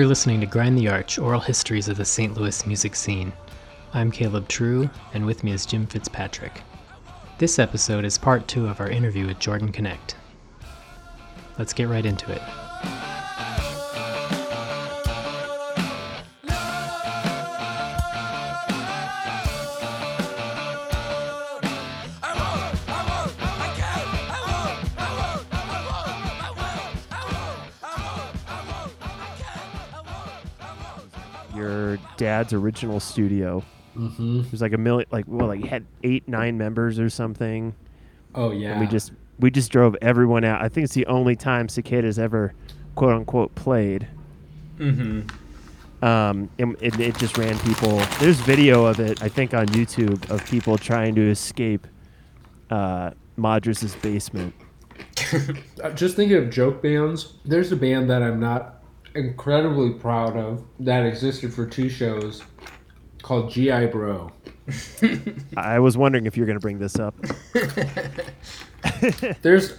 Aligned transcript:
You're 0.00 0.08
listening 0.08 0.40
to 0.40 0.46
Grind 0.46 0.78
the 0.78 0.88
Arch 0.88 1.18
Oral 1.18 1.40
Histories 1.40 1.86
of 1.86 1.98
the 1.98 2.06
St. 2.06 2.34
Louis 2.34 2.66
Music 2.66 2.96
Scene. 2.96 3.34
I'm 3.92 4.10
Caleb 4.10 4.48
True, 4.48 4.88
and 5.12 5.26
with 5.26 5.44
me 5.44 5.52
is 5.52 5.66
Jim 5.66 5.86
Fitzpatrick. 5.86 6.62
This 7.36 7.58
episode 7.58 8.06
is 8.06 8.16
part 8.16 8.48
two 8.48 8.66
of 8.66 8.80
our 8.80 8.88
interview 8.88 9.26
with 9.26 9.38
Jordan 9.38 9.70
Knecht. 9.70 10.14
Let's 11.58 11.74
get 11.74 11.90
right 11.90 12.06
into 12.06 12.32
it. 12.32 12.40
Dad's 32.30 32.52
original 32.52 33.00
studio. 33.00 33.60
Mm-hmm. 33.96 34.42
It 34.42 34.52
was 34.52 34.62
like 34.62 34.72
a 34.72 34.78
million, 34.78 35.08
like 35.10 35.24
well, 35.26 35.48
like 35.48 35.64
had 35.64 35.84
eight, 36.04 36.28
nine 36.28 36.56
members 36.56 37.00
or 37.00 37.10
something. 37.10 37.74
Oh 38.36 38.52
yeah. 38.52 38.70
And 38.70 38.80
we 38.80 38.86
just 38.86 39.10
we 39.40 39.50
just 39.50 39.72
drove 39.72 39.96
everyone 40.00 40.44
out. 40.44 40.62
I 40.62 40.68
think 40.68 40.84
it's 40.84 40.94
the 40.94 41.06
only 41.06 41.34
time 41.34 41.68
Cicadas 41.68 42.20
ever, 42.20 42.54
quote 42.94 43.14
unquote, 43.14 43.52
played. 43.56 44.06
Mm-hmm. 44.78 46.04
Um, 46.04 46.48
and 46.60 46.76
it, 46.80 47.00
it 47.00 47.18
just 47.18 47.36
ran 47.36 47.58
people. 47.58 47.98
There's 48.20 48.38
video 48.38 48.84
of 48.84 49.00
it, 49.00 49.20
I 49.24 49.28
think, 49.28 49.52
on 49.52 49.66
YouTube 49.66 50.30
of 50.30 50.46
people 50.46 50.78
trying 50.78 51.16
to 51.16 51.28
escape 51.28 51.84
uh, 52.70 53.10
Madras' 53.36 53.96
basement. 53.96 54.54
Uh, 55.82 55.90
just 55.90 56.14
thinking 56.14 56.36
of 56.36 56.50
joke 56.50 56.82
bands. 56.82 57.34
There's 57.46 57.72
a 57.72 57.76
band 57.76 58.10
that 58.10 58.22
I'm 58.22 58.38
not 58.38 58.79
incredibly 59.14 59.90
proud 59.90 60.36
of 60.36 60.64
that 60.80 61.04
existed 61.06 61.52
for 61.52 61.66
two 61.66 61.88
shows 61.88 62.42
called 63.22 63.50
GI 63.50 63.86
Bro. 63.86 64.30
I 65.56 65.78
was 65.78 65.96
wondering 65.96 66.26
if 66.26 66.36
you're 66.36 66.46
going 66.46 66.58
to 66.58 66.62
bring 66.62 66.78
this 66.78 66.98
up. 66.98 67.14
There's 69.42 69.78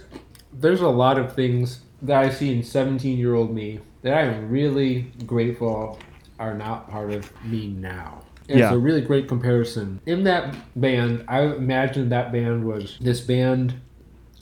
there's 0.52 0.80
a 0.80 0.88
lot 0.88 1.18
of 1.18 1.34
things 1.34 1.80
that 2.02 2.22
I 2.22 2.30
see 2.30 2.52
in 2.54 2.62
17 2.62 3.18
year 3.18 3.34
old 3.34 3.54
me 3.54 3.80
that 4.02 4.14
I 4.14 4.22
am 4.22 4.50
really 4.50 5.12
grateful 5.26 5.98
are 6.38 6.54
not 6.54 6.90
part 6.90 7.12
of 7.12 7.30
me 7.44 7.68
now. 7.68 8.22
And 8.48 8.58
Yeah. 8.58 8.66
It's 8.66 8.76
a 8.76 8.78
really 8.78 9.00
great 9.00 9.28
comparison. 9.28 10.00
In 10.06 10.24
that 10.24 10.54
band, 10.78 11.24
I 11.28 11.42
imagine 11.42 12.08
that 12.10 12.32
band 12.32 12.64
was 12.64 12.98
this 13.00 13.20
band 13.20 13.74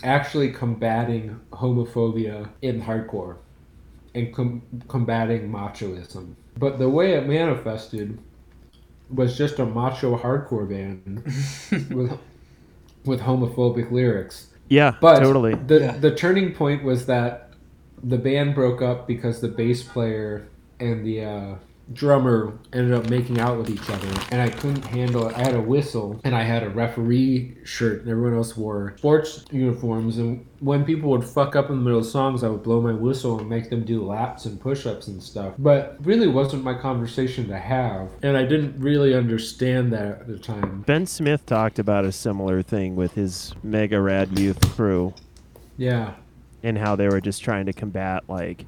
actually 0.03 0.51
combating 0.51 1.39
homophobia 1.53 2.49
in 2.63 2.83
hardcore 2.83 3.37
and 4.15 4.35
com- 4.35 4.63
combating 4.89 5.51
machoism. 5.51 6.35
But 6.59 6.79
the 6.79 6.89
way 6.89 7.15
it 7.15 7.27
manifested 7.27 8.19
was 9.09 9.37
just 9.37 9.59
a 9.59 9.67
macho 9.67 10.17
hardcore 10.17 10.69
band 10.69 11.23
with 11.95 12.19
with 13.05 13.21
homophobic 13.21 13.91
lyrics. 13.91 14.49
Yeah, 14.69 14.95
But 15.01 15.21
totally. 15.21 15.55
the 15.55 15.81
Yeah. 15.81 15.97
the 15.99 16.15
turning 16.15 16.53
point 16.53 16.85
was 16.85 17.07
that 17.07 17.53
the 18.05 18.19
band 18.19 18.55
broke 18.55 18.83
up 18.83 19.07
because 19.07 19.41
the 19.41 19.49
bass 19.49 19.83
player 19.83 20.47
and 20.79 21.05
the 21.05 21.25
uh, 21.25 21.55
drummer 21.93 22.59
ended 22.73 22.93
up 22.93 23.09
making 23.11 23.39
out 23.41 23.59
with 23.59 23.69
each 23.71 23.89
other, 23.91 24.09
and 24.31 24.41
I 24.41 24.49
couldn't 24.49 24.85
handle 24.85 25.29
it. 25.29 25.37
I 25.37 25.41
had 25.41 25.55
a 25.55 25.61
whistle 25.61 26.21
and 26.25 26.35
I 26.35 26.43
had 26.43 26.63
a 26.63 26.71
referee 26.71 27.57
shirt, 27.65 28.03
and 28.03 28.11
everyone 28.11 28.35
else 28.37 28.57
wore 28.57 28.95
sports 28.99 29.45
uniforms. 29.51 30.19
And 30.19 30.47
when 30.61 30.85
people 30.85 31.11
would 31.11 31.25
fuck 31.25 31.57
up 31.57 31.69
in 31.71 31.77
the 31.77 31.83
middle 31.83 31.99
of 31.99 32.07
songs, 32.07 32.45
I 32.45 32.49
would 32.49 32.63
blow 32.63 32.81
my 32.81 32.93
whistle 32.93 33.39
and 33.41 33.49
make 33.49 33.71
them 33.71 33.85
do 33.85 34.05
laps 34.05 34.45
and 34.45 34.61
push-ups 34.61 35.09
and 35.09 35.23
stuff. 35.23 35.55
But 35.59 35.97
really 36.03 36.29
wasn't 36.29 36.63
my 36.65 36.75
conversation 36.75 37.49
to 37.49 37.59
have, 37.59 38.11
and 38.23 38.37
I 38.37 38.45
didn't 38.45 38.79
really 38.81 39.15
understand 39.15 39.93
that 39.93 40.21
at 40.21 40.27
the 40.29 40.39
time. 40.39 40.83
Ben 40.87 41.07
Smith 41.07 41.45
talked 41.47 41.79
about 41.79 42.05
a 42.05 42.13
similar 42.13 42.63
thing 42.63 42.95
with 42.95 43.15
his 43.15 43.55
mega 43.63 44.01
rad 44.01 44.39
youth 44.39 44.61
crew 44.77 45.15
Yeah. 45.77 46.13
and 46.63 46.79
how 46.79 46.95
they 46.95 47.09
were 47.09 47.21
just 47.21 47.43
trying 47.43 47.67
to 47.67 47.73
combat 47.73 48.25
like 48.29 48.65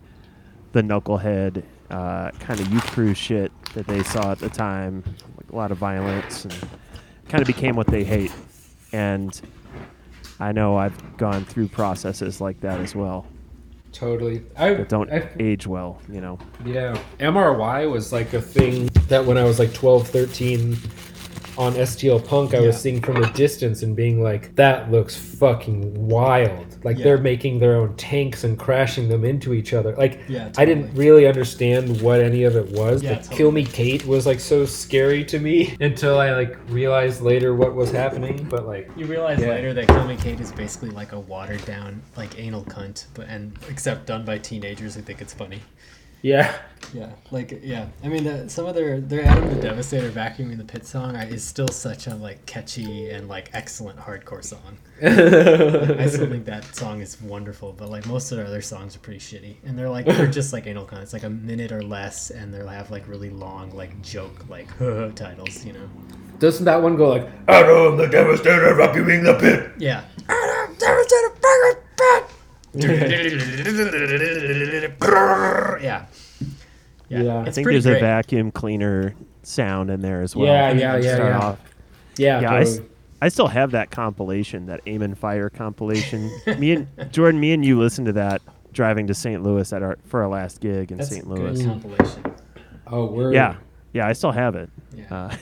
the 0.73 0.83
knucklehead 0.83 1.63
uh, 1.93 2.31
kind 2.41 2.59
of 2.59 2.73
youth 2.73 2.87
crew 2.89 3.15
shit 3.15 3.53
that 3.75 3.87
they 3.87 4.03
saw 4.03 4.33
at 4.33 4.39
the 4.39 4.49
time, 4.49 5.05
like 5.37 5.51
a 5.53 5.57
lot 5.57 5.71
of 5.71 5.79
violence, 5.79 6.45
and 6.45 6.55
kind 7.29 7.41
of 7.41 7.47
became 7.47 7.77
what 7.77 7.87
they 7.87 8.03
hate. 8.03 8.33
And 8.93 9.41
I 10.41 10.53
know 10.53 10.77
I've 10.77 11.17
gone 11.17 11.45
through 11.45 11.69
processes 11.69 12.41
like 12.41 12.61
that 12.61 12.81
as 12.81 12.95
well 12.95 13.27
Totally. 13.93 14.43
I 14.57 14.75
that 14.75 14.89
don't 14.89 15.11
I, 15.13 15.29
age 15.39 15.67
well, 15.67 16.01
you 16.11 16.21
know. 16.21 16.39
Yeah. 16.65 16.99
MRY 17.21 17.91
was 17.91 18.13
like 18.13 18.33
a 18.33 18.41
thing 18.41 18.87
that 19.09 19.25
when 19.25 19.37
I 19.37 19.45
was 19.45 19.59
like 19.59 19.73
12, 19.75 20.09
13 20.09 20.77
on 21.59 21.75
STL 21.75 22.25
Punk, 22.27 22.55
I 22.55 22.61
was 22.61 22.81
seeing 22.81 23.01
from 23.03 23.23
a 23.23 23.31
distance 23.33 23.83
and 23.83 23.95
being 23.95 24.23
like, 24.23 24.55
that 24.57 24.91
looks 24.91 25.15
fucking 25.17 26.09
wild. 26.09 26.79
Like 26.85 26.97
Yeah. 26.99 27.05
they're 27.05 27.19
making 27.19 27.59
their 27.59 27.77
own 27.77 27.95
tanks 27.97 28.45
and 28.45 28.59
crashing 28.59 29.09
them 29.09 29.25
into 29.25 29.53
each 29.53 29.73
other. 29.75 29.95
Like, 29.97 30.21
Yeah, 30.29 30.51
I 30.57 30.65
didn't 30.65 30.95
really 30.95 31.27
understand 31.27 32.01
what 32.01 32.21
any 32.21 32.45
of 32.45 32.57
it 32.57 32.71
was. 32.71 33.03
Yeah, 33.03 33.15
but 33.17 33.31
Kill 33.31 33.53
Me 33.53 33.65
Kate 33.65 34.05
was 34.07 34.27
like 34.27 34.41
so 34.41 34.65
scary 34.65 35.25
to 35.27 35.39
me 35.39 35.77
until 35.81 36.19
I 36.19 36.33
like 36.33 36.57
realized 36.69 37.21
later 37.23 37.55
what 37.55 37.75
was 37.75 37.91
happening. 37.91 38.47
But 38.49 38.67
like, 38.67 38.91
You 38.97 39.07
realize 39.07 39.41
Yeah. 39.41 39.49
later 39.51 39.75
that 39.75 39.89
Kill 39.89 40.07
Me 40.07 40.17
Kate 40.17 40.41
is 40.41 40.53
basically 40.53 40.91
like 40.91 41.13
a 41.13 41.21
watered 41.21 41.65
down, 41.67 42.01
like 42.17 42.39
anal 42.39 42.65
cunt, 42.65 43.07
but 43.15 43.27
and 43.29 43.53
except 43.69 44.07
done 44.07 44.25
by 44.25 44.39
teenagers 44.39 44.95
who 44.95 45.03
think 45.03 45.21
it's 45.21 45.35
funny. 45.35 45.61
Yeah. 46.23 46.57
Yeah, 46.93 47.11
like 47.31 47.61
yeah. 47.63 47.87
I 48.05 48.09
mean, 48.09 48.25
the, 48.25 48.51
some 48.51 48.67
of 48.67 48.75
their 48.75 49.01
their 49.01 49.25
Adam 49.25 49.49
the 49.49 49.61
Devastator 49.61 50.11
vacuuming 50.11 50.59
the 50.59 50.65
pit 50.65 50.87
song 50.87 51.17
is 51.17 51.43
still 51.43 51.69
such 51.69 52.07
a 52.07 52.15
like 52.15 52.45
catchy 52.45 53.09
and 53.11 53.29
like 53.29 53.51
excellent 53.55 53.99
hardcore 53.99 54.45
song. 54.45 54.77
I 55.01 56.07
still 56.07 56.29
think 56.29 56.45
that 56.47 56.75
song 56.77 57.01
is 57.01 57.21
wonderful, 57.23 57.73
but 57.73 57.89
like 57.89 58.05
most 58.07 58.31
of 58.31 58.37
their 58.37 58.47
other 58.47 58.61
songs 58.61 58.95
are 58.95 58.99
pretty 58.99 59.21
shitty, 59.21 59.57
and 59.65 59.79
they're 59.79 59.89
like 59.89 60.05
they're 60.05 60.27
just 60.27 60.53
like 60.53 60.67
anal 60.67 60.85
cunts, 60.85 61.15
like 61.15 61.23
a 61.23 61.31
minute 61.31 61.73
or 61.73 61.83
less, 61.83 62.31
and 62.31 62.53
they'll 62.53 62.69
have 62.69 62.91
like 62.91 63.09
really 63.09 63.31
long 63.31 63.71
like 63.71 64.01
joke 64.03 64.45
like 64.51 64.69
titles, 65.15 65.65
you 65.65 65.73
know. 65.73 65.89
Doesn't 66.41 66.65
that 66.65 66.83
one 66.83 66.97
go 66.97 67.09
like, 67.09 67.29
Adam 67.49 67.97
the 67.97 68.09
Devastator 68.09 68.75
vacuuming 68.75 69.25
the 69.25 69.35
pit? 69.39 69.71
Yeah. 69.79 70.05
Yeah. 72.75 74.07
Yeah. 77.09 77.41
I 77.41 77.51
think 77.51 77.69
there's 77.69 77.85
great. 77.85 77.99
a 77.99 78.01
vacuum 78.01 78.51
cleaner 78.51 79.15
sound 79.43 79.91
in 79.91 80.01
there 80.01 80.23
as 80.23 80.35
well. 80.35 80.47
Yeah, 80.47 80.73
yeah, 80.73 80.97
yeah, 80.97 81.17
yeah. 81.19 81.39
off. 81.39 81.59
Yeah. 82.17 82.41
Yeah, 82.41 82.59
totally. 82.61 82.89
I 83.21 83.29
still 83.29 83.49
have 83.49 83.73
that 83.73 83.91
compilation, 83.91 84.67
that 84.67 84.81
Aim 84.87 85.03
and 85.03 85.17
Fire 85.17 85.51
compilation. 85.51 86.31
me 86.59 86.73
and 86.73 86.89
Jordan, 87.13 87.41
me 87.41 87.53
and 87.53 87.65
you 87.65 87.79
listened 87.79 88.07
to 88.07 88.13
that 88.15 88.43
driving 88.73 89.07
to 89.09 89.15
St. 89.15 89.43
Louis 89.43 89.71
at 89.73 89.83
our 89.83 89.99
for 90.07 90.23
our 90.23 90.29
last 90.29 90.61
gig 90.61 90.91
in 90.91 90.99
That's 90.99 91.11
St. 91.11 91.25
a 91.25 91.29
Louis. 91.29 91.59
good 91.59 91.67
compilation. 91.67 92.25
Oh, 92.87 93.07
we're 93.07 93.33
Yeah, 93.33 93.57
yeah, 93.93 94.07
I 94.07 94.13
still 94.15 94.33
have 94.33 94.57
it. 94.57 94.71
Yeah. 94.97 95.15
Uh, 95.15 95.37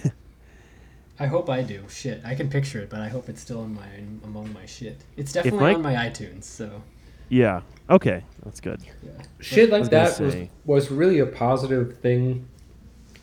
I 1.18 1.26
hope 1.26 1.48
I 1.50 1.62
do. 1.62 1.84
Shit, 1.88 2.20
I 2.24 2.34
can 2.34 2.48
picture 2.50 2.80
it, 2.80 2.90
but 2.90 3.00
I 3.00 3.08
hope 3.08 3.28
it's 3.28 3.40
still 3.40 3.62
in 3.64 3.74
my 3.74 3.86
among 4.24 4.52
my 4.52 4.66
shit. 4.66 5.00
It's 5.16 5.32
definitely 5.32 5.60
Mike- 5.60 5.76
on 5.76 5.82
my 5.82 5.94
iTunes, 5.94 6.44
so 6.44 6.82
yeah, 7.30 7.62
okay, 7.88 8.22
that's 8.44 8.60
good. 8.60 8.82
yeah. 9.02 9.10
shit 9.40 9.70
like 9.70 9.84
that 9.90 10.20
was, 10.20 10.36
was 10.66 10.90
really 10.90 11.20
a 11.20 11.26
positive 11.26 11.96
thing 11.98 12.46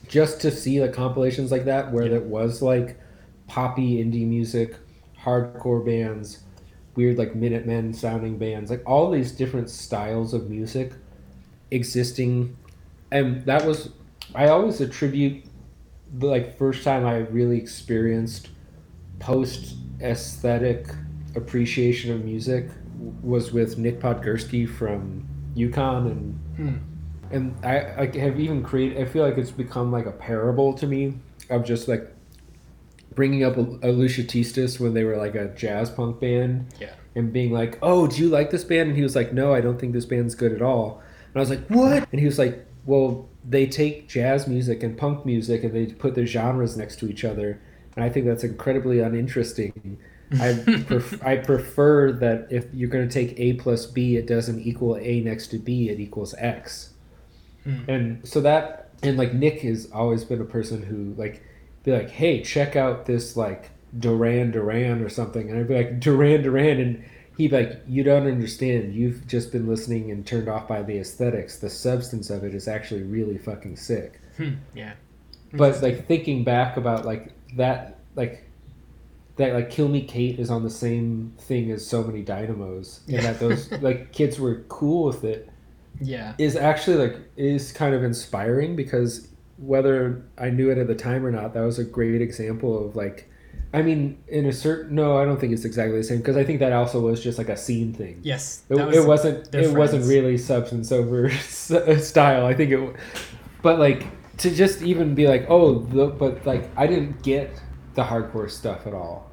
just 0.07 0.41
to 0.41 0.49
see 0.49 0.79
the 0.79 0.89
compilations 0.89 1.51
like 1.51 1.65
that 1.65 1.91
where 1.91 2.05
Yeah. 2.07 2.15
it 2.17 2.23
was 2.23 2.61
like 2.61 2.99
poppy 3.47 4.03
indie 4.03 4.25
music 4.27 4.75
hardcore 5.21 5.85
bands 5.85 6.39
weird 6.95 7.17
like 7.17 7.35
minutemen 7.35 7.93
sounding 7.93 8.37
bands 8.37 8.69
like 8.71 8.81
all 8.85 9.11
these 9.11 9.31
different 9.31 9.69
styles 9.69 10.33
of 10.33 10.49
music 10.49 10.93
existing 11.71 12.55
and 13.11 13.45
that 13.45 13.65
was 13.65 13.89
i 14.35 14.47
always 14.47 14.81
attribute 14.81 15.43
the 16.19 16.25
like 16.25 16.57
first 16.57 16.83
time 16.83 17.05
i 17.05 17.17
really 17.17 17.57
experienced 17.57 18.49
post 19.19 19.75
aesthetic 20.01 20.87
appreciation 21.35 22.11
of 22.11 22.23
music 22.23 22.69
was 23.21 23.51
with 23.51 23.77
nick 23.77 23.99
podgorski 23.99 24.67
from 24.67 25.27
yukon 25.55 26.07
and 26.07 26.39
Hmm. 26.57 26.75
and 27.31 27.55
I, 27.65 28.03
I 28.11 28.17
have 28.17 28.39
even 28.39 28.63
created. 28.63 28.99
I 28.99 29.05
feel 29.05 29.23
like 29.23 29.37
it's 29.37 29.51
become 29.51 29.91
like 29.91 30.05
a 30.07 30.11
parable 30.11 30.73
to 30.73 30.87
me 30.87 31.15
of 31.49 31.63
just 31.63 31.87
like 31.87 32.11
bringing 33.13 33.43
up 33.43 33.57
Alicia 33.57 34.23
Tistis 34.23 34.79
when 34.79 34.93
they 34.93 35.03
were 35.03 35.17
like 35.17 35.35
a 35.35 35.47
jazz 35.55 35.89
punk 35.89 36.19
band, 36.19 36.65
Yeah. 36.79 36.93
and 37.15 37.31
being 37.33 37.51
like, 37.51 37.77
"Oh, 37.81 38.07
do 38.07 38.21
you 38.21 38.29
like 38.29 38.49
this 38.51 38.63
band?" 38.63 38.89
And 38.89 38.97
he 38.97 39.03
was 39.03 39.15
like, 39.15 39.33
"No, 39.33 39.53
I 39.53 39.61
don't 39.61 39.79
think 39.79 39.93
this 39.93 40.05
band's 40.05 40.35
good 40.35 40.51
at 40.53 40.61
all." 40.61 41.01
And 41.33 41.35
I 41.35 41.39
was 41.39 41.49
like, 41.49 41.67
"What?" 41.67 42.07
And 42.11 42.19
he 42.19 42.25
was 42.25 42.37
like, 42.39 42.65
"Well, 42.85 43.27
they 43.47 43.65
take 43.65 44.07
jazz 44.07 44.47
music 44.47 44.81
and 44.83 44.97
punk 44.97 45.25
music 45.25 45.63
and 45.63 45.73
they 45.73 45.87
put 45.87 46.15
their 46.15 46.25
genres 46.25 46.75
next 46.77 46.97
to 46.99 47.07
each 47.09 47.23
other, 47.25 47.59
and 47.95 48.03
I 48.05 48.09
think 48.09 48.25
that's 48.25 48.43
incredibly 48.43 48.99
uninteresting." 48.99 49.97
I 50.39 50.83
pref- 50.85 51.25
I 51.25 51.37
prefer 51.37 52.11
that 52.13 52.47
if 52.49 52.65
you're 52.73 52.89
going 52.89 53.07
to 53.07 53.13
take 53.13 53.39
A 53.39 53.53
plus 53.53 53.85
B, 53.85 54.17
it 54.17 54.27
doesn't 54.27 54.59
equal 54.59 54.97
A 54.97 55.21
next 55.21 55.47
to 55.47 55.57
B, 55.57 55.89
it 55.89 55.99
equals 55.99 56.35
X. 56.37 56.89
Hmm. 57.63 57.89
And 57.89 58.27
so 58.27 58.41
that 58.41 58.89
and 59.03 59.17
like 59.17 59.33
Nick 59.33 59.61
has 59.61 59.89
always 59.91 60.23
been 60.23 60.41
a 60.41 60.45
person 60.45 60.81
who 60.83 61.13
like 61.21 61.43
be 61.83 61.91
like, 61.91 62.09
hey, 62.09 62.41
check 62.41 62.75
out 62.75 63.05
this 63.05 63.37
like 63.37 63.69
Duran 63.97 64.51
Duran 64.51 65.01
or 65.01 65.09
something, 65.09 65.49
and 65.49 65.59
I'd 65.59 65.67
be 65.67 65.75
like 65.75 65.99
Duran 65.99 66.41
Duran, 66.41 66.79
and 66.79 67.05
he'd 67.37 67.51
be 67.51 67.57
like, 67.57 67.81
you 67.87 68.03
don't 68.03 68.27
understand. 68.27 68.93
You've 68.93 69.25
just 69.27 69.51
been 69.51 69.67
listening 69.67 70.11
and 70.11 70.25
turned 70.25 70.49
off 70.49 70.67
by 70.67 70.81
the 70.81 70.97
aesthetics. 70.97 71.59
The 71.59 71.69
substance 71.69 72.29
of 72.29 72.43
it 72.43 72.53
is 72.53 72.67
actually 72.67 73.03
really 73.03 73.37
fucking 73.37 73.77
sick. 73.77 74.19
Hmm. 74.35 74.55
Yeah. 74.73 74.93
But 75.53 75.81
like 75.81 76.07
thinking 76.07 76.43
back 76.43 76.75
about 76.75 77.05
like 77.05 77.31
that, 77.55 77.99
like 78.15 78.46
that, 79.37 79.53
like 79.53 79.69
Kill 79.69 79.87
Me 79.87 80.01
Kate 80.01 80.39
is 80.39 80.49
on 80.49 80.63
the 80.63 80.69
same 80.69 81.33
thing 81.39 81.71
as 81.71 81.85
so 81.85 82.03
many 82.03 82.21
dynamos, 82.23 83.01
and 83.07 83.23
that 83.23 83.39
those 83.39 83.71
like 83.81 84.11
kids 84.11 84.39
were 84.39 84.63
cool 84.67 85.05
with 85.05 85.23
it 85.23 85.49
Yeah. 86.01 86.33
is 86.37 86.55
actually 86.55 86.97
like 86.97 87.17
is 87.37 87.71
kind 87.71 87.93
of 87.95 88.03
inspiring 88.03 88.75
because 88.75 89.29
whether 89.57 90.23
I 90.37 90.49
knew 90.51 90.69
it 90.69 90.77
at 90.77 90.87
the 90.87 90.95
time 90.95 91.25
or 91.25 91.31
not, 91.31 91.53
that 91.53 91.61
was 91.61 91.79
a 91.79 91.83
great 91.83 92.21
example 92.21 92.85
of 92.85 92.95
like, 92.95 93.27
I 93.73 93.81
mean, 93.81 94.17
in 94.27 94.45
a 94.45 94.53
certain 94.53 94.95
no, 94.95 95.17
I 95.17 95.25
don't 95.25 95.39
think 95.39 95.51
it's 95.53 95.65
exactly 95.65 95.97
the 95.97 96.03
same 96.03 96.17
because 96.19 96.37
I 96.37 96.43
think 96.43 96.59
that 96.59 96.73
also 96.73 96.99
was 96.99 97.23
just 97.23 97.37
like 97.37 97.49
a 97.49 97.57
scene 97.57 97.93
thing. 97.93 98.19
Yes. 98.23 98.63
It, 98.69 98.75
that 98.75 98.93
it 98.93 99.05
wasn't. 99.05 99.53
It 99.53 99.75
wasn't 99.75 100.05
really 100.05 100.37
substance 100.37 100.91
over 100.91 101.29
style. 101.39 102.45
I 102.45 102.53
think 102.53 102.71
it, 102.71 102.95
but 103.61 103.79
like 103.79 104.05
to 104.37 104.53
just 104.53 104.81
even 104.83 105.15
be 105.15 105.27
like, 105.27 105.45
oh, 105.49 105.79
the, 105.79 106.07
but 106.07 106.45
like 106.45 106.69
I 106.77 106.85
didn't 106.87 107.23
get 107.23 107.49
the 107.95 108.03
hardcore 108.03 108.49
stuff 108.49 108.85
at 108.85 108.93
all. 108.93 109.26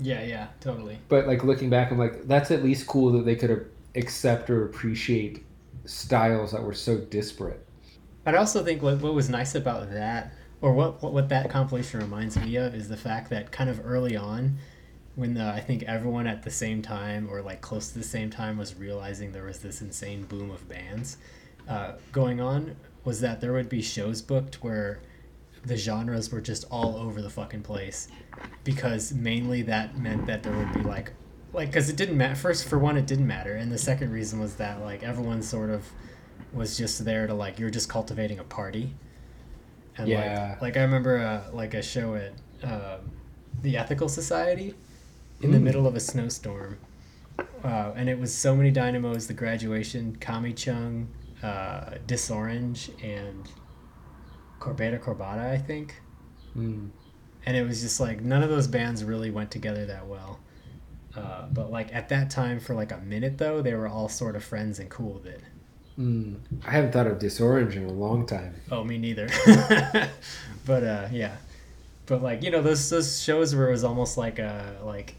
Yeah. 0.00 0.22
Yeah. 0.24 0.46
Totally. 0.60 0.98
But 1.08 1.26
like 1.26 1.44
looking 1.44 1.70
back, 1.70 1.90
I'm 1.92 1.98
like, 1.98 2.26
that's 2.26 2.50
at 2.50 2.64
least 2.64 2.86
cool 2.86 3.12
that 3.12 3.24
they 3.24 3.36
could 3.36 3.70
accept 3.94 4.50
or 4.50 4.64
appreciate 4.64 5.44
styles 5.84 6.52
that 6.52 6.62
were 6.62 6.74
so 6.74 6.98
disparate. 6.98 7.66
But 8.24 8.34
I 8.34 8.38
also 8.38 8.62
think 8.62 8.82
what, 8.82 9.00
what 9.00 9.14
was 9.14 9.28
nice 9.28 9.54
about 9.54 9.90
that, 9.92 10.34
or 10.60 10.72
what, 10.74 11.02
what 11.02 11.12
what 11.12 11.28
that 11.30 11.48
compilation 11.48 12.00
reminds 12.00 12.36
me 12.36 12.56
of, 12.56 12.74
is 12.74 12.88
the 12.88 12.96
fact 12.96 13.30
that 13.30 13.50
kind 13.50 13.70
of 13.70 13.80
early 13.84 14.16
on, 14.16 14.58
when 15.16 15.34
the, 15.34 15.44
I 15.44 15.60
think 15.60 15.82
everyone 15.84 16.26
at 16.26 16.42
the 16.42 16.50
same 16.50 16.82
time 16.82 17.28
or 17.30 17.42
like 17.42 17.62
close 17.62 17.88
to 17.88 17.98
the 17.98 18.04
same 18.04 18.30
time 18.30 18.58
was 18.58 18.74
realizing 18.74 19.32
there 19.32 19.44
was 19.44 19.60
this 19.60 19.80
insane 19.80 20.24
boom 20.24 20.50
of 20.50 20.68
bands 20.68 21.16
uh, 21.68 21.92
going 22.12 22.40
on, 22.40 22.76
was 23.04 23.20
that 23.22 23.40
there 23.40 23.52
would 23.54 23.70
be 23.70 23.82
shows 23.82 24.20
booked 24.22 24.62
where 24.62 25.00
the 25.64 25.76
genres 25.76 26.30
were 26.32 26.40
just 26.40 26.64
all 26.70 26.96
over 26.96 27.20
the 27.22 27.30
fucking 27.30 27.62
place, 27.62 28.08
because 28.64 29.12
mainly 29.12 29.62
that 29.62 29.98
meant 29.98 30.26
that 30.26 30.42
there 30.42 30.52
would 30.52 30.72
be 30.72 30.80
like. 30.82 31.12
Like, 31.52 31.68
because 31.68 31.88
it 31.88 31.96
didn't 31.96 32.16
matter. 32.16 32.36
First, 32.36 32.68
for 32.68 32.78
one, 32.78 32.96
it 32.96 33.06
didn't 33.06 33.26
matter, 33.26 33.54
and 33.56 33.72
the 33.72 33.78
second 33.78 34.12
reason 34.12 34.38
was 34.38 34.54
that 34.56 34.80
like 34.80 35.02
everyone 35.02 35.42
sort 35.42 35.70
of 35.70 35.84
was 36.52 36.76
just 36.78 37.04
there 37.04 37.26
to 37.26 37.34
like 37.34 37.58
you're 37.58 37.70
just 37.70 37.88
cultivating 37.88 38.38
a 38.38 38.44
party. 38.44 38.94
And 39.98 40.08
Yeah. 40.08 40.50
like 40.52 40.62
like 40.62 40.76
I 40.76 40.82
remember 40.82 41.18
uh, 41.18 41.50
like 41.54 41.74
a 41.74 41.82
show 41.82 42.14
at 42.14 42.32
um 42.62 43.00
the 43.62 43.76
Ethical 43.76 44.08
Society 44.08 44.74
in 45.42 45.50
the 45.50 45.58
Mm. 45.58 45.62
middle 45.62 45.86
of 45.86 45.96
a 45.96 46.00
snowstorm. 46.00 46.78
Uh, 47.64 47.92
and 47.96 48.08
it 48.08 48.18
was 48.18 48.32
so 48.34 48.54
many 48.56 48.70
dynamos, 48.70 49.26
the 49.26 49.34
graduation, 49.34 50.16
Kami 50.16 50.52
Chung, 50.52 51.08
uh, 51.42 51.94
Disorange, 52.06 52.90
and 53.02 53.50
Corbata 54.60 55.00
Corbata, 55.00 55.50
I 55.50 55.58
think. 55.58 56.00
Mm. 56.56 56.90
And 57.46 57.56
it 57.56 57.66
was 57.66 57.80
just 57.80 57.98
like 57.98 58.20
none 58.20 58.42
of 58.42 58.50
those 58.50 58.68
bands 58.68 59.02
really 59.02 59.30
went 59.30 59.50
together 59.50 59.86
that 59.86 60.06
well. 60.06 60.38
Uh, 61.16 61.46
but 61.52 61.72
like 61.72 61.92
at 61.94 62.08
that 62.10 62.30
time, 62.30 62.60
for 62.60 62.74
like 62.74 62.92
a 62.92 62.98
minute 62.98 63.38
though, 63.38 63.62
they 63.62 63.74
were 63.74 63.88
all 63.88 64.08
sort 64.08 64.36
of 64.36 64.44
friends 64.44 64.78
and 64.78 64.88
cool 64.88 65.14
with 65.14 65.26
it. 65.26 65.42
Mm. 65.98 66.36
I 66.66 66.70
haven't 66.70 66.92
thought 66.92 67.06
of 67.06 67.18
Disorange 67.18 67.74
in 67.74 67.84
a 67.84 67.92
long 67.92 68.26
time. 68.26 68.54
Oh, 68.70 68.84
me 68.84 68.96
neither. 68.96 69.28
but 70.66 70.84
uh, 70.84 71.08
yeah, 71.10 71.36
but 72.06 72.22
like 72.22 72.42
you 72.42 72.50
know 72.50 72.62
those 72.62 72.88
those 72.90 73.20
shows 73.22 73.54
where 73.54 73.68
it 73.68 73.72
was 73.72 73.84
almost 73.84 74.16
like 74.16 74.38
a 74.38 74.76
like 74.84 75.16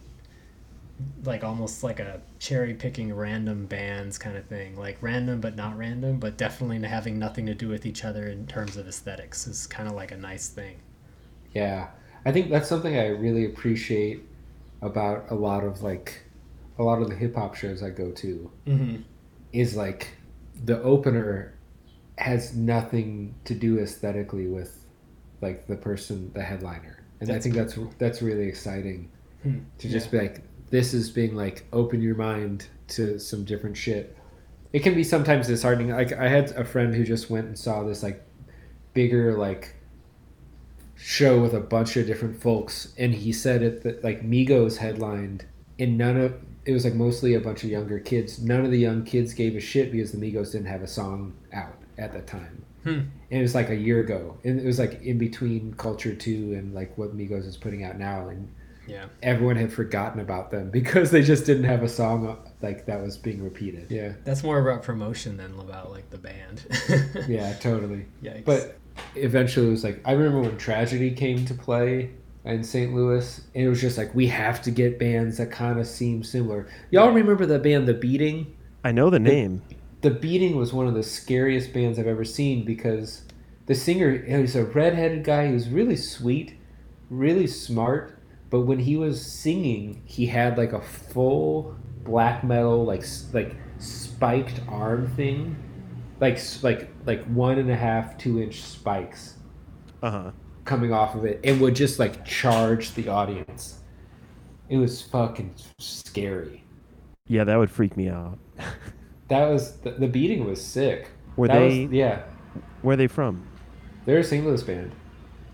like 1.24 1.44
almost 1.44 1.84
like 1.84 2.00
a 2.00 2.22
cherry 2.40 2.74
picking 2.74 3.14
random 3.14 3.66
bands 3.68 4.18
kind 4.18 4.38
of 4.38 4.46
thing, 4.48 4.76
like 4.78 4.98
random 5.02 5.42
but 5.42 5.56
not 5.56 5.78
random, 5.78 6.20
but 6.20 6.38
definitely 6.38 6.80
having 6.88 7.20
nothing 7.20 7.46
to 7.48 7.54
do 7.56 7.68
with 7.70 7.86
each 7.86 8.04
other 8.06 8.28
in 8.28 8.48
terms 8.48 8.78
of 8.78 8.88
aesthetics 8.88 9.48
is 9.48 9.68
kind 9.68 9.88
of 9.90 9.96
like 9.96 10.12
a 10.12 10.18
nice 10.18 10.50
thing. 10.50 10.82
Yeah, 11.54 11.90
I 12.26 12.32
think 12.32 12.50
that's 12.50 12.70
something 12.70 12.96
I 12.98 13.08
really 13.08 13.46
appreciate 13.46 14.22
about 14.82 15.26
a 15.30 15.36
lot 15.36 15.64
of 15.64 15.82
like 15.84 16.24
a 16.80 16.84
lot 16.84 17.02
of 17.02 17.10
the 17.10 17.16
hip 17.16 17.36
hop 17.36 17.56
shows 17.56 17.84
I 17.84 17.90
go 17.90 18.12
to 18.12 18.52
Mm-hmm. 18.68 19.02
is 19.54 19.76
like 19.76 20.10
the 20.64 20.82
opener 20.84 21.60
has 22.18 22.56
nothing 22.56 23.36
to 23.46 23.56
do 23.56 23.80
aesthetically 23.80 24.48
with 24.48 24.86
like 25.42 25.68
the 25.68 25.76
person 25.76 26.32
the 26.34 26.44
headliner 26.44 27.04
and 27.22 27.32
i 27.32 27.34
That's 27.34 27.44
think 27.44 27.56
that's 27.56 27.78
that's 27.98 28.22
really 28.22 28.48
exciting 28.48 29.10
Hmm. 29.44 29.60
to 29.80 29.90
just 29.90 30.12
be 30.12 30.18
like 30.20 30.44
this 30.72 30.94
is 30.94 31.10
being 31.10 31.36
like 31.36 31.66
open 31.72 32.02
your 32.02 32.16
mind 32.16 32.68
to 32.90 33.20
some 33.20 33.46
different 33.46 33.78
shit. 33.78 34.18
It 34.74 34.80
can 34.80 34.96
be 34.96 35.04
sometimes 35.04 35.48
disheartening. 35.48 35.90
Like 35.90 36.14
i 36.14 36.28
had 36.28 36.52
a 36.52 36.66
friend 36.66 36.96
who 36.96 37.04
just 37.04 37.30
went 37.30 37.48
and 37.48 37.58
saw 37.58 37.84
this 37.84 38.02
like 38.02 38.26
bigger 38.94 39.38
like 39.38 39.76
show 40.96 41.40
with 41.42 41.54
a 41.54 41.60
bunch 41.60 41.98
of 41.98 42.06
different 42.06 42.40
folks 42.42 42.94
and 42.98 43.14
he 43.14 43.34
said 43.34 43.64
it 43.64 43.82
that 43.84 44.04
like 44.04 44.22
migos 44.22 44.78
headlined 44.78 45.46
and 45.80 45.98
none 45.98 46.16
of 46.16 46.36
it 46.66 46.74
was 46.74 46.86
like 46.86 46.94
mostly 46.94 47.34
a 47.34 47.40
bunch 47.40 47.64
of 47.64 47.70
younger 47.70 48.00
kids. 48.00 48.40
None 48.40 48.64
of 48.64 48.72
the 48.72 48.78
young 48.78 49.04
kids 49.04 49.34
gave 49.34 49.56
a 49.56 49.60
shit 49.60 49.92
because 49.92 50.12
the 50.12 50.18
migos 50.18 50.52
didn't 50.52 50.68
have 50.68 50.84
a 50.84 50.88
song 50.88 51.34
out 51.54 51.78
at 51.98 52.14
the 52.14 52.22
time. 52.22 52.64
Hmm. 52.84 52.90
and 52.90 53.12
it 53.30 53.42
was 53.44 53.54
like 53.54 53.70
a 53.70 53.76
year 53.76 54.00
ago. 54.00 54.38
And 54.44 54.60
it 54.60 54.66
was 54.66 54.80
like 54.80 55.02
in 55.04 55.20
between 55.20 55.76
culture 55.76 56.16
2 56.16 56.54
and 56.54 56.74
like 56.74 56.98
what 56.98 57.16
migos 57.16 57.46
is 57.46 57.58
putting 57.58 57.84
out 57.84 57.98
now. 57.98 58.30
And 58.30 58.52
Yeah. 58.92 59.06
everyone 59.24 59.56
had 59.56 59.72
forgotten 59.72 60.20
about 60.20 60.52
them 60.52 60.70
because 60.80 61.12
they 61.12 61.22
just 61.24 61.46
didn't 61.46 61.64
have 61.64 61.82
a 61.84 61.90
song 61.90 62.38
like 62.62 62.86
that 62.88 63.02
was 63.02 63.18
being 63.18 63.42
repeated 63.44 63.90
yeah 63.90 64.14
That's 64.26 64.44
more 64.44 64.60
about 64.60 64.84
promotion 64.84 65.38
than 65.38 65.58
about 65.60 65.92
like 65.92 66.10
the 66.10 66.18
band. 66.18 66.66
yeah 67.28 67.54
totally 67.54 68.06
Yikes. 68.24 68.46
But 68.46 68.78
eventually, 69.16 69.68
it 69.68 69.72
was 69.72 69.84
like 69.84 70.02
I 70.06 70.12
remember 70.12 70.42
when 70.42 70.58
Tragedy 70.58 71.12
came 71.12 71.46
to 71.46 71.54
play 71.54 72.12
in 72.44 72.64
St. 72.64 72.94
Louis, 72.94 73.42
and 73.56 73.66
it 73.66 73.70
was 73.70 73.80
just 73.80 73.98
like 73.98 74.14
we 74.16 74.28
have 74.28 74.62
to 74.64 74.72
get 74.72 75.00
bands 75.00 75.38
that 75.38 75.52
kind 75.52 75.80
of 75.80 75.88
seem 75.88 76.24
similar. 76.24 76.68
Y'all 76.90 77.12
remember 77.12 77.46
the 77.46 77.60
band 77.60 77.88
The 77.88 77.94
Beating? 77.94 78.56
I 78.84 78.92
know 78.92 79.10
the 79.10 79.20
name. 79.20 79.62
The 80.02 80.10
Beating 80.12 80.56
was 80.58 80.74
one 80.74 80.88
of 80.88 80.94
the 80.96 81.04
scariest 81.04 81.72
bands 81.74 82.00
I've 82.00 82.08
ever 82.08 82.26
seen 82.26 82.66
because 82.66 83.24
the 83.68 83.76
singer 83.76 84.18
he 84.26 84.36
was 84.36 84.56
a 84.56 84.66
redheaded 84.66 85.24
guy. 85.24 85.48
He 85.48 85.54
was 85.54 85.70
really 85.70 85.96
sweet, 85.96 86.58
really 87.10 87.48
smart, 87.48 88.18
but 88.52 88.62
when 88.62 88.78
he 88.80 88.98
was 88.98 89.26
singing, 89.26 90.04
he 90.06 90.28
had 90.28 90.58
like 90.60 90.74
a 90.74 90.82
full 90.82 91.76
black 92.04 92.44
metal 92.44 92.86
like 92.86 93.04
like 93.34 93.56
spiked 93.80 94.62
arm 94.68 95.08
thing, 95.16 95.56
like 96.20 96.40
like 96.62 96.90
like 97.08 97.24
one 97.26 97.58
and 97.58 97.72
a 97.72 97.76
half 97.76 98.18
two 98.20 98.42
inch 98.42 98.62
spikes 98.62 99.38
Uh 100.04 100.12
huh. 100.12 100.32
coming 100.66 100.94
off 100.94 101.16
of 101.16 101.26
it 101.26 101.40
and 101.44 101.60
would 101.62 101.76
just 101.76 101.98
like 102.00 102.24
charge 102.26 102.94
the 102.94 103.08
audience. 103.08 103.80
It 104.70 104.78
was 104.78 105.02
fucking 105.02 105.56
scary. 105.80 106.64
Yeah, 107.28 107.44
that 107.46 107.58
would 107.58 107.72
freak 107.72 107.98
me 107.98 108.10
out. 108.10 108.38
That 109.30 109.48
was 109.50 109.78
the, 109.78 109.92
the 109.92 110.08
beating 110.10 110.44
was 110.46 110.62
sick. 110.62 111.08
Were 111.38 111.48
That 111.48 111.60
they? 111.60 111.86
was- 111.86 111.94
yeah, 111.94 112.24
Where 112.82 112.96
are 112.96 112.98
they 112.98 113.08
from? 113.08 113.48
they're 114.06 114.18
a 114.20 114.24
St. 114.26 114.46
Louis 114.46 114.62
band. 114.62 114.92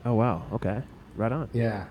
Oh 0.03 0.15
wow. 0.15 0.43
Okay. 0.51 0.81
Right 1.15 1.31
on. 1.31 1.47
Yeah, 1.53 1.85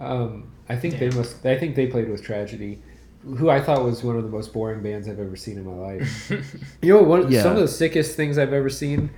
um, 0.00 0.50
I 0.68 0.76
think 0.76 0.98
Damn. 0.98 1.10
they 1.10 1.16
must. 1.16 1.44
I 1.46 1.58
think 1.58 1.74
they 1.76 1.86
played 1.86 2.08
with 2.08 2.22
Tragedy, 2.22 2.80
who 3.24 3.50
I 3.50 3.60
thought 3.60 3.84
was 3.84 4.02
one 4.02 4.16
of 4.16 4.22
the 4.22 4.28
most 4.30 4.52
boring 4.52 4.82
bands 4.82 5.08
I've 5.08 5.18
ever 5.20 5.36
seen 5.36 5.58
in 5.58 5.66
my 5.66 5.72
life. 5.72 6.30
you 6.82 6.94
know, 6.94 7.02
one 7.02 7.30
Yeah. 7.30 7.42
some 7.42 7.52
of 7.56 7.60
the 7.60 7.68
sickest 7.68 8.16
things 8.16 8.38
I've 8.38 8.52
ever 8.52 8.70
seen 8.70 9.10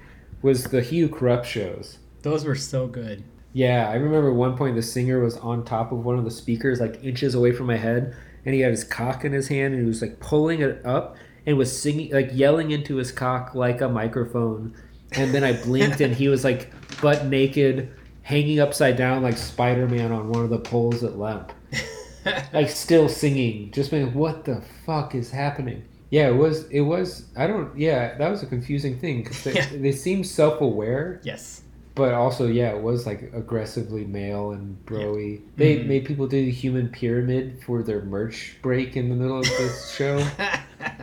was 0.43 0.65
the 0.65 0.81
Hugh 0.83 1.09
Corrupt 1.09 1.47
shows. 1.47 1.99
Those 2.23 2.45
were 2.45 2.55
so 2.57 2.87
good. 2.87 3.23
Yeah, 3.53 3.89
I 3.91 3.95
remember 3.95 4.31
at 4.31 4.35
one 4.35 4.57
point 4.57 4.77
the 4.77 4.83
singer 4.83 5.21
was 5.21 5.37
on 5.37 5.65
top 5.65 5.93
of 5.93 6.05
one 6.05 6.19
of 6.19 6.25
the 6.25 6.31
speakers, 6.31 6.81
like 6.81 7.03
inches 7.05 7.35
away 7.35 7.53
from 7.53 7.67
my 7.67 7.77
head, 7.77 8.17
and 8.45 8.55
he 8.55 8.61
had 8.63 8.71
his 8.71 8.83
cock 8.83 9.25
in 9.25 9.33
his 9.33 9.49
hand, 9.49 9.75
and 9.75 9.83
he 9.83 9.87
was 9.89 10.01
like 10.03 10.19
pulling 10.21 10.63
it 10.63 10.85
up 10.87 11.17
and 11.47 11.59
was 11.59 11.77
singing, 11.77 12.11
like 12.13 12.31
yelling 12.33 12.71
into 12.71 12.97
his 12.97 13.13
cock 13.13 13.55
like 13.55 13.81
a 13.83 13.89
microphone. 13.89 14.75
And 15.13 15.35
then 15.35 15.45
I 15.45 15.53
blinked, 15.53 16.01
and 16.01 16.15
he 16.15 16.29
was 16.29 16.43
like 16.45 16.73
butt 17.03 17.27
naked, 17.27 17.93
hanging 18.23 18.61
upside 18.61 18.97
down 18.97 19.23
like 19.23 19.37
Spider 19.37 19.87
Man 19.89 20.13
on 20.13 20.29
one 20.31 20.45
of 20.45 20.51
the 20.51 20.59
poles 20.59 21.03
at 21.05 21.19
Lemp, 21.19 21.53
like 22.53 22.71
still 22.71 23.09
singing. 23.09 23.71
Just 23.73 23.91
being, 23.91 24.15
what 24.15 24.45
the 24.45 24.63
fuck 24.87 25.15
is 25.15 25.31
happening? 25.31 25.85
Yeah, 26.11 26.29
it 26.29 26.35
was. 26.37 26.69
It 26.69 26.83
was. 26.83 27.27
I 27.37 27.47
don't. 27.47 27.77
Yeah, 27.79 28.17
that 28.19 28.31
was 28.31 28.43
a 28.43 28.47
confusing 28.47 28.99
thing 28.99 29.23
because 29.23 29.43
they, 29.45 29.55
Yeah. 29.55 29.67
they 29.77 29.93
seemed 29.93 30.27
self 30.27 30.61
aware 30.61 31.21
yes. 31.25 31.63
but 31.95 32.13
also 32.15 32.47
yeah 32.47 32.71
it 32.75 32.83
was 32.83 33.07
like 33.07 33.31
aggressively 33.35 34.05
male 34.05 34.53
and 34.53 34.77
broy 34.87 35.41
they 35.57 35.77
Mhm. 35.77 35.87
made 35.87 36.05
people 36.07 36.27
do 36.27 36.43
the 36.45 36.51
human 36.51 36.89
pyramid 36.89 37.61
for 37.67 37.83
their 37.83 38.03
merch 38.03 38.57
break 38.63 38.97
in 38.97 39.09
the 39.11 39.15
middle 39.15 39.39
of 39.39 39.45
this 39.45 39.91
show 39.97 40.27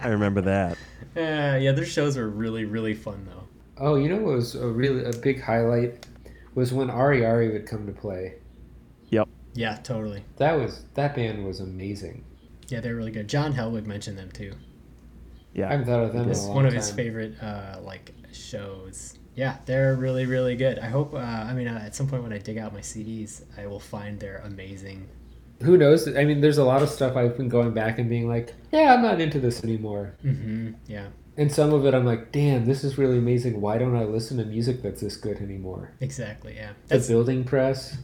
I 0.02 0.08
remember 0.08 0.42
that. 0.42 0.78
Uh, 1.18 1.58
yeah, 1.58 1.72
their 1.74 1.86
shows 1.86 2.16
were 2.18 2.30
really, 2.30 2.66
really 2.66 2.94
fun 2.94 3.28
though. 3.30 3.44
Oh, 3.78 3.96
you 3.96 4.10
know 4.10 4.18
what 4.18 4.36
was 4.36 4.56
a 4.56 4.68
really 4.68 5.04
a 5.06 5.14
big 5.14 5.42
highlight 5.42 6.06
was 6.60 6.74
when 6.74 6.90
Ari 6.90 7.26
Ari 7.26 7.50
would 7.54 7.66
come 7.66 7.86
to 7.88 7.94
play. 7.94 8.36
Yep. 9.10 9.28
Yeah, 9.54 9.76
totally. 9.78 10.24
That 10.38 10.54
was 10.60 10.84
that 10.94 11.16
band 11.16 11.46
was 11.46 11.60
amazing. 11.62 12.24
Yeah, 12.68 12.82
they're 12.82 12.96
really 12.96 13.12
good. 13.12 13.28
John 13.28 13.54
Helwig 13.54 13.86
mentioned 13.86 14.18
them 14.18 14.30
too. 14.32 14.54
Yeah, 15.54 15.66
I 15.66 15.70
Yeah. 15.70 15.72
haven't 15.72 15.86
thought 15.88 16.04
of 16.04 16.14
them 16.14 16.24
in 16.26 16.30
It's 16.32 16.46
one 16.46 16.66
of 16.66 16.72
time. 16.74 16.78
his 16.78 16.92
favorite 16.92 17.42
uh, 17.42 17.80
like 17.82 18.14
shows. 18.32 19.18
Yeah, 19.36 19.58
they're 19.66 19.96
really 19.96 20.26
really 20.26 20.56
good. 20.58 20.80
I 20.80 20.88
hope. 20.88 21.14
Uh, 21.14 21.18
I 21.20 21.54
mean, 21.54 21.68
uh, 21.68 21.82
at 21.84 21.96
some 21.96 22.08
point 22.08 22.24
when 22.24 22.34
I 22.34 22.38
dig 22.40 22.58
out 22.58 22.74
my 22.74 22.82
CDs, 22.82 23.42
I 23.58 23.66
will 23.68 23.80
find 23.80 24.20
their 24.20 24.38
amazing. 24.46 25.08
Who 25.64 25.78
knows? 25.78 26.08
I 26.16 26.24
mean, 26.26 26.40
there's 26.42 26.58
a 26.58 26.64
lot 26.64 26.82
of 26.84 26.90
stuff 26.90 27.16
I've 27.18 27.36
been 27.38 27.50
going 27.50 27.72
back 27.74 28.00
and 28.00 28.10
being 28.10 28.30
like, 28.30 28.54
yeah, 28.72 28.94
I'm 28.94 29.02
not 29.02 29.20
into 29.20 29.40
this 29.40 29.64
anymore. 29.64 30.16
hmm 30.22 30.72
Yeah, 30.88 31.08
And 31.40 31.50
some 31.52 31.74
of 31.74 31.86
it, 31.86 31.94
I'm 31.94 32.06
like, 32.06 32.32
damn, 32.34 32.66
this 32.66 32.84
is 32.84 32.98
really 32.98 33.18
amazing. 33.18 33.62
Why 33.62 33.78
don't 33.78 33.96
I 33.96 34.04
listen 34.04 34.38
to 34.38 34.46
music 34.46 34.82
that's 34.84 35.00
this 35.02 35.16
good 35.16 35.38
anymore? 35.42 35.92
exactly. 36.02 36.54
Yeah, 36.56 36.74
The 36.90 37.00
Building 37.00 37.44
Press. 37.46 37.98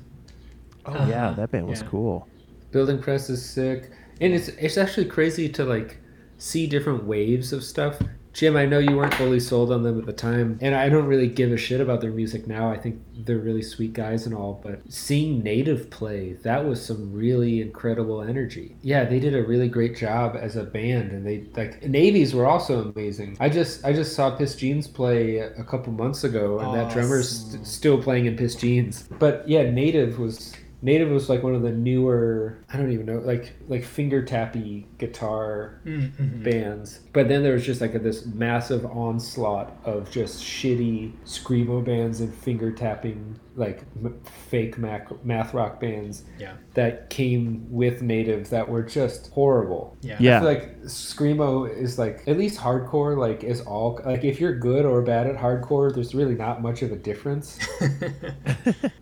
Oh 0.85 0.93
yeah, 1.07 1.27
Uh-huh. 1.27 1.33
that 1.35 1.51
band 1.51 1.67
was 1.67 1.81
Yeah. 1.81 1.87
cool. 1.89 2.27
Building 2.71 2.99
Press 2.99 3.29
is 3.29 3.43
sick, 3.43 3.91
and 4.21 4.33
it's 4.33 4.47
it's 4.47 4.77
actually 4.77 5.07
crazy 5.07 5.49
to 5.49 5.65
like 5.65 5.97
see 6.37 6.65
different 6.65 7.03
waves 7.05 7.51
of 7.53 7.63
stuff. 7.63 7.99
Jim, 8.35 8.57
I 8.57 8.65
know 8.65 8.79
you 8.79 8.97
weren't 8.97 9.13
fully 9.13 9.39
sold 9.39 9.71
on 9.71 9.81
them 9.83 9.97
at 9.97 10.05
the 10.05 10.11
time, 10.11 10.59
and 10.61 10.75
I 10.75 10.89
don't 10.89 11.05
really 11.05 11.29
give 11.29 11.53
a 11.53 11.57
shit 11.57 11.79
about 11.79 12.01
their 12.01 12.11
music 12.11 12.47
now. 12.47 12.69
I 12.69 12.77
think 12.77 13.01
they're 13.19 13.37
really 13.37 13.61
sweet 13.61 13.93
guys 13.93 14.25
and 14.25 14.35
all, 14.35 14.59
but 14.61 14.81
seeing 14.91 15.41
Native 15.41 15.89
play, 15.89 16.33
that 16.43 16.65
was 16.65 16.85
some 16.85 17.13
really 17.13 17.61
incredible 17.61 18.21
energy. 18.21 18.75
Yeah, 18.81 19.05
they 19.05 19.21
did 19.21 19.35
a 19.35 19.43
really 19.43 19.69
great 19.69 19.95
job 19.95 20.35
as 20.37 20.57
a 20.57 20.65
band, 20.65 21.11
and 21.13 21.25
they 21.25 21.45
like 21.55 21.81
Navies 21.87 22.33
were 22.33 22.45
also 22.45 22.91
amazing. 22.91 23.37
I 23.39 23.47
just 23.47 23.85
I 23.85 23.93
just 23.93 24.17
saw 24.17 24.35
Pissed 24.35 24.59
Jeans 24.59 24.85
play 24.85 25.37
a 25.37 25.63
couple 25.63 25.93
months 25.93 26.25
ago, 26.25 26.59
and 26.59 26.75
that 26.75 26.91
drummer's 26.91 27.31
Awesome. 27.39 27.51
st- 27.51 27.67
still 27.67 28.03
playing 28.03 28.25
in 28.25 28.35
Pissed 28.35 28.59
Jeans. 28.59 29.07
But 29.17 29.47
yeah, 29.47 29.63
Native 29.71 30.19
was 30.19 30.53
Native 30.81 31.09
was 31.09 31.29
like 31.29 31.41
one 31.41 31.55
of 31.55 31.61
the 31.61 31.71
newer 31.71 32.57
I 32.71 32.77
don't 32.77 32.91
even 32.91 33.05
know 33.05 33.19
like 33.19 33.53
like 33.69 33.83
finger 33.85 34.23
tappy 34.23 34.85
guitar 35.05 35.79
Mhm. 35.85 36.43
bands. 36.43 36.99
But 37.13 37.27
then 37.27 37.43
there 37.43 37.53
was 37.53 37.65
just 37.65 37.81
like 37.81 37.95
a, 37.95 37.99
this 37.99 38.25
massive 38.25 38.85
onslaught 38.85 39.77
of 39.85 40.09
just 40.11 40.43
shitty 40.43 41.11
screamo 41.25 41.83
bands 41.83 42.21
and 42.21 42.33
finger 42.33 42.71
tapping 42.71 43.39
like 43.57 43.83
m- 44.03 44.19
fake 44.49 44.77
mac- 44.77 45.23
math 45.25 45.53
rock 45.53 45.79
bands 45.79 46.23
Yeah. 46.37 46.53
that 46.73 47.09
came 47.09 47.65
with 47.69 48.01
Native 48.01 48.49
that 48.49 48.67
were 48.67 48.83
just 48.83 49.31
horrible. 49.31 49.95
Yeah. 50.01 50.15
I 50.19 50.23
Yeah. 50.23 50.39
feel 50.39 50.49
like 50.49 50.81
screamo 50.83 51.73
is 51.73 51.97
like 51.97 52.23
at 52.27 52.37
least 52.37 52.59
hardcore 52.59 53.17
like 53.17 53.45
is 53.45 53.61
all 53.61 54.01
like 54.05 54.25
if 54.25 54.41
you're 54.41 54.55
good 54.59 54.85
or 54.85 55.01
bad 55.01 55.25
at 55.27 55.37
hardcore 55.37 55.93
there's 55.95 56.13
really 56.13 56.35
not 56.35 56.61
much 56.61 56.81
of 56.81 56.91
a 56.91 56.97
difference. 56.97 57.57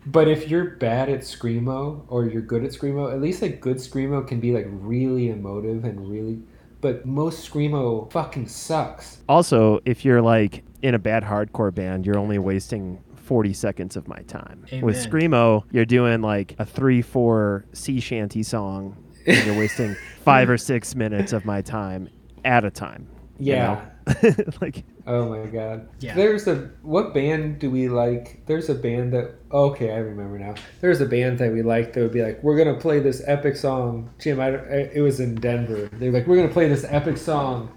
But 0.06 0.28
if 0.28 0.50
you're 0.50 0.72
bad 0.72 1.10
at 1.10 1.22
screamo 1.22 2.02
or 2.08 2.26
you're 2.28 2.42
good 2.42 2.64
at 2.64 2.72
screamo, 2.72 3.12
at 3.12 3.22
least 3.22 3.42
like 3.42 3.60
good 3.62 3.78
screamo 3.78 4.28
can 4.28 4.40
be 4.40 4.52
like 4.52 4.68
really 4.70 5.30
emotive 5.30 5.86
and 5.86 5.93
really. 6.00 6.40
But 6.82 7.06
most 7.06 7.50
screamo 7.50 8.12
fucking 8.12 8.48
sucks. 8.48 9.20
Also, 9.30 9.80
if 9.86 10.04
you're 10.04 10.22
like 10.22 10.64
in 10.82 10.94
a 10.96 11.00
bad 11.00 11.24
hardcore 11.24 11.74
band, 11.74 12.06
you're 12.06 12.18
only 12.20 12.38
wasting 12.38 13.02
40 13.16 13.54
seconds 13.54 13.96
of 13.96 14.08
my 14.10 14.20
time. 14.24 14.66
With 14.82 14.98
Screamo, 14.98 15.64
you're 15.72 15.86
doing 15.86 16.22
like 16.22 16.56
a 16.60 16.66
3 16.66 17.02
4 17.02 17.66
sea 17.72 18.02
shanty 18.02 18.44
song, 18.44 18.98
and 19.26 19.46
you're 19.46 19.58
wasting 19.58 19.96
five 20.26 20.50
or 20.50 20.58
six 20.58 20.94
minutes 20.94 21.32
of 21.32 21.46
my 21.46 21.62
time 21.62 22.10
at 22.44 22.66
a 22.66 22.70
time. 22.70 23.08
you 23.40 23.54
Yeah. 23.54 23.66
know? 23.76 23.82
like, 24.62 24.84
Oh 25.08 25.30
my 25.30 25.46
god. 25.46 25.88
Yeah. 26.00 26.14
There's 26.16 26.48
a 26.48 26.70
what 26.82 27.14
band 27.14 27.60
do 27.60 27.70
we 27.70 27.88
like? 27.88 28.46
There's 28.46 28.70
a 28.70 28.76
band 28.76 29.14
that 29.14 29.36
okay, 29.52 29.92
I 29.92 29.98
remember 29.98 30.38
now. 30.40 30.56
There's 30.82 31.00
a 31.02 31.06
band 31.06 31.40
that 31.40 31.52
we 31.52 31.62
liked 31.62 31.94
that 31.94 32.02
would 32.02 32.12
be 32.14 32.22
like, 32.24 32.42
we're 32.44 32.58
gonna 32.58 32.80
play 32.80 33.00
this 33.00 33.22
epic 33.26 33.56
song. 33.56 34.10
Jim, 34.20 34.40
I, 34.40 34.48
I- 34.48 34.90
it 34.94 35.02
was 35.02 35.20
in 35.20 35.36
Denver. 35.36 35.90
They're 35.94 36.12
like, 36.12 36.28
we're 36.28 36.38
gonna 36.38 36.48
play 36.54 36.68
this 36.68 36.86
epic 36.90 37.18
song, 37.18 37.72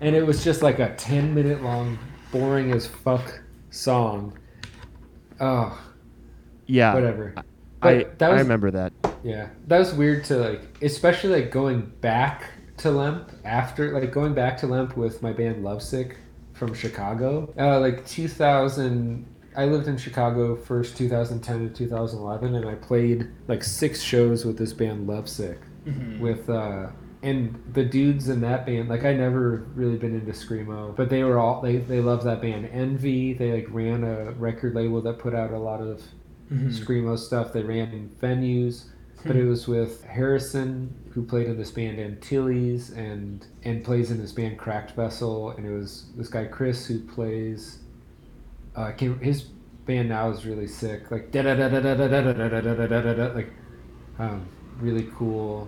and 0.00 0.14
it 0.16 0.26
was 0.26 0.42
just 0.44 0.62
like 0.62 0.78
a 0.78 0.94
ten 0.96 1.34
minute 1.34 1.62
long, 1.62 1.98
boring 2.32 2.72
as 2.72 2.86
fuck 2.86 3.40
song. 3.70 4.36
Oh, 5.40 5.78
yeah. 6.66 6.94
whatever. 6.94 7.34
I, 7.36 7.42
But 7.80 8.18
that 8.18 8.32
I 8.32 8.38
remember 8.38 8.70
that. 8.70 8.92
Yeah, 9.22 9.48
that 9.66 9.78
was 9.78 9.92
weird 9.92 10.24
to 10.26 10.36
like, 10.36 10.62
especially 10.82 11.42
like 11.42 11.50
going 11.50 11.80
back 12.00 12.44
to 12.78 12.90
Lemp 12.90 13.30
after 13.44 13.92
like 13.98 14.12
going 14.12 14.34
back 14.34 14.56
to 14.58 14.66
Lemp 14.66 14.96
with 14.96 15.22
my 15.22 15.32
band 15.32 15.64
Lovesick 15.64 16.18
from 16.54 16.74
Chicago. 16.74 17.52
Uh, 17.58 17.80
like 17.80 18.06
2000, 18.06 19.26
I 19.56 19.64
lived 19.66 19.88
in 19.88 19.96
Chicago 19.96 20.56
first 20.56 20.96
2010 20.96 21.68
to 21.68 21.74
2011, 21.74 22.54
and 22.54 22.68
I 22.68 22.74
played 22.74 23.28
like 23.48 23.64
six 23.64 24.00
shows 24.02 24.44
with 24.44 24.58
this 24.58 24.72
band 24.72 25.06
Lovesick 25.06 25.58
Mhm. 25.86 26.20
with. 26.20 26.48
uh 26.50 26.88
and 27.22 27.58
the 27.72 27.82
dudes 27.84 28.28
in 28.28 28.40
that 28.42 28.66
band, 28.66 28.88
like 28.88 29.04
I 29.04 29.12
never 29.14 29.66
really 29.74 29.96
been 29.96 30.14
into 30.14 30.30
screamo, 30.32 30.94
but 30.94 31.08
they 31.08 31.24
were 31.24 31.38
all 31.38 31.60
they 31.62 31.78
they 31.78 32.00
love 32.00 32.22
that 32.24 32.40
band. 32.42 32.68
Envy, 32.72 33.32
they 33.32 33.52
like 33.52 33.66
ran 33.70 34.04
a 34.04 34.32
record 34.32 34.74
label 34.74 35.00
that 35.00 35.18
put 35.18 35.34
out 35.34 35.50
a 35.50 35.58
lot 35.58 35.80
of 35.80 36.02
Mhm. 36.52 36.68
screamo 36.70 37.18
stuff. 37.18 37.52
They 37.52 37.62
ran 37.62 37.88
in 37.92 38.10
venues, 38.22 38.84
but 39.26 39.34
it 39.34 39.44
was 39.46 39.66
with 39.66 40.04
Harrison, 40.04 40.94
who 41.16 41.24
played 41.24 41.46
in 41.46 41.56
this 41.56 41.70
band 41.70 41.98
Antilles, 41.98 42.90
and 42.90 43.44
and 43.64 43.82
plays 43.82 44.10
in 44.10 44.18
this 44.18 44.32
band 44.32 44.58
Cracked 44.58 44.90
Vessel, 44.92 45.50
and 45.52 45.64
it 45.66 45.70
was 45.72 46.10
this 46.14 46.28
guy 46.28 46.44
Chris 46.44 46.84
who 46.86 47.00
plays. 47.00 47.78
Uh, 48.76 48.92
can't, 48.92 49.20
his 49.22 49.40
band 49.86 50.10
now 50.10 50.28
is 50.28 50.44
really 50.44 50.66
sick, 50.66 51.10
like 51.10 51.30
da 51.32 51.40
da 51.40 51.54
da 51.54 51.70
da 51.70 51.80
da 51.80 51.94
da 51.96 52.08
da 52.08 52.20
da 52.20 52.32
da 52.32 52.60
da 52.60 52.86
da 52.86 53.00
da 53.00 53.14
da, 53.14 53.34
like 53.34 53.50
um, 54.18 54.46
really 54.78 55.08
cool, 55.16 55.66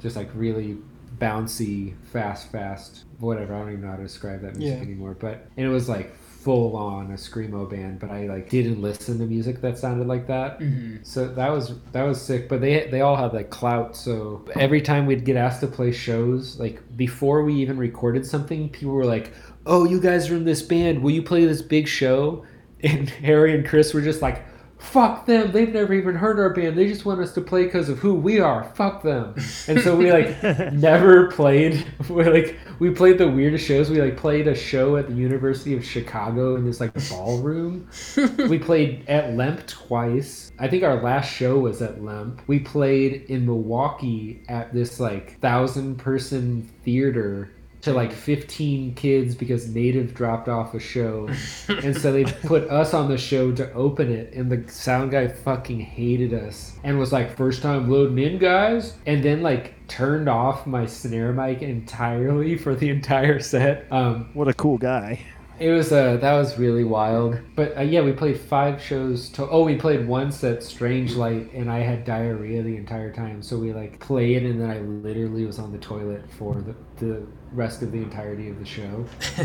just 0.00 0.14
like 0.14 0.30
really 0.34 0.78
bouncy, 1.18 1.96
fast, 2.12 2.52
fast, 2.52 3.04
whatever. 3.18 3.54
I 3.56 3.58
don't 3.58 3.70
even 3.70 3.80
know 3.82 3.90
how 3.90 3.96
to 3.96 4.04
describe 4.04 4.42
that 4.42 4.54
music 4.54 4.76
Yeah. 4.78 4.84
anymore. 4.84 5.16
But 5.18 5.48
and 5.56 5.66
it 5.66 5.70
was 5.70 5.88
like 5.88 6.14
full 6.44 6.76
on 6.76 7.10
a 7.10 7.14
screamo 7.14 7.68
band, 7.68 7.98
but 7.98 8.10
I 8.10 8.26
like 8.26 8.50
didn't 8.50 8.82
listen 8.82 9.18
to 9.18 9.24
music 9.24 9.62
that 9.62 9.78
sounded 9.78 10.06
like 10.06 10.26
that. 10.26 10.60
Mhm. 10.60 10.98
So 11.02 11.26
that 11.26 11.50
was 11.50 11.72
that 11.92 12.02
was 12.02 12.20
sick. 12.20 12.48
But 12.50 12.60
they 12.60 12.86
they 12.90 13.00
all 13.00 13.16
had 13.16 13.32
like 13.32 13.48
clout. 13.48 13.96
So 13.96 14.44
every 14.54 14.82
time 14.82 15.06
we'd 15.06 15.24
get 15.24 15.36
asked 15.36 15.60
to 15.60 15.66
play 15.66 15.90
shows, 15.90 16.60
like 16.60 16.82
before 16.96 17.42
we 17.44 17.54
even 17.54 17.78
recorded 17.78 18.26
something, 18.26 18.68
people 18.68 18.92
were 18.92 19.06
like, 19.06 19.32
"Oh, 19.64 19.84
you 19.84 19.98
guys 20.00 20.30
are 20.30 20.36
in 20.36 20.44
this 20.44 20.60
band. 20.62 21.02
Will 21.02 21.12
you 21.12 21.22
play 21.22 21.46
this 21.46 21.62
big 21.62 21.88
show?" 21.88 22.44
And 22.82 23.08
Harry 23.24 23.54
and 23.54 23.66
Chris 23.66 23.94
were 23.94 24.02
just 24.02 24.20
like, 24.20 24.44
"Fuck 24.84 25.26
them. 25.26 25.52
They've 25.52 25.72
never 25.72 25.94
even 25.94 26.14
heard 26.14 26.38
our 26.38 26.50
band. 26.50 26.76
They 26.76 26.86
just 26.86 27.04
want 27.04 27.20
us 27.20 27.32
to 27.34 27.40
play 27.40 27.64
because 27.64 27.88
of 27.88 27.98
who 27.98 28.14
we 28.14 28.40
are. 28.40 28.64
Fuck 28.74 29.02
them." 29.02 29.34
And 29.68 29.80
so 29.80 29.96
we 29.96 30.12
like 30.12 30.42
never 30.72 31.30
played. 31.30 31.86
We 32.08 32.24
like 32.24 32.56
we 32.78 32.90
played 32.90 33.18
the 33.18 33.28
weirdest 33.28 33.66
shows. 33.66 33.90
We 33.90 34.00
like 34.00 34.16
played 34.16 34.48
a 34.48 34.54
show 34.54 34.96
at 34.96 35.08
the 35.08 35.14
University 35.14 35.76
of 35.76 35.84
Chicago 35.84 36.56
in 36.56 36.64
this 36.64 36.80
like 36.80 36.92
ballroom 37.08 37.88
we 38.48 38.58
played 38.58 39.08
at 39.08 39.34
Lemp 39.34 39.66
twice. 39.66 40.52
I 40.58 40.68
think 40.68 40.82
our 40.82 41.02
last 41.02 41.32
show 41.32 41.58
was 41.58 41.82
at 41.82 42.02
Lemp. 42.02 42.42
We 42.46 42.60
played 42.60 43.24
in 43.28 43.46
Milwaukee 43.46 44.42
at 44.48 44.72
this 44.72 45.00
like 45.00 45.40
thousand 45.40 45.96
person 45.96 46.68
theater 46.84 47.50
to 47.84 47.92
like 47.92 48.12
15 48.12 48.94
kids 48.94 49.34
because 49.34 49.68
Native 49.68 50.14
dropped 50.14 50.48
off 50.48 50.74
a 50.74 50.80
show. 50.80 51.28
and 51.68 51.96
so 51.96 52.12
they 52.12 52.24
put 52.24 52.68
us 52.70 52.94
on 52.94 53.08
the 53.08 53.18
show 53.18 53.52
to 53.52 53.72
open 53.72 54.10
it. 54.10 54.32
And 54.32 54.50
the 54.50 54.70
sound 54.70 55.10
guy 55.10 55.28
fucking 55.28 55.80
hated 55.80 56.34
us 56.34 56.72
and 56.82 56.98
was 56.98 57.12
like, 57.12 57.36
first 57.36 57.62
time 57.62 57.90
loading 57.90 58.18
in, 58.18 58.38
guys. 58.38 58.94
And 59.06 59.22
then 59.22 59.42
like 59.42 59.74
turned 59.86 60.28
off 60.28 60.66
my 60.66 60.86
snare 60.86 61.32
mic 61.32 61.62
entirely 61.62 62.56
for 62.56 62.74
the 62.74 62.88
entire 62.88 63.40
set. 63.40 63.86
Um, 63.90 64.30
What 64.34 64.48
a 64.48 64.54
cool 64.54 64.78
guy. 64.78 65.24
It 65.58 65.70
was 65.70 65.92
uh 65.92 66.16
that 66.16 66.32
was 66.34 66.58
really 66.58 66.84
wild. 66.84 67.38
But 67.54 67.76
uh, 67.76 67.82
yeah, 67.82 68.02
we 68.02 68.12
played 68.12 68.38
five 68.38 68.82
shows. 68.82 69.28
To 69.30 69.48
oh, 69.48 69.64
we 69.64 69.76
played 69.76 70.06
once 70.06 70.42
at 70.44 70.62
Strange 70.62 71.14
Light, 71.14 71.52
and 71.52 71.70
I 71.70 71.78
had 71.78 72.04
diarrhea 72.04 72.62
the 72.62 72.76
entire 72.76 73.12
time. 73.12 73.42
So 73.42 73.56
we 73.58 73.72
like 73.72 74.00
played, 74.00 74.44
and 74.44 74.60
then 74.60 74.70
I 74.70 74.80
literally 74.80 75.46
was 75.46 75.58
on 75.58 75.72
the 75.72 75.78
toilet 75.78 76.24
for 76.38 76.54
the, 76.54 76.74
the 76.96 77.26
rest 77.52 77.82
of 77.82 77.92
the 77.92 77.98
entirety 77.98 78.48
of 78.48 78.58
the 78.58 78.64
show. 78.64 79.04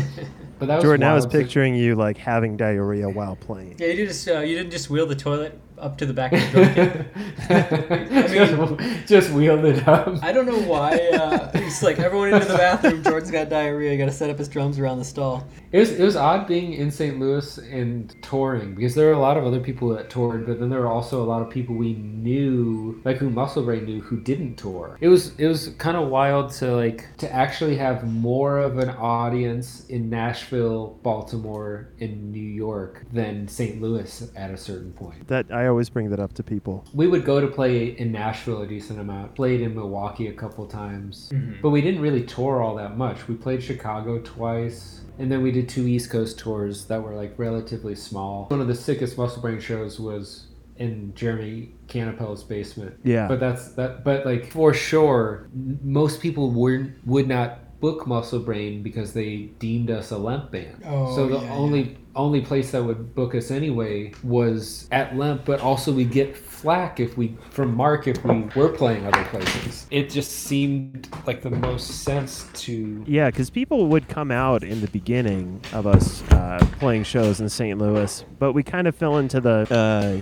But 0.58 0.66
that 0.66 0.76
was 0.76 0.84
Jordan, 0.84 1.06
I 1.06 1.14
was 1.14 1.26
picturing 1.26 1.74
you 1.74 1.94
like 1.94 2.18
having 2.18 2.58
diarrhea 2.58 3.08
while 3.08 3.34
playing. 3.34 3.76
Yeah, 3.78 3.86
you 3.86 4.06
just 4.06 4.28
uh, 4.28 4.40
you 4.40 4.56
didn't 4.56 4.72
just 4.72 4.90
wheel 4.90 5.06
the 5.06 5.16
toilet 5.16 5.58
up 5.80 5.98
to 5.98 6.06
the 6.06 6.12
back 6.12 6.32
of 6.32 6.40
the 6.40 6.48
drum 6.50 6.74
kit. 6.74 8.30
just, 8.30 9.08
just 9.08 9.30
wheeled 9.30 9.64
it 9.64 9.86
up. 9.88 10.22
I 10.22 10.32
don't 10.32 10.46
know 10.46 10.60
why. 10.62 10.98
Uh, 11.12 11.58
He's 11.58 11.82
like, 11.82 11.98
everyone 11.98 12.32
into 12.34 12.46
the 12.46 12.56
bathroom. 12.56 13.02
Jordan's 13.02 13.30
got 13.30 13.48
diarrhea. 13.48 13.96
Got 13.96 14.06
to 14.06 14.12
set 14.12 14.30
up 14.30 14.38
his 14.38 14.48
drums 14.48 14.78
around 14.78 14.98
the 14.98 15.04
stall. 15.04 15.46
It 15.72 15.78
was 15.78 15.90
it 15.92 16.02
was 16.04 16.16
odd 16.16 16.48
being 16.48 16.72
in 16.72 16.90
St. 16.90 17.18
Louis 17.20 17.58
and 17.58 18.14
touring 18.22 18.74
because 18.74 18.94
there 18.96 19.06
were 19.06 19.12
a 19.12 19.18
lot 19.20 19.36
of 19.36 19.44
other 19.44 19.60
people 19.60 19.88
that 19.90 20.10
toured, 20.10 20.46
but 20.46 20.58
then 20.58 20.68
there 20.68 20.80
were 20.80 20.88
also 20.88 21.22
a 21.22 21.24
lot 21.24 21.42
of 21.42 21.50
people 21.50 21.76
we 21.76 21.92
knew, 21.94 23.00
like 23.04 23.18
who 23.18 23.30
Muscle 23.30 23.62
Brain 23.62 23.84
knew, 23.84 24.00
who 24.00 24.18
didn't 24.20 24.56
tour. 24.56 24.98
It 25.00 25.08
was 25.08 25.32
it 25.38 25.46
was 25.46 25.68
kind 25.78 25.96
of 25.96 26.08
wild 26.08 26.50
to 26.54 26.74
like 26.74 27.06
to 27.18 27.32
actually 27.32 27.76
have 27.76 28.04
more 28.04 28.58
of 28.58 28.78
an 28.78 28.90
audience 28.90 29.86
in 29.86 30.10
Nashville, 30.10 30.98
Baltimore, 31.04 31.88
and 32.00 32.32
New 32.32 32.40
York 32.40 33.04
than 33.12 33.46
St. 33.46 33.80
Louis 33.80 34.28
at 34.34 34.50
a 34.50 34.56
certain 34.56 34.92
point. 34.92 35.28
That 35.28 35.46
I 35.52 35.69
always 35.70 35.88
bring 35.88 36.10
that 36.10 36.20
up 36.20 36.34
to 36.34 36.42
people. 36.42 36.84
We 36.92 37.06
would 37.06 37.24
go 37.24 37.40
to 37.40 37.46
play 37.46 37.86
in 37.96 38.12
Nashville 38.12 38.60
a 38.62 38.66
decent 38.66 39.00
amount, 39.00 39.34
played 39.34 39.60
in 39.62 39.74
Milwaukee 39.74 40.26
a 40.28 40.32
couple 40.32 40.66
times, 40.66 41.30
Mhm. 41.32 41.62
but 41.62 41.70
we 41.70 41.80
didn't 41.80 42.00
really 42.02 42.22
tour 42.24 42.60
all 42.60 42.74
that 42.76 42.98
much. 42.98 43.26
We 43.28 43.36
played 43.36 43.62
Chicago 43.62 44.20
twice. 44.22 45.00
And 45.18 45.30
then 45.30 45.42
we 45.42 45.52
did 45.52 45.68
two 45.68 45.86
East 45.86 46.10
Coast 46.10 46.38
tours 46.38 46.86
that 46.86 47.02
were 47.02 47.14
like 47.14 47.34
relatively 47.38 47.94
small. 47.94 48.46
One 48.48 48.60
of 48.60 48.68
the 48.68 48.74
sickest 48.74 49.16
Muscle 49.18 49.42
Brain 49.42 49.60
shows 49.60 50.00
was 50.00 50.46
in 50.78 51.12
Jeremy 51.14 51.74
Canapel's 51.88 52.42
basement. 52.42 52.94
Yeah. 53.04 53.28
But 53.28 53.38
that's 53.38 53.72
that. 53.72 54.02
But 54.02 54.24
like 54.24 54.46
for 54.46 54.72
sure, 54.72 55.48
most 55.84 56.20
people 56.22 56.50
would 56.52 56.94
would 57.04 57.28
not 57.28 57.59
book 57.80 58.06
Muscle 58.06 58.40
Brain 58.40 58.82
because 58.82 59.12
they 59.12 59.50
deemed 59.58 59.90
us 59.90 60.10
a 60.10 60.18
lemp 60.18 60.50
band. 60.50 60.82
Oh, 60.84 61.14
so 61.14 61.28
the 61.28 61.38
yeah, 61.40 61.54
only 61.54 61.96
only 62.14 62.40
place 62.40 62.72
that 62.72 62.82
would 62.82 63.14
book 63.14 63.34
us 63.34 63.50
anyway 63.50 64.12
was 64.22 64.88
at 64.90 65.16
Lemp. 65.16 65.44
But 65.44 65.60
also 65.60 65.92
we 65.92 66.04
get 66.04 66.36
flack 66.60 67.00
if 67.00 67.16
we 67.16 67.36
from 67.50 67.74
Mark 67.74 68.06
if 68.06 68.22
we 68.24 68.42
were 68.54 68.68
playing 68.68 69.06
other 69.06 69.24
places. 69.26 69.86
It 69.90 70.10
just 70.10 70.30
seemed 70.44 71.08
like 71.26 71.42
the 71.42 71.50
most 71.50 72.02
sense 72.04 72.46
to. 72.54 73.02
Yeah, 73.06 73.30
because 73.30 73.48
people 73.50 73.86
would 73.86 74.08
come 74.08 74.30
out 74.30 74.62
in 74.62 74.80
the 74.80 74.88
beginning 74.88 75.60
of 75.72 75.86
us 75.86 76.22
uh, 76.32 76.58
playing 76.78 77.04
shows 77.04 77.40
in 77.40 77.48
St. 77.48 77.78
Louis, 77.78 78.24
but 78.38 78.52
we 78.52 78.62
kind 78.62 78.86
of 78.86 78.94
fell 78.94 79.18
into 79.18 79.40
the 79.40 79.66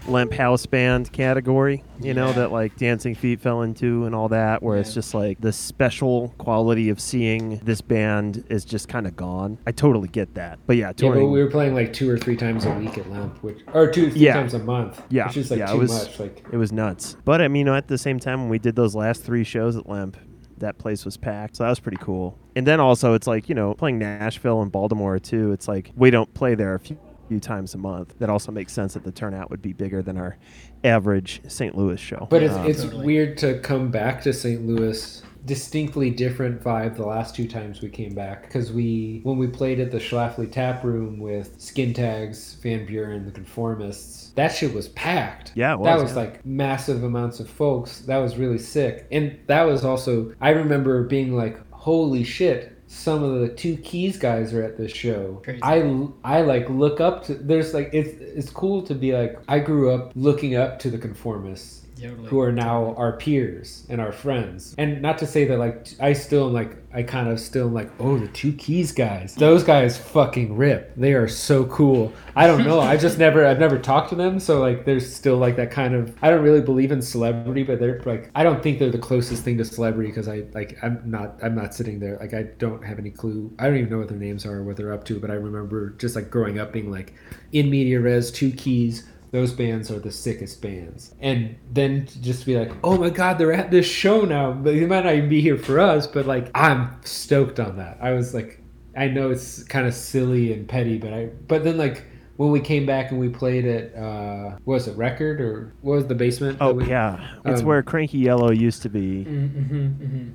uh, 0.07 0.11
Lemp 0.11 0.33
house 0.33 0.65
band 0.67 1.13
category, 1.13 1.83
you 2.01 2.15
know, 2.15 2.33
that 2.33 2.53
like 2.53 2.77
Dancing 2.77 3.15
Feet 3.15 3.41
fell 3.41 3.63
into 3.63 4.05
and 4.07 4.15
all 4.15 4.29
that, 4.29 4.63
where 4.63 4.77
it's 4.77 4.95
just 4.95 5.15
like 5.15 5.41
the 5.41 5.53
special 5.53 6.35
quality 6.39 6.89
of 6.91 7.01
seeing 7.01 7.59
this 7.59 7.81
band 7.81 8.45
is 8.49 8.65
just 8.65 8.89
kind 8.89 9.07
of 9.07 9.17
gone. 9.17 9.59
I 9.67 9.73
totally 9.73 10.09
get 10.09 10.35
that. 10.35 10.59
But 10.67 10.77
yeah, 10.77 10.93
Yeah, 10.97 11.11
but 11.11 11.27
we 11.27 11.43
were 11.43 11.51
playing 11.51 11.75
like 11.75 11.93
two 11.93 12.09
or 12.11 12.19
three 12.19 12.37
times 12.37 12.65
a 12.65 12.71
week 12.75 12.97
at 12.99 13.11
Lemp, 13.11 13.43
which 13.43 13.59
or 13.73 13.91
two 13.91 14.11
three 14.11 14.21
Yeah. 14.21 14.35
times 14.35 14.55
a 14.55 14.59
month. 14.61 15.03
Yeah, 15.11 15.27
which 15.27 15.37
is 15.37 15.51
like 15.51 15.59
yeah, 15.59 15.73
too 15.73 15.79
was- 15.79 15.91
much. 15.91 16.21
Like 16.21 16.28
It 16.53 16.57
was 16.57 16.73
nuts. 16.73 17.17
But 17.25 17.41
I 17.41 17.49
mean, 17.49 17.69
at 17.69 17.89
the 17.89 17.99
same 17.99 18.19
time, 18.19 18.41
when 18.43 18.49
we 18.49 18.59
did 18.59 18.77
those 18.77 18.95
last 18.95 19.23
three 19.25 19.45
shows 19.45 19.77
at 19.77 19.89
Lemp, 19.89 20.17
that 20.59 20.79
place 20.79 21.05
was 21.05 21.17
packed. 21.17 21.57
So 21.57 21.65
that 21.65 21.71
was 21.71 21.81
pretty 21.81 21.99
cool. 22.01 22.39
And 22.57 22.67
then 22.67 22.81
also, 22.81 23.15
it's 23.15 23.27
like, 23.27 23.49
you 23.49 23.55
know, 23.55 23.75
playing 23.75 23.99
Nashville 23.99 24.61
and 24.63 24.73
Baltimore 24.73 25.19
too, 25.19 25.53
it's 25.53 25.69
like 25.69 25.93
we 25.97 26.11
don't 26.11 26.33
play 26.35 26.55
there 26.57 26.75
a 26.75 26.81
few, 26.81 26.99
few 27.29 27.39
times 27.39 27.75
a 27.75 27.79
month. 27.79 28.15
That 28.19 28.29
also 28.31 28.51
makes 28.51 28.73
sense 28.73 28.95
that 28.95 29.05
the 29.05 29.13
turnout 29.13 29.51
would 29.51 29.63
be 29.63 29.73
bigger 29.73 30.03
than 30.03 30.17
our 30.19 30.37
average 30.85 31.41
St. 31.49 31.77
Louis 31.77 32.01
show. 32.01 32.27
But 32.31 32.43
it's 32.43 32.55
Um, 32.55 32.67
it's 32.67 32.83
Totally. 32.83 33.07
weird 33.07 33.39
to 33.39 33.59
come 33.61 33.91
back 33.91 34.23
to 34.23 34.33
St. 34.33 34.67
Louis. 34.67 35.23
Distinctly 35.45 36.11
different 36.11 36.63
vibe 36.63 36.97
the 36.97 37.07
last 37.07 37.35
two 37.35 37.49
times 37.49 37.81
we 37.81 37.89
came 37.89 38.15
back 38.15 38.43
because 38.43 38.73
we 38.73 39.21
when 39.23 39.39
we 39.39 39.47
played 39.47 39.81
at 39.81 39.91
the 39.91 39.99
Schlafly 39.99 40.51
Tap 40.51 40.85
Room 40.85 41.19
with 41.19 41.61
Skin 41.61 41.95
Tags, 41.95 42.55
Van 42.55 42.85
Buren, 42.87 43.25
the 43.25 43.31
Conformists. 43.31 44.35
That 44.35 44.49
shit 44.49 44.75
was 44.75 44.89
packed. 44.89 45.53
Yeah, 45.55 45.75
it 45.75 45.83
that 45.85 45.95
was, 45.95 46.03
was 46.03 46.13
yeah. 46.13 46.19
like 46.19 46.45
massive 46.45 47.05
amounts 47.05 47.41
of 47.41 47.49
folks. 47.49 48.01
That 48.01 48.19
was 48.19 48.37
really 48.37 48.59
sick, 48.59 49.07
and 49.11 49.39
that 49.47 49.63
was 49.63 49.85
also 49.85 50.35
I 50.41 50.51
remember 50.51 51.05
being 51.05 51.37
like, 51.37 51.59
holy 51.71 52.25
shit. 52.25 52.75
Some 52.91 53.23
of 53.23 53.41
the 53.41 53.49
two 53.51 53.77
keys 53.77 54.17
guys 54.17 54.55
are 54.55 54.63
at 54.63 54.79
this 54.79 54.93
show. 54.93 55.43
Crazy. 55.45 55.61
I 55.63 56.09
I 56.25 56.41
like 56.41 56.69
look 56.71 57.01
up 57.01 57.25
to. 57.25 57.35
There's 57.35 57.75
like 57.75 57.91
it's 57.93 58.19
it's 58.21 58.51
cool 58.51 58.83
to 58.83 58.95
be 58.95 59.13
like 59.13 59.39
I 59.47 59.59
grew 59.59 59.91
up 59.91 60.13
looking 60.15 60.57
up 60.57 60.79
to 60.81 60.91
the 60.91 60.97
conformists 60.97 61.83
Totally. 62.01 62.29
who 62.29 62.41
are 62.41 62.53
now 62.53 62.95
our 62.97 63.17
peers 63.17 63.85
and 63.89 64.01
our 64.01 64.13
friends. 64.13 64.75
And 64.79 65.03
not 65.03 65.19
to 65.19 65.27
say 65.27 65.45
that 65.47 65.59
like 65.59 65.89
I 66.01 66.13
still 66.13 66.47
am 66.49 66.53
like 66.53 66.77
I 66.93 67.03
kind 67.03 67.29
of 67.29 67.39
still 67.39 67.67
am 67.67 67.75
like 67.75 67.91
oh 67.99 68.19
the 68.19 68.29
two 68.29 68.53
keys 68.53 68.93
guys. 68.93 69.35
Those 69.35 69.63
guys 69.65 69.99
fucking 69.99 70.57
rip. 70.57 70.95
They 70.97 71.15
are 71.15 71.29
so 71.29 71.65
cool. 71.67 72.13
I 72.35 72.47
don't 72.47 72.65
know. 72.65 72.81
I 72.81 72.97
just 72.97 73.19
never 73.27 73.45
I've 73.47 73.59
never 73.59 73.79
talked 73.79 74.11
to 74.11 74.15
them, 74.15 74.41
so 74.41 74.61
like 74.61 74.85
there's 74.85 75.13
still 75.13 75.37
like 75.37 75.57
that 75.57 75.71
kind 75.71 75.95
of 75.95 76.17
I 76.23 76.31
don't 76.31 76.43
really 76.43 76.61
believe 76.61 76.93
in 76.93 77.03
celebrity, 77.03 77.63
but 77.63 77.81
they're 77.81 78.01
like 78.05 78.31
I 78.35 78.43
don't 78.43 78.63
think 78.63 78.79
they're 78.79 78.91
the 78.91 78.99
closest 78.99 79.43
thing 79.45 79.59
to 79.59 79.65
celebrity 79.65 80.11
because 80.11 80.29
I 80.29 80.45
like 80.55 80.79
I'm 80.83 81.03
not 81.05 81.39
I'm 81.43 81.55
not 81.55 81.75
sitting 81.75 81.99
there 81.99 82.17
like 82.19 82.35
I 82.35 82.45
don't 82.59 82.85
have 82.85 82.99
any 82.99 83.11
clue. 83.11 83.53
I 83.59 83.67
don't 83.67 83.77
even 83.77 83.91
know 83.91 83.99
what 83.99 84.09
their 84.09 84.19
names 84.19 84.47
are 84.47 84.57
or 84.57 84.65
what 84.65 84.77
they're 84.77 84.93
up 84.93 85.05
to, 85.05 85.19
but 85.19 85.31
I 85.31 85.35
remember 85.35 85.91
just 85.91 86.17
like 86.17 86.31
growing 86.31 86.59
up 86.59 86.73
being 86.73 86.91
like 86.91 87.15
in 87.53 87.71
media 87.71 88.01
res 88.01 88.31
two 88.31 88.51
keys 88.53 89.05
those 89.31 89.53
bands 89.53 89.91
are 89.91 89.99
the 89.99 90.11
sickest 90.11 90.63
bands. 90.63 91.15
And 91.21 91.57
then 91.73 92.07
to 92.07 92.23
just 92.23 92.47
be 92.47 92.57
like, 92.59 92.73
oh 92.83 92.97
my 92.97 93.11
God, 93.11 93.39
they're 93.39 93.53
at 93.53 93.71
this 93.71 93.87
show 93.87 94.23
now. 94.23 94.53
But 94.53 94.75
they 94.75 94.87
might 94.87 95.05
not 95.05 95.15
even 95.15 95.29
be 95.29 95.41
here 95.41 95.59
for 95.59 95.79
us, 95.79 96.07
but 96.07 96.27
like, 96.27 96.51
I'm 96.55 96.97
stoked 97.05 97.61
on 97.61 97.77
that. 97.77 97.99
I 98.01 98.13
was 98.13 98.35
like, 98.35 98.63
I 98.97 99.09
know 99.09 99.31
it's 99.31 99.63
kind 99.65 99.87
of 99.87 99.95
silly 99.95 100.53
and 100.53 100.69
petty, 100.69 100.99
but 100.99 101.13
I, 101.13 101.27
but 101.47 101.63
then 101.65 101.77
like, 101.77 102.05
when 102.37 102.51
we 102.53 102.61
came 102.61 102.87
back 102.87 103.11
and 103.11 103.19
we 103.19 103.29
played 103.29 103.65
at, 103.67 103.95
uh, 103.97 104.57
what 104.65 104.75
was 104.75 104.89
it, 104.89 104.97
Record 104.97 105.41
or 105.41 105.75
what 105.83 105.95
was 105.97 106.07
the 106.07 106.15
basement? 106.15 106.59
Oh, 106.61 106.73
we- 106.73 106.87
yeah. 106.87 107.37
It's 107.45 107.61
um, 107.61 107.67
where 107.67 107.83
Cranky 107.83 108.19
Yellow 108.19 108.53
used 108.53 108.83
to 108.83 108.89
be. 108.89 109.25
Mm-hmm, 109.25 109.75
mm-hmm. 109.77 110.29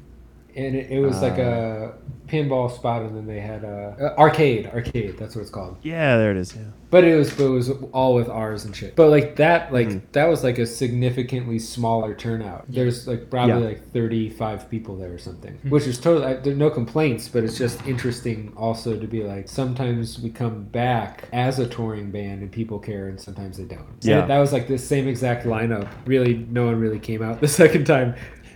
And 0.56 0.76
it, 0.76 0.92
it 0.92 1.00
was 1.00 1.22
like 1.22 1.38
a 1.40 1.94
pinball 2.28 2.74
spot, 2.74 3.02
and 3.02 3.16
then 3.16 3.28
they 3.28 3.40
had 3.40 3.64
a, 3.64 3.96
a 4.16 4.20
arcade. 4.20 4.68
Arcade, 4.68 5.18
that's 5.18 5.36
what 5.36 5.42
it's 5.42 5.52
called. 5.52 5.78
Yeah, 5.84 6.18
there 6.18 6.32
it 6.32 6.38
is. 6.38 6.56
Yeah. 6.56 6.64
But 6.90 7.04
it 7.04 7.16
was, 7.16 7.32
but 7.34 7.46
it 7.46 7.50
was 7.50 7.72
all 7.92 8.14
with 8.14 8.30
ours 8.30 8.66
and 8.66 8.76
shit. 8.76 8.96
But 8.96 9.10
like 9.10 9.36
that, 9.38 9.74
like 9.74 9.88
Mhm. 9.88 10.02
that 10.12 10.26
was 10.26 10.44
like 10.44 10.60
a 10.60 10.66
significantly 10.68 11.58
smaller 11.58 12.14
turnout. 12.14 12.66
There's 12.70 13.08
like 13.08 13.32
probably 13.32 13.62
Yeah. 13.64 13.68
like 13.70 13.92
35 13.94 14.70
people 14.70 14.96
there 14.96 15.12
or 15.12 15.18
something, 15.18 15.58
Mhm. 15.66 15.72
which 15.72 15.88
is 15.88 16.00
totally. 16.00 16.26
I, 16.28 16.34
there's 16.36 16.58
no 16.58 16.70
complaints, 16.70 17.28
but 17.28 17.44
it's 17.44 17.58
just 17.58 17.86
interesting 17.88 18.54
also 18.56 18.96
to 19.00 19.08
be 19.08 19.24
like 19.24 19.50
sometimes 19.50 20.20
we 20.20 20.30
come 20.30 20.66
back 20.66 21.24
as 21.34 21.58
a 21.58 21.68
touring 21.68 22.12
band 22.12 22.42
and 22.44 22.52
people 22.52 22.78
care, 22.78 23.08
and 23.08 23.20
sometimes 23.20 23.58
they 23.58 23.64
don't. 23.66 23.86
Yeah. 24.02 24.20
And 24.22 24.30
that 24.30 24.38
was 24.38 24.54
like 24.54 24.68
the 24.68 24.78
same 24.78 25.08
exact 25.08 25.46
lineup. 25.48 25.88
Really, 26.06 26.46
no 26.52 26.66
one 26.68 26.80
really 26.80 27.00
came 27.00 27.24
out 27.24 27.42
the 27.42 27.48
second 27.48 27.86
time. 27.86 28.14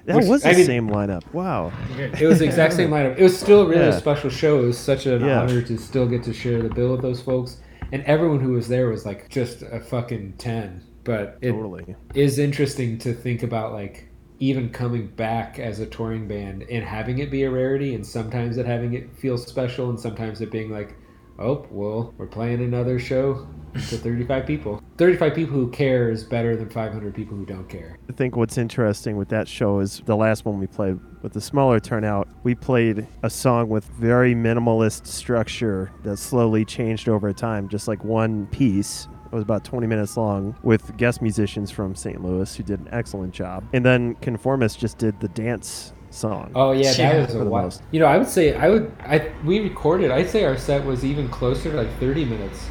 That 0.08 0.16
Which- 0.16 0.26
was 0.28 0.42
the 0.44 0.50
I 0.50 0.54
mean, 0.54 0.66
same 0.66 0.90
lineup. 0.90 1.22
Wow. 1.34 1.72
it 1.98 2.26
was 2.26 2.40
the 2.40 2.46
exact 2.46 2.74
same 2.74 2.90
lineup. 2.90 3.18
It 3.18 3.24
was 3.24 3.38
still 3.38 3.62
a 3.64 3.68
really 3.68 3.82
Yeah. 3.88 3.92
special 3.98 4.30
show. 4.30 4.64
It 4.64 4.68
was 4.68 4.78
such 4.78 5.06
an 5.06 5.24
Yeah. 5.24 5.42
honor 5.42 5.62
to 5.62 5.78
still 5.78 6.08
get 6.08 6.24
to 6.24 6.34
share 6.34 6.62
the 6.62 6.70
bill 6.70 6.92
with 6.94 7.02
those 7.02 7.20
folks. 7.22 7.58
And 7.92 8.04
everyone 8.04 8.40
who 8.40 8.54
was 8.54 8.70
there 8.70 8.88
was 8.88 9.06
like 9.06 9.28
just 9.30 9.64
a 9.64 9.82
fucking 9.82 10.36
10. 10.38 10.82
But 11.04 11.38
it 11.42 11.48
is 11.50 11.54
Totally. 11.54 11.96
is 12.16 12.40
interesting 12.40 12.98
to 13.00 13.12
think 13.14 13.44
about 13.44 13.74
like 13.74 14.08
even 14.40 14.70
coming 14.70 15.08
back 15.18 15.60
as 15.60 15.80
a 15.82 15.86
touring 15.86 16.26
band 16.28 16.64
and 16.72 16.86
having 16.86 17.18
it 17.20 17.30
be 17.30 17.44
a 17.44 17.50
rarity 17.52 17.94
and 17.96 18.06
sometimes 18.06 18.58
it 18.58 18.66
having 18.66 18.94
it 18.94 19.10
feel 19.18 19.38
special 19.38 19.90
and 19.90 20.00
sometimes 20.00 20.40
it 20.42 20.52
being 20.52 20.70
like, 20.72 20.96
oh, 21.40 21.66
well, 21.70 22.14
we're 22.18 22.28
playing 22.28 22.62
another 22.62 23.00
show 23.00 23.48
to 23.74 23.98
35 23.98 24.46
people. 24.46 24.82
35 24.98 25.36
people 25.36 25.54
who 25.54 25.70
care 25.70 26.10
is 26.10 26.24
better 26.24 26.56
than 26.56 26.70
500 26.70 27.14
people 27.14 27.38
who 27.38 27.46
don't 27.46 27.70
care. 27.70 27.98
I 28.10 28.14
think 28.14 28.36
what's 28.36 28.58
interesting 28.58 29.18
with 29.18 29.30
that 29.30 29.48
show 29.48 29.80
is 29.80 30.02
the 30.06 30.16
last 30.16 30.46
one 30.46 30.60
we 30.60 30.68
played 30.68 31.00
with 31.22 31.34
the 31.34 31.42
smaller 31.42 31.80
turnout. 31.80 32.28
We 32.44 32.56
played 32.56 33.08
a 33.24 33.30
song 33.30 33.70
with 33.70 33.86
very 33.86 34.34
minimalist 34.34 35.06
structure 35.06 35.92
that 36.04 36.18
slowly 36.18 36.66
changed 36.66 37.08
over 37.08 37.32
time, 37.34 37.70
just 37.70 37.88
like 37.88 38.04
one 38.04 38.48
piece. 38.48 39.08
It 39.26 39.34
was 39.34 39.44
about 39.44 39.66
20 39.66 39.88
minutes 39.88 40.16
long 40.16 40.56
with 40.64 40.96
guest 40.98 41.22
musicians 41.22 41.70
from 41.70 41.96
St. 41.96 42.24
Louis 42.24 42.56
who 42.56 42.64
did 42.64 42.80
an 42.80 42.88
excellent 42.92 43.34
job. 43.34 43.68
And 43.74 43.86
then 43.86 44.16
Conformist 44.16 44.80
just 44.80 44.98
did 44.98 45.20
the 45.20 45.28
dance 45.28 45.94
song. 46.18 46.52
Oh 46.56 46.72
yeah, 46.72 46.92
Yeah, 46.98 47.14
that 47.14 47.22
was 47.28 47.32
for 47.36 47.42
a 47.42 47.44
the 47.46 47.50
most. 47.50 47.82
You 47.92 48.00
know, 48.00 48.08
I 48.08 48.18
would 48.18 48.28
say 48.28 48.56
I 48.56 48.70
would. 48.70 48.92
I 49.00 49.32
we 49.46 49.60
recorded. 49.60 50.12
I'd 50.12 50.30
say 50.30 50.44
our 50.46 50.58
set 50.58 50.84
was 50.86 51.06
even 51.06 51.30
closer 51.30 51.72
to 51.72 51.78
like 51.78 52.00
thirty 52.00 52.26
minutes. 52.26 52.68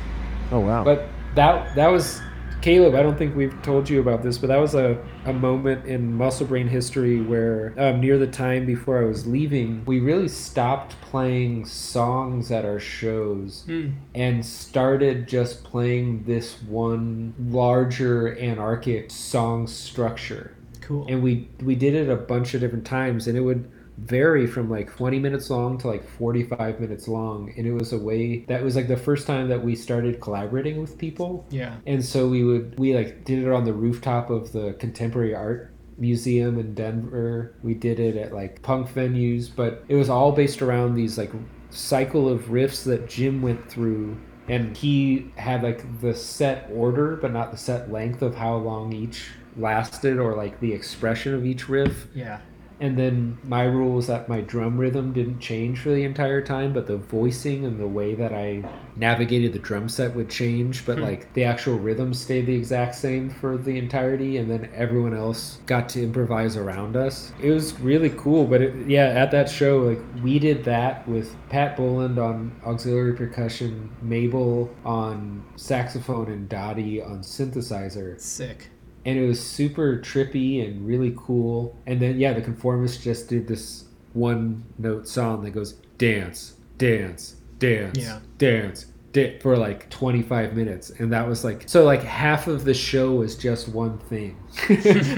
Oh, 0.53 0.61
wow. 0.61 0.85
But 0.85 1.09
that 1.35 1.75
that 1.75 1.89
was 1.89 2.21
Caleb. 2.63 2.95
I 2.95 3.03
don't 3.03 3.17
think 3.19 3.37
we've 3.37 3.55
told 3.63 3.89
you 3.89 4.01
about 4.01 4.23
this, 4.23 4.39
but 4.39 4.47
that 4.49 4.57
was 4.57 4.75
a, 4.75 4.99
a 5.27 5.33
moment 5.33 5.87
in 5.87 6.13
Muscle 6.15 6.47
Brain 6.47 6.67
history 6.67 7.21
where 7.21 7.73
um, 7.79 8.01
near 8.01 8.19
the 8.19 8.27
time 8.27 8.67
before 8.67 9.01
I 9.01 9.05
was 9.05 9.27
leaving, 9.27 9.85
we 9.85 10.01
really 10.01 10.27
stopped 10.29 11.01
playing 11.03 11.67
songs 11.67 12.51
at 12.51 12.65
our 12.65 12.81
shows 12.81 13.65
Mm. 13.69 13.95
and 14.15 14.45
started 14.45 15.29
just 15.29 15.63
playing 15.65 16.25
this 16.25 16.61
one 16.63 17.35
larger 17.39 18.37
anarchic 18.39 19.11
song 19.11 19.67
structure 19.69 20.56
Cool. 20.87 21.07
and 21.09 21.23
we 21.23 21.49
we 21.63 21.75
did 21.75 21.95
it 21.95 22.09
a 22.09 22.17
bunch 22.17 22.55
of 22.55 22.61
different 22.61 22.87
times 22.87 23.27
and 23.27 23.37
it 23.37 23.41
would 23.41 23.71
vary 23.99 24.47
from 24.47 24.71
like 24.71 24.95
20 24.95 25.19
minutes 25.19 25.49
long 25.49 25.79
to 25.79 25.89
like 25.89 26.07
45 26.07 26.81
minutes 26.81 27.09
long 27.09 27.53
and 27.57 27.67
it 27.67 27.73
was 27.73 27.95
a 27.95 27.99
way 27.99 28.41
that 28.41 28.63
was 28.63 28.77
like 28.77 28.89
the 28.89 28.97
first 28.97 29.27
time 29.27 29.49
that 29.49 29.65
we 29.65 29.75
started 29.75 30.21
collaborating 30.21 30.79
with 30.79 30.99
people 30.99 31.47
yeah. 31.49 31.77
and 31.87 32.05
so 32.05 32.29
we 32.29 32.45
would 32.45 32.79
we 32.79 32.95
like 32.95 33.25
did 33.25 33.39
it 33.39 33.51
on 33.51 33.65
the 33.65 33.73
rooftop 33.73 34.29
of 34.29 34.53
the 34.53 34.75
contemporary 34.75 35.35
art 35.35 35.73
museum 35.99 36.59
in 36.59 36.75
Denver. 36.75 37.55
We 37.63 37.75
did 37.75 38.01
it 38.01 38.17
at 38.17 38.33
like 38.33 38.63
punk 38.63 38.89
venues, 38.89 39.51
but 39.55 39.85
it 39.89 39.95
was 39.95 40.09
all 40.09 40.33
based 40.33 40.63
around 40.63 40.95
these 40.95 41.19
like 41.19 41.33
cycle 41.71 42.29
of 42.29 42.43
riffs 42.45 42.85
that 42.85 43.09
Jim 43.09 43.43
went 43.43 43.69
through. 43.71 44.17
And 44.49 44.77
he 44.77 45.33
had 45.37 45.63
like 45.63 46.01
the 46.01 46.15
set 46.15 46.71
order, 46.73 47.17
but 47.17 47.33
not 47.33 47.51
the 47.51 47.57
set 47.57 47.91
length 47.91 48.23
of 48.23 48.35
how 48.35 48.57
long 48.57 48.93
each 48.93 49.31
lasted 49.57 50.19
or 50.19 50.35
like 50.35 50.61
the 50.61 50.73
expression 50.73 51.35
of 51.35 51.45
each 51.45 51.69
riff. 51.69 52.07
Yeah. 52.15 52.41
And 52.79 52.99
then 52.99 53.39
my 53.43 53.63
rule 53.63 53.93
was 53.95 54.09
that 54.09 54.29
my 54.29 54.43
drum 54.43 54.77
rhythm 54.77 55.15
didn't 55.15 55.41
change 55.41 55.79
for 55.79 55.89
the 55.89 56.05
entire 56.05 56.43
time, 56.43 56.75
but 56.75 56.87
the 56.87 56.99
voicing 56.99 57.65
and 57.65 57.81
the 57.81 57.87
way 57.87 58.15
that 58.15 58.35
I 58.35 58.63
navigated 58.97 59.55
the 59.55 59.59
drum 59.59 59.89
set 59.89 60.15
would 60.15 60.29
change, 60.29 60.85
but 60.85 60.99
Hmm. 60.99 61.05
like 61.05 61.33
the 61.33 61.45
actual 61.45 61.79
rhythm 61.79 62.13
stayed 62.13 62.45
the 62.45 62.55
exact 62.55 62.95
same 62.95 63.31
for 63.31 63.57
the 63.57 63.79
entirety, 63.79 64.37
and 64.37 64.51
then 64.51 64.69
everyone 64.75 65.15
else 65.15 65.59
got 65.65 65.89
to 65.91 66.03
improvise 66.03 66.59
around 66.59 66.97
us. 66.97 67.33
It 67.43 67.51
was 67.51 67.81
really 67.81 68.11
cool, 68.11 68.45
but 68.45 68.61
it, 68.61 68.75
yeah, 68.87 69.07
at 69.07 69.31
that 69.31 69.49
show, 69.49 69.79
like 69.79 70.01
we 70.23 70.39
did 70.39 70.63
that 70.65 71.09
with 71.09 71.35
Pat 71.49 71.79
Boland 71.79 72.19
on 72.19 72.53
auxiliary 72.67 73.15
percussion, 73.15 73.89
Mabel 74.03 74.69
on 74.85 75.43
saxophone, 75.57 76.29
and 76.31 76.47
Dottie 76.47 77.01
on 77.03 77.21
synthesizer 77.21 78.21
Sick. 78.21 78.69
And 79.07 79.19
it 79.19 79.27
was 79.27 79.41
super 79.41 79.97
trippy 79.99 80.63
and 80.67 80.87
really 80.87 81.15
cool. 81.17 81.75
And 81.87 81.99
then 82.01 82.19
yeah, 82.21 82.35
the 82.35 82.43
conformist 82.43 83.03
just 83.03 83.29
did 83.31 83.47
this 83.49 83.85
one 84.13 84.65
note 84.79 85.09
song 85.09 85.43
that 85.45 85.51
goes 85.53 85.75
dance, 85.97 86.55
dance, 86.77 87.37
dance, 87.59 87.99
Yeah. 87.99 88.19
dance, 88.39 88.87
da- 89.13 89.39
for 89.41 89.57
like 89.57 89.89
25 89.91 90.55
minutes, 90.55 90.91
and 90.99 91.13
that 91.13 91.27
was 91.29 91.45
like 91.45 91.65
so 91.69 91.85
like 91.85 92.03
half 92.03 92.47
of 92.49 92.65
the 92.65 92.75
show 92.75 93.13
was 93.15 93.37
just 93.37 93.69
one 93.69 93.99
thing, 93.99 94.37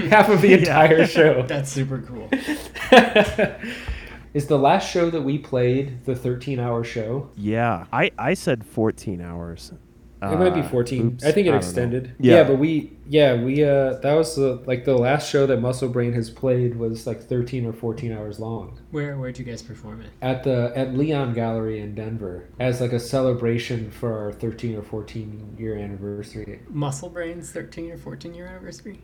half 0.09 0.29
of 0.29 0.41
the 0.41 0.53
entire 0.59 1.05
show. 1.05 1.41
That's 1.47 1.71
super 1.71 1.99
cool. 2.01 2.29
Is 4.31 4.45
the 4.45 4.59
last 4.59 4.91
show 4.91 5.09
that 5.09 5.21
we 5.23 5.39
played 5.39 6.05
the 6.05 6.15
13 6.15 6.59
hour 6.59 6.83
show? 6.83 7.29
Yeah, 7.35 7.85
I 7.91 8.11
I 8.17 8.35
said 8.35 8.63
14 8.65 9.21
hours. 9.21 9.71
It 10.21 10.37
might 10.37 10.53
be 10.53 10.59
Uh, 10.59 10.67
14. 10.69 11.05
oops, 11.07 11.23
I 11.23 11.31
think 11.31 11.47
it 11.47 11.51
don't 11.51 11.59
extended. 11.59 12.11
Yeah. 12.19 12.35
Yeah. 12.35 12.43
but 12.43 12.59
we 12.59 12.91
yeah, 13.07 13.41
we 13.41 13.63
uh 13.63 13.93
that 13.99 14.13
was 14.15 14.35
the 14.35 14.61
like 14.65 14.83
the 14.83 14.97
last 14.97 15.29
show 15.31 15.45
that 15.47 15.61
Muscle 15.61 15.87
Brain 15.89 16.11
has 16.13 16.29
played 16.29 16.75
was 16.75 17.07
like 17.07 17.21
13 17.21 17.65
or 17.65 17.71
14 17.71 18.11
hours 18.11 18.37
long 18.39 18.77
Where 18.91 19.17
where'd 19.17 19.39
you 19.39 19.45
guys 19.45 19.61
perform 19.61 20.01
it? 20.01 20.09
at 20.21 20.43
the 20.43 20.73
at 20.75 20.93
Leon 20.93 21.33
Gallery 21.33 21.79
in 21.79 21.95
Denver 21.95 22.49
as 22.59 22.81
like 22.81 22.91
a 22.91 22.99
celebration 22.99 23.89
for 23.91 24.17
our 24.17 24.31
13 24.33 24.75
or 24.75 24.81
14 24.83 25.55
year 25.57 25.77
anniversary. 25.77 26.59
Muscle 26.69 27.09
Brain's 27.09 27.51
13 27.51 27.91
or 27.91 27.97
14 27.97 28.33
year 28.33 28.47
anniversary. 28.47 28.99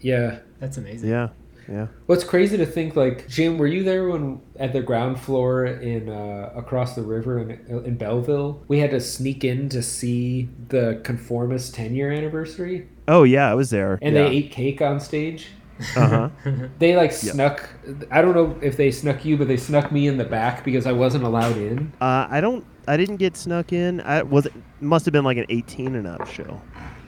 Yeah. 0.00 0.40
That's 0.58 0.76
amazing. 0.76 1.08
Yeah, 1.10 1.28
yeah. 1.70 1.86
What's 2.06 2.24
crazy 2.24 2.56
to 2.56 2.66
think 2.66 2.96
like 2.96 3.28
Jim, 3.28 3.56
were 3.58 3.66
you 3.66 3.84
there 3.84 4.08
when 4.08 4.40
at 4.58 4.72
the 4.72 4.82
ground 4.82 5.20
floor 5.20 5.66
in 5.66 6.08
uh, 6.08 6.52
across 6.56 6.94
the 6.96 7.02
river 7.02 7.38
in 7.38 7.50
in 7.84 7.96
Belleville? 7.96 8.62
We 8.68 8.78
had 8.80 8.90
to 8.90 9.00
sneak 9.00 9.44
in 9.44 9.68
to 9.70 9.82
see 9.82 10.48
the 10.68 11.00
Conformist 11.04 11.74
10 11.74 11.94
year 11.94 12.10
anniversary 12.12 12.88
Oh 13.08 13.22
yeah, 13.24 13.50
I 13.50 13.54
was 13.54 13.70
there. 13.70 13.98
and 14.02 14.14
yeah. 14.14 14.22
they 14.24 14.30
ate 14.36 14.50
cake 14.52 14.82
on 14.82 15.00
stage. 15.00 15.48
Uh 15.96 16.08
huh. 16.08 16.28
They 16.78 16.94
like 16.96 17.10
Yeah. 17.12 17.32
snuck. 17.32 17.68
I 18.10 18.20
don't 18.20 18.34
know 18.34 18.58
if 18.60 18.76
they 18.76 18.90
snuck 18.90 19.24
you, 19.24 19.36
but 19.38 19.48
they 19.48 19.56
snuck 19.56 19.90
me 19.90 20.08
in 20.08 20.18
the 20.18 20.24
back 20.26 20.62
because 20.64 20.86
I 20.86 20.92
wasn't 20.92 21.24
allowed 21.24 21.56
in. 21.56 21.92
Uh, 22.00 22.26
I 22.28 22.40
don't. 22.40 22.64
I 22.86 22.96
didn't 22.98 23.16
get 23.16 23.36
snuck 23.36 23.72
in. 23.72 24.00
I 24.02 24.22
was. 24.22 24.44
It 24.46 24.52
must 24.80 25.04
have 25.06 25.12
been 25.12 25.24
like 25.24 25.38
an 25.38 25.46
18 25.48 25.94
and 25.94 26.06
up 26.06 26.26
show. 26.28 26.60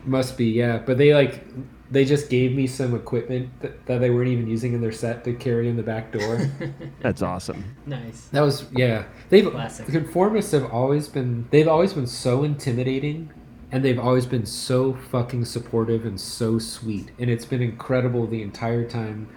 Must 0.07 0.39
be 0.39 0.47
yeah, 0.47 0.79
but 0.79 0.97
they 0.99 1.13
like 1.15 1.45
they 1.93 2.05
just 2.05 2.29
gave 2.31 2.55
me 2.55 2.67
some 2.67 2.95
equipment 2.95 3.49
that, 3.61 3.87
that 3.87 3.99
they 4.01 4.11
weren't 4.11 4.29
even 4.29 4.49
using 4.49 4.73
in 4.73 4.81
their 4.81 4.93
set 4.93 5.23
to 5.25 5.33
carry 5.35 5.69
in 5.69 5.77
the 5.77 5.83
back 5.83 6.11
door. 6.13 6.51
That's 7.01 7.23
awesome. 7.23 7.77
nice. 7.87 8.29
that 8.33 8.41
was 8.41 8.65
yeah. 8.75 9.05
They've 9.31 9.49
Classic. 9.51 9.87
the 9.87 9.93
conformists 9.93 10.53
have 10.53 10.71
always 10.73 11.07
been 11.09 11.47
they've 11.51 11.69
always 11.69 11.93
been 11.93 12.07
so 12.07 12.43
intimidating. 12.45 13.31
And 13.75 13.83
they've 13.83 13.99
always 13.99 14.27
been 14.27 14.45
so 14.45 14.93
fucking 15.11 15.47
supportive 15.47 16.05
and 16.05 16.21
so 16.21 16.59
sweet. 16.59 17.11
And 17.19 17.31
it's 17.31 17.47
been 17.47 17.63
incredible 17.63 18.27
the 18.27 18.43
entire 18.43 18.87
time 18.87 19.29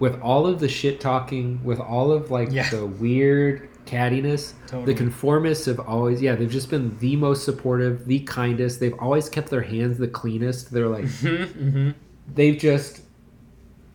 with 0.00 0.20
all 0.20 0.48
of 0.48 0.58
the 0.58 0.66
shit 0.68 1.00
talking, 1.00 1.62
with 1.62 1.78
all 1.78 2.10
of 2.10 2.28
like 2.28 2.50
Yeah. 2.50 2.68
the 2.70 2.86
weird 2.86 3.68
cattiness. 3.86 4.54
Totally. 4.66 4.94
The 4.94 4.98
conformists 5.00 5.66
have 5.66 5.78
always, 5.78 6.20
yeah, 6.20 6.34
they've 6.34 6.50
just 6.50 6.70
been 6.70 6.98
the 6.98 7.14
most 7.14 7.44
supportive, 7.44 8.04
the 8.06 8.18
kindest. 8.20 8.80
They've 8.80 8.98
always 8.98 9.28
kept 9.28 9.48
their 9.50 9.62
hands 9.62 9.98
the 9.98 10.08
cleanest. 10.08 10.72
They're 10.72 10.88
like, 10.88 11.04
mm-hmm. 11.04 11.90
They've 12.32 12.58
just, 12.58 13.02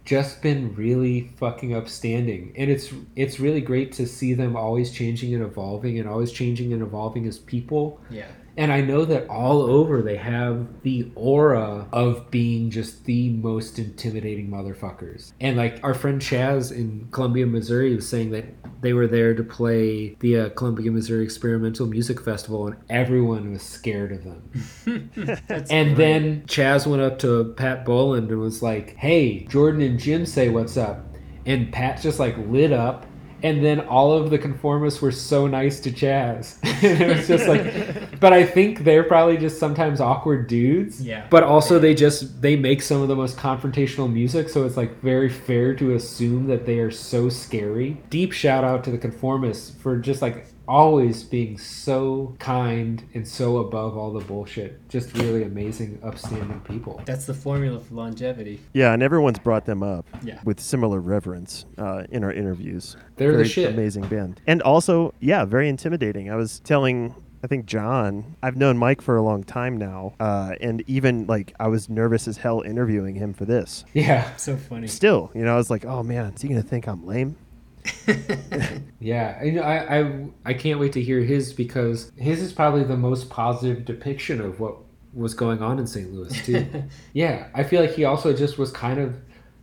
just 0.05 0.41
been 0.41 0.75
really 0.75 1.31
fucking 1.37 1.75
upstanding, 1.75 2.53
and 2.55 2.69
it's 2.69 2.91
it's 3.15 3.39
really 3.39 3.61
great 3.61 3.91
to 3.93 4.07
see 4.07 4.33
them 4.33 4.55
always 4.55 4.91
changing 4.91 5.33
and 5.33 5.43
evolving, 5.43 5.99
and 5.99 6.09
always 6.09 6.31
changing 6.31 6.73
and 6.73 6.81
evolving 6.81 7.27
as 7.27 7.37
people. 7.37 8.01
Yeah. 8.09 8.27
And 8.59 8.73
I 8.73 8.81
know 8.81 9.05
that 9.05 9.29
all 9.29 9.61
over 9.61 10.01
they 10.01 10.17
have 10.17 10.81
the 10.81 11.09
aura 11.15 11.87
of 11.93 12.29
being 12.29 12.69
just 12.69 13.05
the 13.05 13.29
most 13.29 13.79
intimidating 13.79 14.49
motherfuckers. 14.49 15.31
And 15.39 15.55
like 15.55 15.79
our 15.81 15.93
friend 15.93 16.21
Chaz 16.21 16.69
in 16.73 17.07
Columbia, 17.11 17.45
Missouri 17.45 17.95
was 17.95 18.07
saying 18.09 18.31
that 18.31 18.43
they 18.81 18.91
were 18.91 19.07
there 19.07 19.33
to 19.33 19.43
play 19.43 20.15
the 20.19 20.37
uh, 20.39 20.49
Columbia, 20.49 20.91
Missouri 20.91 21.23
Experimental 21.23 21.87
Music 21.87 22.19
Festival 22.19 22.67
and 22.67 22.75
everyone 22.89 23.49
was 23.53 23.61
scared 23.61 24.11
of 24.11 24.23
them. 24.25 24.51
And 25.69 25.95
great. 25.95 25.97
then 25.97 26.41
Chaz 26.43 26.85
went 26.85 27.01
up 27.01 27.19
to 27.19 27.53
Pat 27.55 27.85
Boland 27.85 28.29
and 28.29 28.39
was 28.39 28.61
like, 28.61 28.95
"Hey, 28.97 29.45
Jordan 29.45 29.81
and 29.81 29.99
Jim 29.99 30.25
say 30.25 30.49
what's 30.49 30.75
up," 30.75 31.05
and 31.45 31.71
Pat 31.71 32.01
just 32.01 32.19
like 32.19 32.35
lit 32.37 32.73
up. 32.73 33.05
And 33.43 33.63
then 33.63 33.81
all 33.81 34.11
of 34.11 34.29
the 34.29 34.37
conformists 34.37 35.01
were 35.01 35.11
so 35.11 35.47
nice 35.47 35.79
to 35.81 35.91
Chaz. 35.91 36.57
and 36.83 37.01
it 37.01 37.17
was 37.17 37.27
just 37.27 37.47
like, 37.47 38.19
but 38.19 38.33
I 38.33 38.45
think 38.45 38.83
they're 38.83 39.03
probably 39.03 39.37
just 39.37 39.59
sometimes 39.59 40.01
awkward 40.01 40.47
dudes. 40.47 41.01
Yeah. 41.01 41.25
But 41.29 41.43
also 41.43 41.79
they 41.79 41.93
just 41.93 42.41
they 42.41 42.55
make 42.55 42.81
some 42.81 43.01
of 43.01 43.07
the 43.07 43.15
most 43.15 43.37
confrontational 43.37 44.11
music, 44.11 44.49
so 44.49 44.65
it's 44.65 44.77
like 44.77 45.01
very 45.01 45.29
fair 45.29 45.73
to 45.75 45.95
assume 45.95 46.47
that 46.47 46.65
they 46.65 46.79
are 46.79 46.91
so 46.91 47.29
scary. 47.29 47.97
Deep 48.09 48.31
shout 48.31 48.63
out 48.63 48.83
to 48.85 48.91
the 48.91 48.97
conformists 48.97 49.75
for 49.79 49.97
just 49.97 50.21
like 50.21 50.45
always 50.69 51.23
being 51.23 51.57
so 51.57 52.35
kind 52.39 53.03
and 53.15 53.27
so 53.27 53.57
above 53.57 53.97
all 53.97 54.13
the 54.13 54.23
bullshit. 54.25 54.87
Just 54.87 55.13
really 55.17 55.43
amazing, 55.43 55.99
upstanding 56.03 56.59
people. 56.61 57.01
That's 57.05 57.25
the 57.25 57.33
formula 57.33 57.79
for 57.79 57.95
longevity. 57.95 58.61
Yeah, 58.73 58.93
and 58.93 59.01
everyone's 59.01 59.39
brought 59.39 59.65
them 59.65 59.81
up 59.81 60.05
Yeah. 60.23 60.39
with 60.45 60.59
similar 60.59 60.99
reverence 60.99 61.65
uh, 61.77 62.03
in 62.11 62.23
our 62.23 62.31
interviews. 62.31 62.95
They're 63.15 63.31
the 63.31 63.37
very 63.39 63.47
shit. 63.49 63.73
Amazing 63.73 64.07
band, 64.07 64.39
and 64.47 64.61
also 64.61 65.13
yeah, 65.19 65.43
very 65.45 65.67
intimidating. 65.67 66.29
I 66.31 66.35
was 66.35 66.59
telling. 66.59 67.15
I 67.41 67.47
think 67.47 67.65
John. 67.67 68.35
I've 68.43 68.57
known 68.57 68.77
Mike 68.77 69.01
for 69.01 69.15
a 69.15 69.21
long 69.21 69.45
time 69.45 69.77
now, 69.77 70.13
uh, 70.19 70.55
and 70.59 70.83
even 70.87 71.25
like 71.25 71.53
I 71.57 71.69
was 71.69 71.87
nervous 71.87 72.27
as 72.27 72.35
hell 72.35 72.59
interviewing 72.61 73.15
him 73.15 73.33
for 73.33 73.45
this. 73.45 73.85
Yeah, 73.93 74.35
So 74.35 74.57
funny. 74.57 74.87
Still, 74.87 75.31
you 75.33 75.45
know, 75.45 75.53
I 75.53 75.57
was 75.57 75.69
like, 75.69 75.85
"Oh 75.85 76.03
man, 76.03 76.33
is 76.33 76.41
he 76.41 76.49
gonna 76.49 76.61
think 76.61 76.85
I'm 76.87 77.05
lame?" 77.07 77.37
yeah. 78.99 79.43
You 79.43 79.53
know, 79.53 79.61
I, 79.61 79.99
I 79.99 80.27
I 80.45 80.53
can't 80.53 80.79
wait 80.79 80.93
to 80.93 81.01
hear 81.01 81.21
his 81.21 81.53
because 81.53 82.11
his 82.17 82.41
is 82.41 82.53
probably 82.53 82.83
the 82.83 82.97
most 82.97 83.29
positive 83.29 83.85
depiction 83.85 84.41
of 84.41 84.59
what 84.59 84.75
was 85.13 85.33
going 85.33 85.61
on 85.61 85.79
in 85.79 85.87
St. 85.87 86.13
Louis 86.13 86.45
too. 86.45 86.65
yeah, 87.13 87.47
I 87.53 87.63
feel 87.63 87.81
like 87.81 87.93
he 87.93 88.05
also 88.05 88.33
just 88.33 88.57
was 88.57 88.71
kind 88.71 88.99
of 88.99 89.15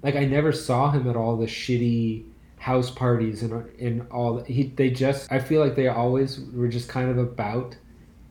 like 0.03 0.17
I 0.17 0.25
never 0.25 0.53
saw 0.53 0.91
him 0.91 1.09
at 1.09 1.17
all 1.17 1.37
the 1.37 1.47
shitty 1.47 2.25
house 2.59 2.91
parties 2.91 3.43
and 3.43 3.53
and 3.81 4.07
all. 4.11 4.43
He 4.45 4.65
they 4.77 4.91
just 4.91 5.31
I 5.31 5.39
feel 5.39 5.61
like 5.61 5.77
they 5.77 5.89
always 5.89 6.41
were 6.53 6.69
just 6.69 6.89
kind 6.89 7.11
of 7.11 7.19
about 7.19 7.77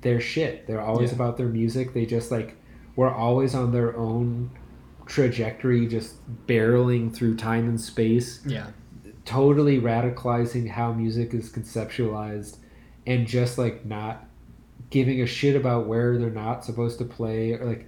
their 0.01 0.19
shit. 0.19 0.67
They're 0.67 0.81
always 0.81 1.09
Yeah. 1.11 1.15
about 1.15 1.37
their 1.37 1.47
music. 1.47 1.93
They 1.93 2.05
just 2.05 2.31
like 2.31 2.55
were 2.95 3.13
always 3.13 3.55
on 3.55 3.71
their 3.71 3.95
own 3.97 4.49
trajectory, 5.05 5.85
just 5.87 6.15
barreling 6.47 7.13
through 7.13 7.35
time 7.37 7.67
and 7.69 7.79
space 7.79 8.41
yeah. 8.45 8.67
Totally 9.25 9.81
radicalizing 9.81 10.69
how 10.69 10.93
music 10.93 11.33
is 11.33 11.51
conceptualized 11.51 12.57
and 13.07 13.27
just 13.27 13.57
like 13.57 13.85
not 13.85 14.25
giving 14.89 15.21
a 15.21 15.25
shit 15.25 15.55
about 15.55 15.87
where 15.87 16.17
they're 16.17 16.29
not 16.29 16.63
supposed 16.63 16.99
to 16.99 17.05
play 17.05 17.53
or 17.53 17.65
like 17.65 17.87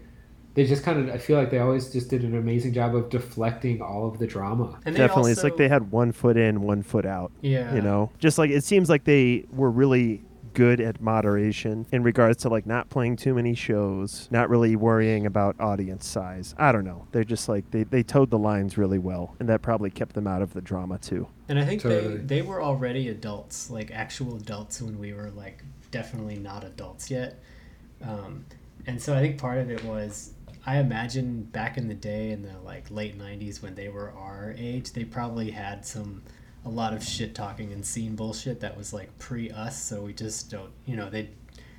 they 0.56 0.66
just 0.66 0.84
kind 0.84 0.98
of 0.98 1.14
i 1.14 1.18
feel 1.18 1.38
like 1.38 1.52
they 1.52 1.60
always 1.60 1.92
just 1.92 2.10
did 2.10 2.24
an 2.24 2.36
amazing 2.36 2.74
job 2.74 2.96
of 2.96 3.10
deflecting 3.10 3.82
all 3.82 4.08
of 4.08 4.18
the 4.18 4.26
drama 4.26 4.80
And 4.84 4.96
they 4.96 5.00
Definitely, 5.00 5.32
it's 5.32 5.44
like 5.44 5.58
they 5.58 5.68
had 5.68 5.92
one 5.92 6.12
foot 6.12 6.38
in, 6.38 6.62
one 6.62 6.82
foot 6.82 7.06
out. 7.06 7.32
Yeah. 7.42 7.74
You 7.76 7.82
know, 7.82 8.12
just 8.18 8.38
like 8.40 8.50
it 8.50 8.64
seems 8.64 8.90
like 8.90 9.04
they 9.04 9.46
were 9.52 9.70
really 9.70 10.24
good 10.58 10.82
at 10.82 11.00
moderation 11.00 11.86
in 11.92 12.02
regards 12.02 12.42
to 12.42 12.50
like 12.50 12.66
not 12.66 12.90
playing 12.90 13.16
too 13.16 13.36
many 13.36 13.54
shows, 13.54 14.28
not 14.32 14.50
really 14.50 14.76
worrying 14.76 15.28
about 15.28 15.56
audience 15.60 16.08
size. 16.08 16.56
I 16.58 16.72
don't 16.72 16.84
know. 16.84 17.06
They're 17.12 17.24
just 17.24 17.48
like 17.48 17.70
they, 17.70 17.84
they 17.84 18.02
towed 18.02 18.32
the 18.32 18.40
lines 18.40 18.76
really 18.76 18.98
well, 18.98 19.36
and 19.40 19.48
that 19.50 19.62
probably 19.62 19.92
kept 19.92 20.16
them 20.16 20.26
out 20.26 20.42
of 20.42 20.56
the 20.56 20.62
drama 20.62 20.98
too. 20.98 21.28
And 21.48 21.60
I 21.60 21.64
think 21.64 21.84
Totally. 21.84 22.18
they 22.18 22.24
they 22.24 22.42
were 22.42 22.60
already 22.60 23.10
adults, 23.10 23.70
like 23.70 23.92
actual 23.92 24.36
adults, 24.36 24.82
when 24.82 24.98
we 24.98 25.14
were 25.14 25.30
like 25.30 25.64
definitely 25.92 26.38
not 26.38 26.64
adults 26.64 27.12
yet. 27.12 27.40
Um, 28.02 28.44
and 28.88 29.00
so 29.00 29.16
I 29.16 29.22
think 29.22 29.38
part 29.38 29.60
of 29.60 29.70
it 29.70 29.84
was 29.84 30.34
I 30.66 30.78
imagine 30.78 31.44
back 31.44 31.78
in 31.78 31.88
the 31.88 31.94
day 31.94 32.32
in 32.32 32.42
the 32.42 32.58
like 32.66 32.90
late 32.90 33.16
'90s 33.16 33.62
when 33.62 33.76
they 33.76 33.90
were 33.90 34.12
our 34.18 34.56
age, 34.58 34.94
they 34.94 35.06
probably 35.06 35.52
had 35.52 35.86
some 35.86 36.24
a 36.68 36.70
lot 36.70 36.94
of 36.94 37.02
shit 37.04 37.34
talking 37.34 37.72
and 37.72 37.86
scene 37.86 38.16
bullshit 38.16 38.60
that 38.60 38.76
was 38.78 38.92
like 38.92 39.18
pre 39.18 39.50
us. 39.52 39.82
So 39.82 40.02
we 40.02 40.14
just 40.14 40.52
don't, 40.52 40.72
you 40.86 40.96
know, 40.98 41.10
they 41.10 41.30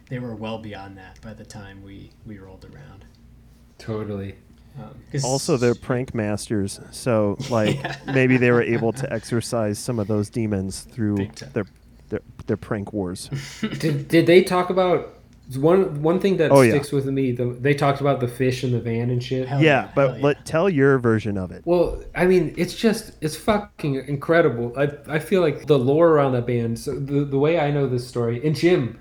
they 0.09 0.19
were 0.19 0.35
well 0.35 0.59
beyond 0.59 0.97
that 0.97 1.21
by 1.21 1.35
the 1.35 1.45
time 1.45 1.83
we 1.83 2.11
we 2.27 2.39
rolled 2.39 2.65
around. 2.65 3.05
Totally. 3.79 4.35
Um, 4.79 4.95
'cause- 5.13 5.25
Also, 5.25 5.57
they're 5.57 5.75
prank 5.75 6.15
masters, 6.15 6.81
so 6.91 7.37
like 7.51 7.77
Yeah. 7.77 7.97
maybe 8.07 8.37
they 8.39 8.51
were 8.51 8.63
able 8.63 8.93
to 8.95 9.13
exercise 9.13 9.79
some 9.79 9.99
of 9.99 10.07
those 10.07 10.31
demons 10.31 10.81
through 10.81 11.29
their, 11.53 11.67
their 12.09 12.21
their 12.47 12.57
prank 12.57 12.93
wars. 12.93 13.29
did, 13.79 14.09
did 14.09 14.27
they 14.27 14.43
talk 14.43 14.71
about 14.71 15.18
one 15.57 16.03
one 16.03 16.21
thing 16.21 16.37
that 16.39 16.51
Oh, 16.53 16.61
yeah. 16.61 16.73
sticks 16.73 16.93
with 16.93 17.07
me? 17.07 17.33
The, 17.33 17.47
they 17.59 17.73
talked 17.73 18.01
about 18.03 18.21
the 18.21 18.29
fish 18.29 18.65
in 18.65 18.73
the 18.73 18.81
van 18.81 19.09
and 19.11 19.23
shit. 19.23 19.49
Hell 19.49 19.63
yeah, 19.63 19.85
yeah, 19.85 19.91
but 19.95 20.19
yeah. 20.19 20.25
let 20.25 20.45
tell 20.45 20.69
your 20.69 20.99
version 20.99 21.39
of 21.39 21.51
it. 21.53 21.63
Well, 21.65 22.03
I 22.15 22.27
mean, 22.27 22.53
it's 22.59 22.75
just 22.75 23.13
it's 23.23 23.37
fucking 23.37 23.95
incredible. 24.09 24.75
I 24.77 24.91
I 25.09 25.19
feel 25.19 25.41
like 25.41 25.67
the 25.67 25.79
lore 25.79 26.09
around 26.11 26.33
that 26.33 26.47
band. 26.47 26.79
So 26.79 26.99
the 26.99 27.25
the 27.25 27.39
way 27.39 27.59
I 27.59 27.71
know 27.71 27.87
this 27.89 28.07
story, 28.07 28.45
and 28.47 28.55
Jim, 28.55 28.99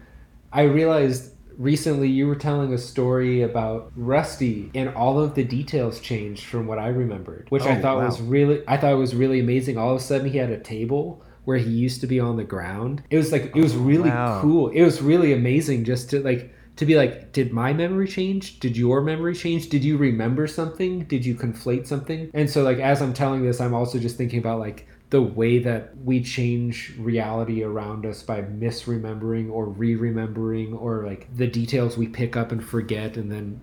I 0.54 0.62
realized 0.64 1.34
recently 1.58 2.08
you 2.08 2.28
were 2.28 2.36
telling 2.36 2.72
a 2.72 2.78
story 2.78 3.42
about 3.42 3.92
Rusty, 3.96 4.70
and 4.76 4.90
all 4.90 5.20
of 5.20 5.34
the 5.36 5.44
details 5.44 6.00
changed 6.00 6.46
from 6.46 6.68
what 6.68 6.78
I 6.80 6.88
remembered, 6.90 7.48
which 7.50 7.64
I 7.64 7.78
Oh, 7.78 7.82
thought 7.82 7.98
wow. 7.98 8.06
was 8.06 8.22
really 8.22 8.62
I 8.68 8.78
thought 8.78 8.96
was 8.98 9.16
really 9.16 9.40
amazing. 9.40 9.78
All 9.78 9.90
of 9.92 9.98
a 9.98 10.04
sudden, 10.04 10.30
he 10.30 10.38
had 10.38 10.52
a 10.52 10.60
table 10.60 11.24
where 11.48 11.58
he 11.58 11.70
used 11.70 12.02
to 12.02 12.08
be 12.08 12.20
on 12.20 12.36
the 12.36 12.44
ground. 12.44 13.02
It 13.10 13.16
was 13.16 13.32
like 13.32 13.56
it 13.56 13.62
was 13.62 13.74
oh, 13.74 13.80
really 13.80 14.10
wow. 14.10 14.42
cool. 14.42 14.68
It 14.68 14.84
was 14.84 15.02
really 15.02 15.32
amazing 15.32 15.86
just 15.86 16.10
to 16.10 16.20
like 16.20 16.54
to 16.76 16.86
be 16.86 16.98
like, 16.98 17.32
did 17.32 17.54
my 17.54 17.72
memory 17.72 18.10
change? 18.10 18.60
Did 18.60 18.76
your 18.76 19.00
memory 19.00 19.34
change? 19.34 19.70
Did 19.70 19.82
you 19.82 19.96
remember 19.96 20.46
something? 20.46 21.06
Did 21.06 21.26
you 21.26 21.36
conflate 21.36 21.88
something? 21.88 22.30
And 22.34 22.50
so 22.50 22.64
like 22.64 22.80
as 22.80 23.02
I'm 23.02 23.14
telling 23.14 23.46
this, 23.46 23.62
I'm 23.62 23.74
also 23.74 23.98
just 23.98 24.18
thinking 24.18 24.40
about 24.40 24.60
like 24.60 24.90
the 25.10 25.22
way 25.22 25.60
that 25.60 25.98
we 26.04 26.22
change 26.22 26.94
reality 27.00 27.64
around 27.64 28.06
us 28.06 28.24
by 28.24 28.42
misremembering 28.42 29.50
or 29.50 29.68
re-remembering 29.68 30.74
or 30.74 31.06
like 31.06 31.34
the 31.38 31.48
details 31.48 31.96
we 31.96 32.10
pick 32.10 32.36
up 32.36 32.52
and 32.52 32.62
forget 32.62 33.16
and 33.16 33.32
then 33.32 33.62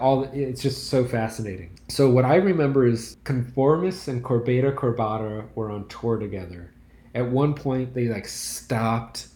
all 0.00 0.24
it's 0.32 0.60
just 0.60 0.88
so 0.88 1.04
fascinating. 1.04 1.78
So 1.86 2.10
what 2.10 2.24
I 2.24 2.34
remember 2.34 2.88
is 2.88 3.18
Conformis 3.22 4.08
and 4.08 4.24
Corbata 4.24 4.74
Corbata 4.74 5.46
were 5.54 5.70
on 5.70 5.86
tour 5.86 6.18
together. 6.18 6.72
At 7.14 7.30
one 7.30 7.54
point 7.54 7.94
they 7.94 8.08
like 8.08 8.26
stopped 8.26 9.28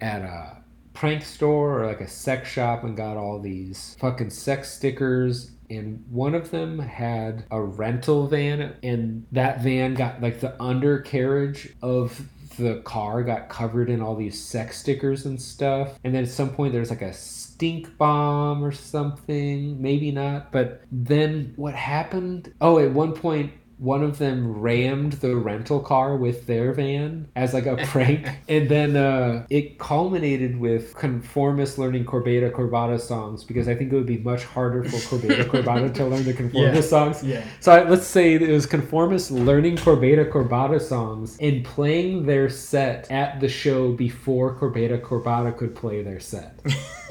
at 0.00 0.22
a 0.22 0.58
prank 0.94 1.24
store 1.24 1.80
or 1.80 1.86
like 1.86 2.00
a 2.00 2.08
sex 2.08 2.48
shop 2.48 2.84
and 2.84 2.96
got 2.96 3.16
all 3.16 3.40
these 3.40 3.96
fucking 3.98 4.30
sex 4.30 4.72
stickers 4.72 5.50
and 5.70 6.04
one 6.08 6.34
of 6.34 6.50
them 6.50 6.78
had 6.78 7.44
a 7.50 7.60
rental 7.60 8.28
van 8.28 8.74
and 8.82 9.26
that 9.32 9.60
van 9.60 9.94
got 9.94 10.22
like 10.22 10.40
the 10.40 10.60
undercarriage 10.62 11.74
of 11.82 12.28
the 12.58 12.80
car 12.82 13.24
got 13.24 13.48
covered 13.48 13.90
in 13.90 14.00
all 14.00 14.14
these 14.14 14.40
sex 14.40 14.78
stickers 14.78 15.26
and 15.26 15.40
stuff 15.40 15.98
and 16.04 16.14
then 16.14 16.22
at 16.22 16.30
some 16.30 16.50
point 16.50 16.72
there's 16.72 16.90
like 16.90 17.02
a 17.02 17.12
stink 17.12 17.96
bomb 17.98 18.64
or 18.64 18.72
something. 18.72 19.80
Maybe 19.80 20.12
not 20.12 20.52
but 20.52 20.82
then 20.92 21.52
what 21.56 21.74
happened 21.74 22.52
oh 22.60 22.78
at 22.78 22.92
one 22.92 23.12
point 23.12 23.52
one 23.84 24.02
of 24.02 24.18
them 24.18 24.60
rammed 24.60 25.12
the 25.14 25.36
rental 25.36 25.80
car 25.80 26.16
with 26.16 26.46
their 26.46 26.72
van 26.72 27.28
as 27.36 27.52
like 27.52 27.66
a 27.66 27.76
prank 27.86 28.26
and 28.48 28.68
then 28.68 28.96
uh, 28.96 29.44
it 29.50 29.78
culminated 29.78 30.58
with 30.58 30.94
conformist 30.94 31.78
learning 31.78 32.04
corbata 32.04 32.50
corbata 32.50 32.98
songs 33.00 33.44
because 33.44 33.68
i 33.68 33.74
think 33.74 33.92
it 33.92 33.96
would 33.96 34.06
be 34.06 34.18
much 34.18 34.44
harder 34.44 34.82
for 34.84 34.96
corbata 35.08 35.44
corbata 35.52 35.92
to 35.92 36.04
learn 36.06 36.24
the 36.24 36.32
conformist 36.32 36.74
Yeah. 36.74 36.80
songs 36.96 37.22
Yeah. 37.22 37.44
so 37.60 37.72
I, 37.72 37.88
let's 37.88 38.06
say 38.06 38.34
it 38.34 38.48
was 38.50 38.66
conformists 38.66 39.30
learning 39.30 39.76
Corbata 39.76 40.30
Corbata 40.30 40.80
songs 40.80 41.36
and 41.40 41.64
playing 41.64 42.24
their 42.26 42.48
set 42.48 43.10
at 43.10 43.40
the 43.40 43.48
show 43.48 43.92
before 43.92 44.54
Corbata 44.58 45.00
Corbata 45.00 45.56
could 45.56 45.74
play 45.74 46.02
their 46.02 46.20
set. 46.20 46.60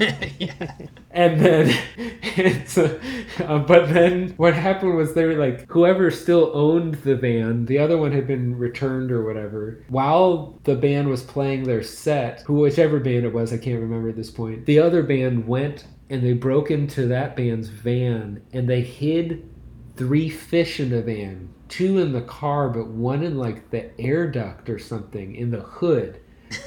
yeah. 0.38 0.72
And 1.10 1.40
then, 1.40 1.76
it's, 2.22 2.76
uh, 2.76 2.98
uh, 3.40 3.58
but 3.58 3.92
then 3.92 4.30
what 4.36 4.54
happened 4.54 4.96
was 4.96 5.14
they 5.14 5.24
were 5.26 5.34
like, 5.34 5.70
whoever 5.70 6.10
still 6.10 6.50
owned 6.64 6.94
the 6.94 7.16
van, 7.16 7.66
the 7.66 7.78
other 7.78 7.98
one 7.98 8.12
had 8.12 8.26
been 8.26 8.56
returned 8.56 9.12
or 9.12 9.24
whatever. 9.24 9.84
While 9.88 10.58
the 10.64 10.74
band 10.74 11.08
was 11.08 11.22
playing 11.22 11.64
their 11.64 11.82
set, 11.82 12.40
who 12.42 12.54
whichever 12.54 13.00
band 13.00 13.24
it 13.24 13.32
was, 13.32 13.52
I 13.52 13.58
can't 13.58 13.80
remember 13.80 14.08
at 14.08 14.16
this 14.16 14.30
point. 14.30 14.66
The 14.66 14.78
other 14.78 15.02
band 15.02 15.46
went 15.46 15.86
and 16.10 16.22
they 16.22 16.32
broke 16.32 16.70
into 16.70 17.06
that 17.08 17.36
band's 17.36 17.68
van 17.68 18.42
and 18.52 18.68
they 18.68 18.80
hid 18.80 19.48
three 19.96 20.28
fish 20.28 20.80
in 20.80 20.90
the 20.90 21.02
van, 21.02 21.52
two 21.68 21.98
in 21.98 22.12
the 22.12 22.22
car, 22.22 22.68
but 22.68 22.88
one 22.88 23.22
in 23.22 23.38
like 23.38 23.70
the 23.70 23.98
air 24.00 24.30
duct 24.30 24.68
or 24.68 24.78
something 24.78 25.34
in 25.34 25.50
the 25.50 25.60
hood. 25.60 26.20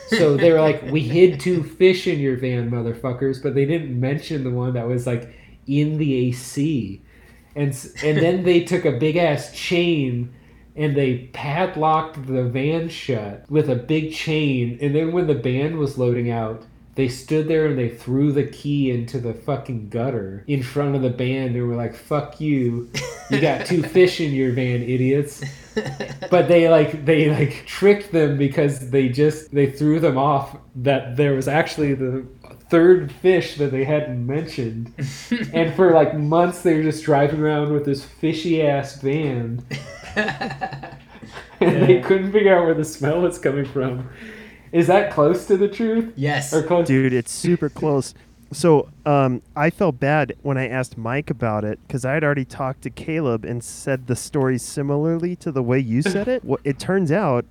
So 0.10 0.38
they 0.38 0.52
were 0.52 0.62
like, 0.62 0.82
"We 0.84 1.02
hid 1.02 1.40
two 1.40 1.64
fish 1.64 2.08
in 2.08 2.20
your 2.20 2.38
van, 2.38 2.72
motherfuckers," 2.72 3.42
but 3.42 3.56
they 3.56 3.66
didn't 3.66 4.00
mention 4.00 4.44
the 4.44 4.52
one 4.52 4.74
that 4.74 4.88
was 4.88 5.06
like 5.06 5.34
in 5.68 5.98
the 5.98 6.14
AC. 6.28 7.02
And 7.58 7.70
and 8.04 8.18
then 8.18 8.44
they 8.44 8.64
took 8.64 8.86
a 8.86 8.92
big 8.92 9.18
ass 9.18 9.52
chain 9.52 10.34
and 10.76 10.96
they 10.96 11.30
padlocked 11.34 12.28
the 12.28 12.44
van 12.44 12.88
shut 12.88 13.50
with 13.50 13.70
a 13.70 13.76
big 13.76 14.14
chain. 14.14 14.78
And 14.80 14.96
then 14.96 15.12
when 15.12 15.26
the 15.26 15.36
band 15.36 15.78
was 15.78 15.98
loading 15.98 16.30
out, 16.30 16.64
they 16.94 17.08
stood 17.08 17.48
there 17.48 17.66
and 17.66 17.78
they 17.78 17.90
threw 17.90 18.32
the 18.32 18.46
key 18.46 18.92
into 18.92 19.20
the 19.20 19.34
fucking 19.34 19.90
gutter 19.90 20.44
in 20.48 20.64
front 20.64 20.96
of 20.96 21.02
the 21.02 21.10
band 21.10 21.56
and 21.56 21.68
were 21.68 21.76
like, 21.76 21.96
"Fuck 21.96 22.40
you! 22.40 22.90
You 23.30 23.42
got 23.42 23.66
two 23.66 23.84
fish 23.98 24.20
in 24.20 24.34
your 24.34 24.52
van, 24.52 24.82
idiots." 24.82 25.44
but 26.32 26.48
they 26.48 26.70
like 26.70 27.06
they 27.06 27.30
like 27.30 27.66
tricked 27.68 28.12
them 28.12 28.38
because 28.38 28.90
they 28.90 29.10
just 29.10 29.52
they 29.52 29.70
threw 29.70 30.00
them 30.00 30.18
off 30.18 30.58
that 30.76 31.16
there 31.18 31.34
was 31.34 31.48
actually 31.48 31.94
the 31.94 32.26
third 32.70 33.12
fish 33.12 33.56
that 33.56 33.72
they 33.72 33.84
hadn't 33.84 34.26
mentioned 34.26 34.94
and 35.54 35.74
for 35.76 35.94
like 35.94 36.16
months 36.16 36.62
they 36.62 36.76
were 36.76 36.84
just 36.84 37.04
driving 37.04 37.40
around 37.40 37.72
with 37.72 37.86
this 37.86 38.04
fishy 38.04 38.62
ass 38.62 39.02
van 39.02 39.64
and 40.16 41.88
they 41.88 42.02
couldn't 42.02 42.32
figure 42.32 42.58
out 42.58 42.66
where 42.66 42.74
the 42.74 42.84
smell 42.84 43.22
was 43.22 43.40
coming 43.40 43.66
from 43.66 44.10
is 44.72 44.88
that 44.88 45.12
close 45.12 45.46
to 45.48 45.58
the 45.58 45.68
truth 45.68 46.14
yes. 46.16 46.54
or 46.54 46.64
close 46.64 46.88
Dude, 46.88 47.14
it's 47.14 47.32
super 47.32 47.70
close. 47.70 48.14
So 48.54 48.90
um, 49.06 49.42
I 49.56 49.70
felt 49.70 50.00
bad 50.00 50.34
when 50.42 50.58
I 50.58 50.68
asked 50.68 50.98
Mike 50.98 51.30
about 51.30 51.66
it 51.66 51.80
because 51.86 52.06
I 52.06 52.14
had 52.14 52.24
already 52.24 52.46
talked 52.46 52.82
to 52.84 52.90
Caleb 52.90 53.44
and 53.44 53.64
said 53.64 54.08
the 54.08 54.16
story 54.16 54.58
similarly 54.58 55.36
to 55.38 55.52
the 55.52 55.64
way 55.64 55.80
you 55.80 56.02
said 56.02 56.28
it. 56.28 56.46
Well, 56.46 56.60
it 56.64 56.80
turns 56.80 57.12
out 57.12 57.46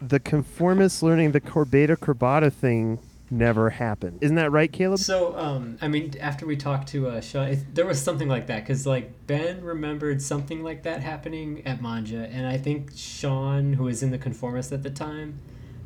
the 0.00 0.20
conformists 0.20 1.02
learning 1.02 1.32
the 1.32 1.40
Corbata 1.40 1.96
Corbata 1.96 2.52
thing 2.52 2.98
never 3.30 3.70
happened. 3.70 4.18
Isn't 4.20 4.36
that 4.36 4.50
right, 4.50 4.72
Caleb? 4.72 4.98
So, 4.98 5.36
um, 5.36 5.78
I 5.80 5.88
mean, 5.88 6.14
after 6.20 6.46
we 6.46 6.56
talked 6.56 6.88
to 6.88 7.08
uh, 7.08 7.20
Sean, 7.20 7.48
it, 7.48 7.74
there 7.74 7.86
was 7.86 8.00
something 8.00 8.28
like 8.28 8.46
that 8.46 8.60
because, 8.60 8.86
like, 8.86 9.26
Ben 9.26 9.62
remembered 9.62 10.22
something 10.22 10.62
like 10.62 10.82
that 10.84 11.00
happening 11.00 11.66
at 11.66 11.80
Manja, 11.80 12.28
and 12.30 12.46
I 12.46 12.58
think 12.58 12.90
Sean, 12.94 13.72
who 13.74 13.84
was 13.84 14.02
in 14.02 14.10
the 14.10 14.18
conformist 14.18 14.72
at 14.72 14.82
the 14.82 14.90
time, 14.90 15.38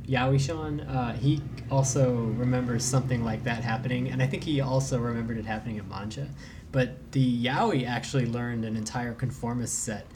Yowie 0.06 0.40
Sean, 0.40 0.80
uh, 0.80 1.16
he 1.16 1.40
also 1.70 2.12
remembers 2.14 2.84
something 2.84 3.24
like 3.24 3.44
that 3.44 3.62
happening, 3.62 4.10
and 4.10 4.22
I 4.22 4.26
think 4.26 4.42
he 4.44 4.60
also 4.60 4.98
remembered 4.98 5.38
it 5.38 5.46
happening 5.46 5.78
at 5.78 5.86
Manja. 5.86 6.28
But 6.72 7.12
the 7.12 7.44
Yowie 7.44 7.86
actually 7.86 8.26
learned 8.26 8.64
an 8.64 8.76
entire 8.76 9.14
conformist 9.14 9.84
set, 9.84 10.06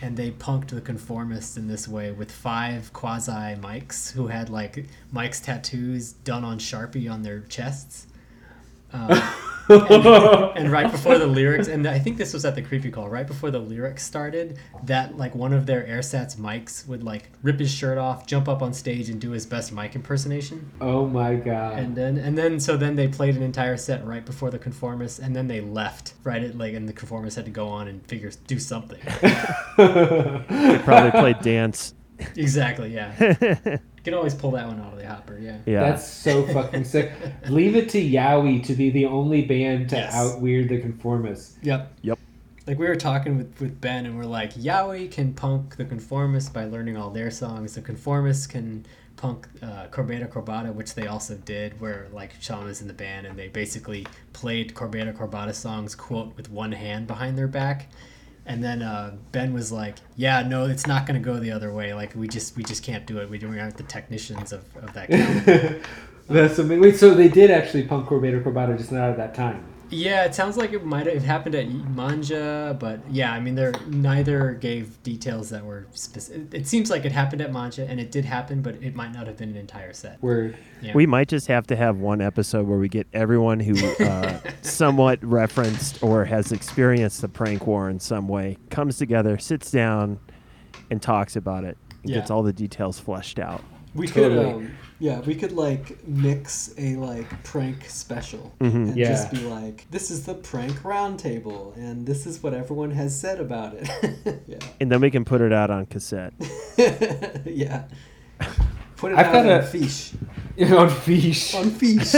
and 0.00 0.16
they 0.16 0.30
punked 0.30 0.68
the 0.68 0.80
conformists 0.80 1.56
in 1.56 1.66
this 1.66 1.88
way 1.88 2.12
with 2.12 2.30
five 2.30 2.92
quasi 2.92 3.32
mics 3.32 4.12
who 4.12 4.28
had 4.28 4.48
like 4.48 4.86
Mike's 5.12 5.40
tattoos 5.40 6.12
done 6.12 6.44
on 6.44 6.58
Sharpie 6.58 7.10
on 7.10 7.22
their 7.22 7.40
chests. 7.40 8.06
Um, 8.92 9.10
and, 9.68 10.58
and 10.58 10.72
right 10.72 10.90
before 10.90 11.18
the 11.18 11.26
lyrics, 11.26 11.68
and 11.68 11.86
I 11.86 11.98
think 11.98 12.16
this 12.16 12.32
was 12.32 12.44
at 12.44 12.54
the 12.54 12.62
Creepy 12.62 12.90
Crawl. 12.90 13.08
Right 13.08 13.26
before 13.26 13.50
the 13.50 13.58
lyrics 13.58 14.04
started, 14.04 14.58
that 14.84 15.16
like 15.16 15.34
one 15.34 15.52
of 15.52 15.66
their 15.66 15.82
airsats 15.84 16.36
mics 16.36 16.86
would 16.86 17.02
like 17.02 17.30
rip 17.42 17.58
his 17.58 17.70
shirt 17.72 17.98
off, 17.98 18.26
jump 18.26 18.48
up 18.48 18.62
on 18.62 18.72
stage, 18.72 19.08
and 19.10 19.20
do 19.20 19.30
his 19.30 19.46
best 19.46 19.72
mic 19.72 19.94
impersonation. 19.94 20.70
oh 20.80 21.06
my 21.06 21.34
god 21.34 21.78
And 21.78 21.94
then 21.96 22.18
and 22.18 22.36
then 22.36 22.60
so 22.60 22.76
then 22.76 22.96
they 22.96 23.08
played 23.08 23.36
an 23.36 23.42
entire 23.42 23.76
set 23.76 24.04
right 24.06 24.24
before 24.24 24.50
the 24.50 24.58
conformists, 24.58 25.18
and 25.18 25.34
then 25.34 25.46
they 25.48 25.60
left 25.60 26.14
right 26.24 26.42
at 26.42 26.56
like, 26.56 26.74
and 26.74 26.88
the 26.88 26.92
conformists 26.92 27.36
had 27.36 27.44
to 27.44 27.50
go 27.50 27.68
on 27.68 27.88
and 27.88 28.04
figure 28.06 28.30
do 28.46 28.58
something. 28.58 29.00
They 29.76 30.78
probably 30.84 31.10
played 31.12 31.40
dance. 31.40 31.94
exactly, 32.36 32.92
yeah. 32.94 33.12
You 34.08 34.12
can 34.12 34.18
always 34.20 34.34
pull 34.34 34.52
that 34.52 34.66
one 34.66 34.80
out 34.80 34.94
of 34.94 34.98
the 34.98 35.06
hopper, 35.06 35.38
yeah. 35.38 35.58
Yeah. 35.66 35.80
That's 35.80 36.08
so 36.08 36.46
fucking 36.46 36.84
sick. 36.84 37.12
Leave 37.50 37.76
it 37.76 37.90
to 37.90 38.00
Yowie 38.02 38.64
to 38.64 38.72
be 38.72 38.88
the 38.88 39.04
only 39.04 39.42
band 39.42 39.90
to 39.90 39.96
Yes. 39.96 40.14
out 40.14 40.40
weird 40.40 40.70
the 40.70 40.80
conformists. 40.80 41.58
Yep. 41.60 41.92
Yep. 42.00 42.18
Like 42.66 42.78
we 42.78 42.88
were 42.88 42.96
talking 42.96 43.36
with, 43.36 43.60
with 43.60 43.78
Ben 43.82 44.06
and 44.06 44.16
we're 44.16 44.24
like, 44.24 44.54
Yowie 44.54 45.12
can 45.12 45.34
punk 45.34 45.76
the 45.76 45.84
conformists 45.84 46.48
by 46.50 46.64
learning 46.64 46.96
all 46.96 47.10
their 47.10 47.30
songs. 47.30 47.74
The 47.74 47.82
conformists 47.82 48.48
can 48.48 48.86
punk 49.16 49.46
uh, 49.60 49.88
Corbata 49.88 50.26
Corbata, 50.26 50.72
which 50.72 50.94
they 50.94 51.06
also 51.06 51.34
did, 51.34 51.78
where 51.78 52.06
like 52.10 52.32
Sean 52.40 52.64
was 52.64 52.80
in 52.80 52.88
the 52.88 52.94
band 52.94 53.26
and 53.26 53.38
they 53.38 53.48
basically 53.48 54.06
played 54.32 54.74
Corbata 54.74 55.14
Corbata 55.14 55.52
songs, 55.54 55.94
quote, 55.94 56.34
with 56.34 56.50
one 56.50 56.72
hand 56.72 57.06
behind 57.06 57.36
their 57.36 57.46
back. 57.46 57.88
And 58.48 58.64
then 58.64 58.82
uh, 58.82 59.14
Ben 59.30 59.52
was 59.52 59.70
like, 59.70 59.96
"Yeah, 60.16 60.42
no, 60.42 60.64
it's 60.64 60.86
not 60.86 61.06
going 61.06 61.22
to 61.22 61.24
go 61.24 61.38
the 61.38 61.52
other 61.52 61.70
way. 61.72 61.92
Like 61.92 62.14
we 62.16 62.26
just 62.26 62.56
we 62.56 62.64
just 62.64 62.82
can't 62.82 63.06
do 63.06 63.18
it. 63.18 63.28
We 63.28 63.38
don't 63.38 63.52
have 63.52 63.76
the 63.76 63.82
technicians 63.82 64.52
of, 64.52 64.64
of 64.76 64.92
that." 64.94 65.10
That's 66.28 66.58
amazing. 66.58 66.80
Wait, 66.80 66.96
so 66.96 67.14
they 67.14 67.28
did 67.28 67.50
actually 67.50 67.84
punk 67.84 68.08
Corbata 68.08 68.42
Corbata 68.42 68.76
just 68.76 68.90
not 68.90 69.10
at 69.10 69.16
that 69.18 69.34
time. 69.34 69.64
Yeah, 69.90 70.24
it 70.24 70.34
sounds 70.34 70.56
like 70.56 70.72
it 70.72 70.84
might 70.84 71.06
have 71.06 71.22
happened 71.24 71.54
at 71.54 71.66
Mangia, 71.68 72.78
but 72.78 73.00
yeah, 73.10 73.32
I 73.32 73.40
mean, 73.40 73.54
there 73.54 73.72
neither 73.86 74.52
gave 74.54 75.02
details 75.02 75.50
that 75.50 75.64
were 75.64 75.86
specific. 75.92 76.52
It 76.52 76.66
seems 76.66 76.90
like 76.90 77.04
it 77.04 77.12
happened 77.12 77.40
at 77.40 77.50
Mangia, 77.50 77.88
and 77.88 77.98
it 77.98 78.10
did 78.10 78.24
happen, 78.24 78.60
but 78.60 78.74
it 78.82 78.94
might 78.94 79.12
not 79.12 79.26
have 79.26 79.36
been 79.36 79.50
an 79.50 79.56
entire 79.56 79.92
set. 79.92 80.22
Word. 80.22 80.56
Yeah. 80.82 80.92
We 80.94 81.06
might 81.06 81.28
just 81.28 81.46
have 81.46 81.66
to 81.68 81.76
have 81.76 81.96
one 81.96 82.20
episode 82.20 82.66
where 82.66 82.78
we 82.78 82.88
get 82.88 83.06
everyone 83.12 83.60
who 83.60 83.74
uh, 84.04 84.38
somewhat 84.62 85.22
referenced 85.24 86.02
or 86.02 86.24
has 86.24 86.52
experienced 86.52 87.20
the 87.20 87.28
prank 87.28 87.66
war 87.66 87.88
in 87.88 87.98
some 87.98 88.28
way 88.28 88.58
comes 88.70 88.98
together, 88.98 89.38
sits 89.38 89.70
down, 89.70 90.18
and 90.90 91.00
talks 91.00 91.34
about 91.36 91.64
it. 91.64 91.76
And 92.02 92.10
Yeah. 92.10 92.18
Gets 92.18 92.30
all 92.30 92.42
the 92.42 92.52
details 92.52 92.98
fleshed 93.00 93.38
out. 93.38 93.62
We 93.94 94.06
Totally. 94.06 94.44
could, 94.44 94.54
um, 94.54 94.70
yeah, 95.00 95.20
we 95.20 95.34
could 95.34 95.52
like 95.52 96.06
mix 96.06 96.74
a 96.78 96.96
like 96.96 97.42
prank 97.44 97.84
special 97.88 98.52
Mhm. 98.60 98.74
and 98.74 98.96
Yeah. 98.96 99.08
just 99.08 99.30
be 99.30 99.38
like, 99.38 99.86
"This 99.90 100.10
is 100.10 100.24
the 100.24 100.34
prank 100.34 100.72
roundtable, 100.82 101.76
and 101.76 102.06
this 102.06 102.26
is 102.26 102.42
what 102.42 102.52
everyone 102.54 102.90
has 102.92 103.18
said 103.18 103.40
about 103.40 103.74
it." 103.74 103.88
yeah, 104.46 104.58
And 104.80 104.90
then 104.90 105.00
we 105.00 105.10
can 105.10 105.24
put 105.24 105.40
it 105.40 105.52
out 105.52 105.70
on 105.70 105.86
cassette. 105.86 106.32
yeah. 107.44 107.84
Put 108.96 109.12
it 109.12 109.18
I've 109.18 109.26
out 109.26 109.32
got 109.32 109.46
on 109.46 109.52
a- 109.60 109.62
fish. 109.62 110.12
on 110.60 110.90
fish. 110.90 111.54
On 111.54 111.70
fish. 111.70 112.12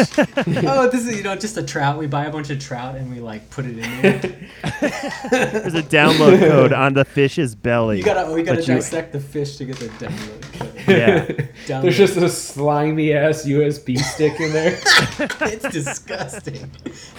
oh, 0.64 0.88
this 0.88 1.06
is 1.06 1.14
you 1.18 1.22
know 1.22 1.36
just 1.36 1.58
a 1.58 1.62
trout. 1.62 1.98
We 1.98 2.06
buy 2.06 2.24
a 2.24 2.32
bunch 2.32 2.48
of 2.48 2.58
trout 2.58 2.96
and 2.96 3.10
we 3.12 3.20
like 3.20 3.50
put 3.50 3.66
it 3.66 3.76
in 3.78 4.02
there. 4.02 4.18
There's 5.30 5.74
a 5.74 5.82
download 5.82 6.38
code 6.38 6.72
on 6.72 6.94
the 6.94 7.04
fish's 7.04 7.54
belly. 7.54 7.98
You 7.98 8.02
gotta 8.04 8.32
we 8.32 8.42
gotta 8.42 8.60
But 8.60 8.68
you- 8.68 8.74
dissect 8.76 9.12
the 9.12 9.20
fish 9.20 9.58
to 9.58 9.66
get 9.66 9.76
the 9.76 9.88
download. 9.88 10.52
code. 10.58 10.69
Yeah. 10.90 11.46
There's 11.80 11.96
just 11.96 12.16
a 12.16 12.28
slimy 12.28 13.12
ass 13.12 13.44
USB 13.46 13.98
stick 13.98 14.40
in 14.40 14.52
there. 14.52 14.78
it's 15.42 15.68
disgusting. 15.70 16.70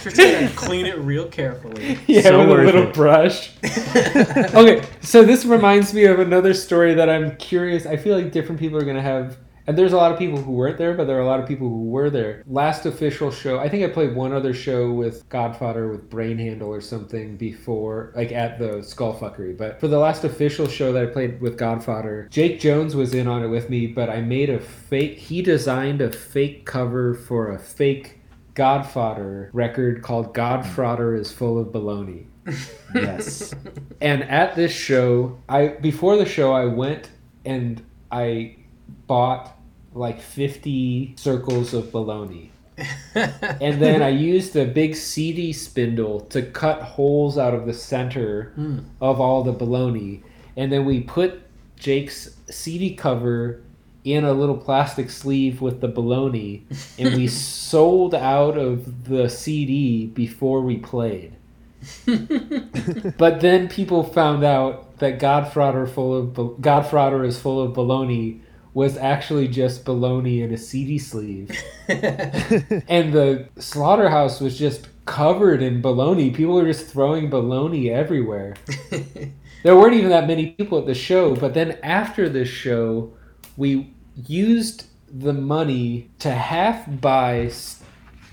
Just 0.01 0.17
gotta 0.17 0.49
clean 0.55 0.85
it 0.85 0.97
real 0.99 1.27
carefully. 1.27 1.99
Yeah, 2.07 2.21
So 2.21 2.39
with 2.39 2.47
a 2.47 2.51
worth 2.51 2.65
little 2.65 2.87
it. 2.87 2.93
brush. 2.93 3.51
okay, 3.63 4.83
so 5.01 5.23
this 5.23 5.45
reminds 5.45 5.93
me 5.93 6.05
of 6.05 6.19
another 6.19 6.53
story 6.53 6.93
that 6.95 7.09
I'm 7.09 7.35
curious. 7.37 7.85
I 7.85 7.97
feel 7.97 8.15
like 8.15 8.31
different 8.31 8.59
people 8.59 8.77
are 8.79 8.85
gonna 8.85 9.01
have, 9.01 9.37
and 9.71 9.77
there's 9.77 9.93
a 9.93 9.97
lot 9.97 10.11
of 10.11 10.19
people 10.19 10.37
who 10.37 10.51
weren't 10.51 10.77
there, 10.77 10.93
but 10.93 11.07
there 11.07 11.15
are 11.15 11.21
a 11.21 11.25
lot 11.25 11.39
of 11.39 11.47
people 11.47 11.69
who 11.69 11.85
were 11.85 12.09
there. 12.09 12.43
Last 12.45 12.85
official 12.85 13.31
show, 13.31 13.57
I 13.57 13.69
think 13.69 13.85
I 13.85 13.87
played 13.87 14.13
one 14.13 14.33
other 14.33 14.53
show 14.53 14.91
with 14.91 15.29
Godfather 15.29 15.87
with 15.87 16.09
Brain 16.09 16.37
Handle 16.37 16.67
or 16.67 16.81
something 16.81 17.37
before, 17.37 18.11
like 18.13 18.33
at 18.33 18.59
the 18.59 18.79
Skullfuckery. 18.79 19.57
But 19.57 19.79
for 19.79 19.87
the 19.87 19.97
last 19.97 20.25
official 20.25 20.67
show 20.67 20.91
that 20.91 21.03
I 21.03 21.05
played 21.05 21.39
with 21.39 21.57
Godfather, 21.57 22.27
Jake 22.29 22.59
Jones 22.59 22.97
was 22.97 23.13
in 23.13 23.29
on 23.29 23.45
it 23.45 23.47
with 23.47 23.69
me, 23.69 23.87
but 23.87 24.09
I 24.09 24.19
made 24.19 24.49
a 24.49 24.59
fake. 24.59 25.17
He 25.17 25.41
designed 25.41 26.01
a 26.01 26.11
fake 26.11 26.65
cover 26.65 27.13
for 27.13 27.51
a 27.51 27.57
fake. 27.57 28.19
Godfather 28.55 29.51
record 29.53 30.01
called 30.01 30.33
Godfather 30.33 31.15
is 31.15 31.31
full 31.31 31.57
of 31.57 31.67
baloney. 31.67 32.25
yes. 32.93 33.55
And 34.01 34.23
at 34.23 34.57
this 34.57 34.73
show, 34.73 35.39
I 35.47 35.67
before 35.69 36.17
the 36.17 36.25
show 36.25 36.51
I 36.51 36.65
went 36.65 37.09
and 37.45 37.81
I 38.11 38.57
bought 39.07 39.57
like 39.93 40.21
50 40.21 41.15
circles 41.17 41.73
of 41.73 41.85
baloney. 41.85 42.49
And 43.13 43.81
then 43.81 44.01
I 44.01 44.09
used 44.09 44.55
a 44.55 44.65
big 44.65 44.95
CD 44.95 45.53
spindle 45.53 46.21
to 46.31 46.41
cut 46.41 46.81
holes 46.81 47.37
out 47.37 47.53
of 47.53 47.65
the 47.65 47.73
center 47.73 48.53
Mm. 48.57 48.85
of 48.99 49.19
all 49.19 49.43
the 49.43 49.53
baloney. 49.53 50.21
And 50.57 50.71
then 50.71 50.85
we 50.85 51.01
put 51.01 51.41
Jake's 51.77 52.35
CD 52.49 52.95
cover 52.95 53.61
in 54.03 54.23
a 54.23 54.33
little 54.33 54.57
plastic 54.57 55.09
sleeve 55.11 55.61
with 55.61 55.81
the 55.81 55.87
baloney 55.87 56.61
and 56.97 57.13
we 57.15 57.27
sold 57.67 58.15
out 58.15 58.57
of 58.57 59.07
the 59.07 59.29
CD 59.29 60.07
before 60.07 60.61
we 60.61 60.77
played. 60.77 61.33
but 63.17 63.41
then 63.41 63.67
people 63.67 64.03
found 64.03 64.43
out 64.43 64.97
that 64.99 65.19
Godfather 65.19 65.85
full 65.87 66.15
of 66.17 66.33
bal- 66.33 67.23
is 67.23 67.39
full 67.39 67.61
of 67.61 67.73
baloney 67.73 68.39
was 68.73 68.97
actually 68.97 69.47
just 69.47 69.85
baloney 69.85 70.41
in 70.43 70.53
a 70.53 70.57
CD 70.57 70.97
sleeve, 70.97 71.51
and 71.87 73.13
the 73.13 73.47
slaughterhouse 73.57 74.39
was 74.39 74.57
just 74.57 74.87
covered 75.05 75.61
in 75.61 75.81
baloney. 75.81 76.33
People 76.33 76.53
were 76.55 76.65
just 76.65 76.87
throwing 76.87 77.29
baloney 77.29 77.89
everywhere. 77.91 78.55
There 79.63 79.75
weren't 79.75 79.93
even 79.93 80.09
that 80.09 80.25
many 80.25 80.47
people 80.51 80.79
at 80.79 80.87
the 80.87 80.95
show, 80.95 81.35
but 81.35 81.53
then 81.53 81.77
after 81.83 82.27
this 82.27 82.49
show, 82.49 83.13
we 83.57 83.93
used 84.25 84.85
the 85.07 85.33
money 85.33 86.09
to 86.19 86.31
half 86.31 86.85
buy 86.99 87.41
s- 87.41 87.83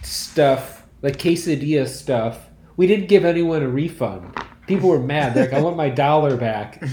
stuff 0.03 0.87
like 1.03 1.19
quesadilla 1.19 1.87
stuff. 1.87 2.49
We 2.77 2.87
didn't 2.87 3.09
give 3.09 3.27
anyone 3.27 3.63
a 3.63 3.69
refund. 3.69 4.35
People 4.69 4.91
were 4.91 5.01
mad. 5.01 5.35
They're 5.35 5.47
like, 5.47 5.55
I 5.55 5.61
want 5.61 5.77
my 5.77 5.89
dollar 5.89 6.37
back. 6.37 6.83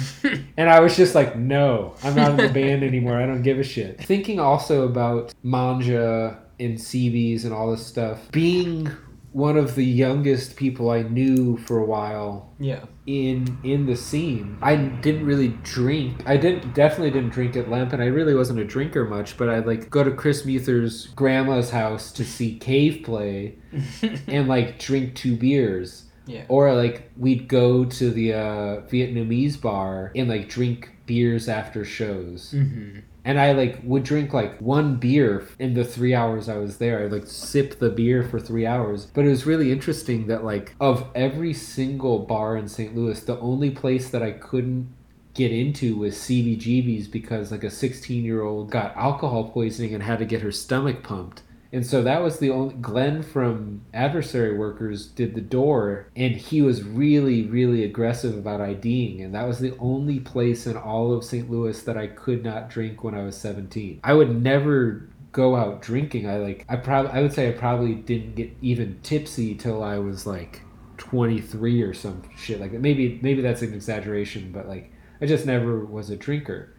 And 0.57 0.69
I 0.69 0.79
was 0.79 0.95
just 0.95 1.15
like, 1.15 1.35
no, 1.35 1.95
I'm 2.01 2.15
not 2.15 2.31
in 2.31 2.37
the 2.37 2.47
band 2.47 2.81
anymore. 2.81 3.17
I 3.17 3.25
don't 3.25 3.41
give 3.41 3.59
a 3.59 3.63
shit. 3.63 4.01
Thinking 4.01 4.39
also 4.39 4.85
about 4.85 5.33
Mangia 5.43 6.37
and 6.61 6.77
CBs 6.77 7.43
and 7.43 7.53
all 7.53 7.71
this 7.71 7.85
stuff. 7.85 8.31
Being 8.31 8.89
one 9.35 9.57
of 9.57 9.75
the 9.75 9.83
youngest 9.83 10.55
people 10.55 10.89
I 10.89 11.01
knew 11.01 11.57
for 11.57 11.79
a 11.79 11.85
while 11.85 12.53
yeah. 12.57 12.85
in 13.05 13.57
in 13.65 13.85
the 13.85 13.97
scene. 13.97 14.57
I 14.61 14.77
didn't 14.77 15.25
really 15.25 15.49
drink. 15.61 16.23
I 16.25 16.37
didn't 16.37 16.73
definitely 16.73 17.11
didn't 17.11 17.31
drink 17.31 17.57
at 17.57 17.69
Lemp, 17.69 17.91
and 17.91 18.01
I 18.01 18.05
really 18.05 18.33
wasn't 18.33 18.59
a 18.59 18.63
drinker 18.63 19.03
much. 19.03 19.35
But 19.35 19.49
I'd 19.49 19.67
like 19.67 19.89
go 19.89 20.05
to 20.05 20.11
Chris 20.11 20.45
Muther's 20.45 21.07
grandma's 21.07 21.69
house 21.69 22.13
to 22.13 22.23
see 22.23 22.57
Cave 22.57 23.03
play, 23.03 23.57
and 24.27 24.47
like 24.47 24.79
drink 24.79 25.15
two 25.15 25.35
beers. 25.35 26.04
Yeah. 26.25 26.45
Or 26.47 26.73
like 26.73 27.11
we'd 27.17 27.47
go 27.47 27.85
to 27.85 28.09
the 28.11 28.33
uh, 28.33 28.81
Vietnamese 28.87 29.59
bar 29.59 30.11
and 30.15 30.29
like 30.29 30.49
drink 30.49 30.91
beers 31.05 31.47
after 31.47 31.85
shows. 31.85 32.51
Mm-hmm. 32.53 32.99
And 33.23 33.39
I 33.39 33.53
like 33.53 33.79
would 33.83 34.03
drink 34.03 34.33
like 34.33 34.59
one 34.59 34.97
beer 34.97 35.47
in 35.57 35.73
the 35.73 35.83
three 35.83 36.13
hours 36.13 36.47
I 36.47 36.57
was 36.57 36.77
there. 36.77 37.03
I'd 37.03 37.11
like 37.11 37.27
sip 37.27 37.79
the 37.79 37.89
beer 37.89 38.23
for 38.23 38.39
three 38.39 38.65
hours. 38.65 39.05
But 39.07 39.25
it 39.25 39.29
was 39.29 39.45
really 39.45 39.71
interesting 39.71 40.27
that 40.27 40.43
like 40.43 40.75
of 40.79 41.07
every 41.15 41.53
single 41.53 42.19
bar 42.19 42.55
in 42.55 42.67
St. 42.67 42.95
Louis, 42.95 43.19
the 43.19 43.39
only 43.39 43.71
place 43.71 44.09
that 44.09 44.21
I 44.21 44.31
couldn't 44.31 44.93
get 45.33 45.51
into 45.51 45.97
was 45.97 46.15
CBGB's 46.15 47.07
because 47.07 47.51
like 47.51 47.63
a 47.63 47.69
16 47.69 48.23
year 48.23 48.41
old 48.41 48.71
got 48.71 48.95
alcohol 48.95 49.49
poisoning 49.49 49.93
and 49.93 50.01
had 50.01 50.19
to 50.19 50.25
get 50.25 50.41
her 50.41 50.51
stomach 50.51 51.03
pumped. 51.03 51.41
And 51.75 51.85
so 51.85 52.01
that 52.03 52.23
was 52.23 52.39
the 52.39 52.51
only 52.51 52.75
Glenn 52.75 53.21
from 53.21 53.81
Adversary 53.93 54.57
Workers 54.57 55.07
did 55.07 55.35
the 55.35 55.41
door, 55.41 56.07
and 56.15 56.33
he 56.33 56.61
was 56.61 56.83
really, 56.83 57.43
really 57.47 57.83
aggressive 57.83 58.37
about 58.37 58.61
IDing, 58.61 59.19
and 59.19 59.35
that 59.35 59.45
was 59.45 59.59
the 59.59 59.75
only 59.77 60.21
place 60.21 60.67
in 60.67 60.77
all 60.77 61.11
of 61.11 61.25
St. 61.25 61.51
Louis 61.51 61.83
that 61.83 61.97
I 61.97 62.07
could 62.07 62.45
not 62.45 62.69
drink 62.69 63.03
when 63.03 63.13
I 63.13 63.23
was 63.23 63.35
17. 63.35 63.99
I 64.05 64.13
would 64.13 64.41
never 64.41 65.09
go 65.33 65.57
out 65.57 65.81
drinking. 65.81 66.29
I 66.29 66.37
like 66.37 66.65
I 66.69 66.77
probably 66.77 67.11
I 67.11 67.21
would 67.21 67.33
say 67.33 67.49
I 67.49 67.51
probably 67.51 67.93
didn't 67.93 68.35
get 68.35 68.55
even 68.61 68.97
tipsy 69.03 69.53
till 69.53 69.83
I 69.83 69.97
was 69.97 70.25
like 70.25 70.61
23 70.95 71.81
or 71.81 71.93
some 71.93 72.21
shit 72.37 72.61
like 72.61 72.71
that. 72.71 72.79
Maybe 72.79 73.19
maybe 73.21 73.41
that's 73.41 73.63
an 73.63 73.73
exaggeration, 73.73 74.53
but 74.53 74.69
like 74.69 74.93
I 75.19 75.25
just 75.25 75.45
never 75.45 75.83
was 75.83 76.09
a 76.09 76.15
drinker 76.15 76.74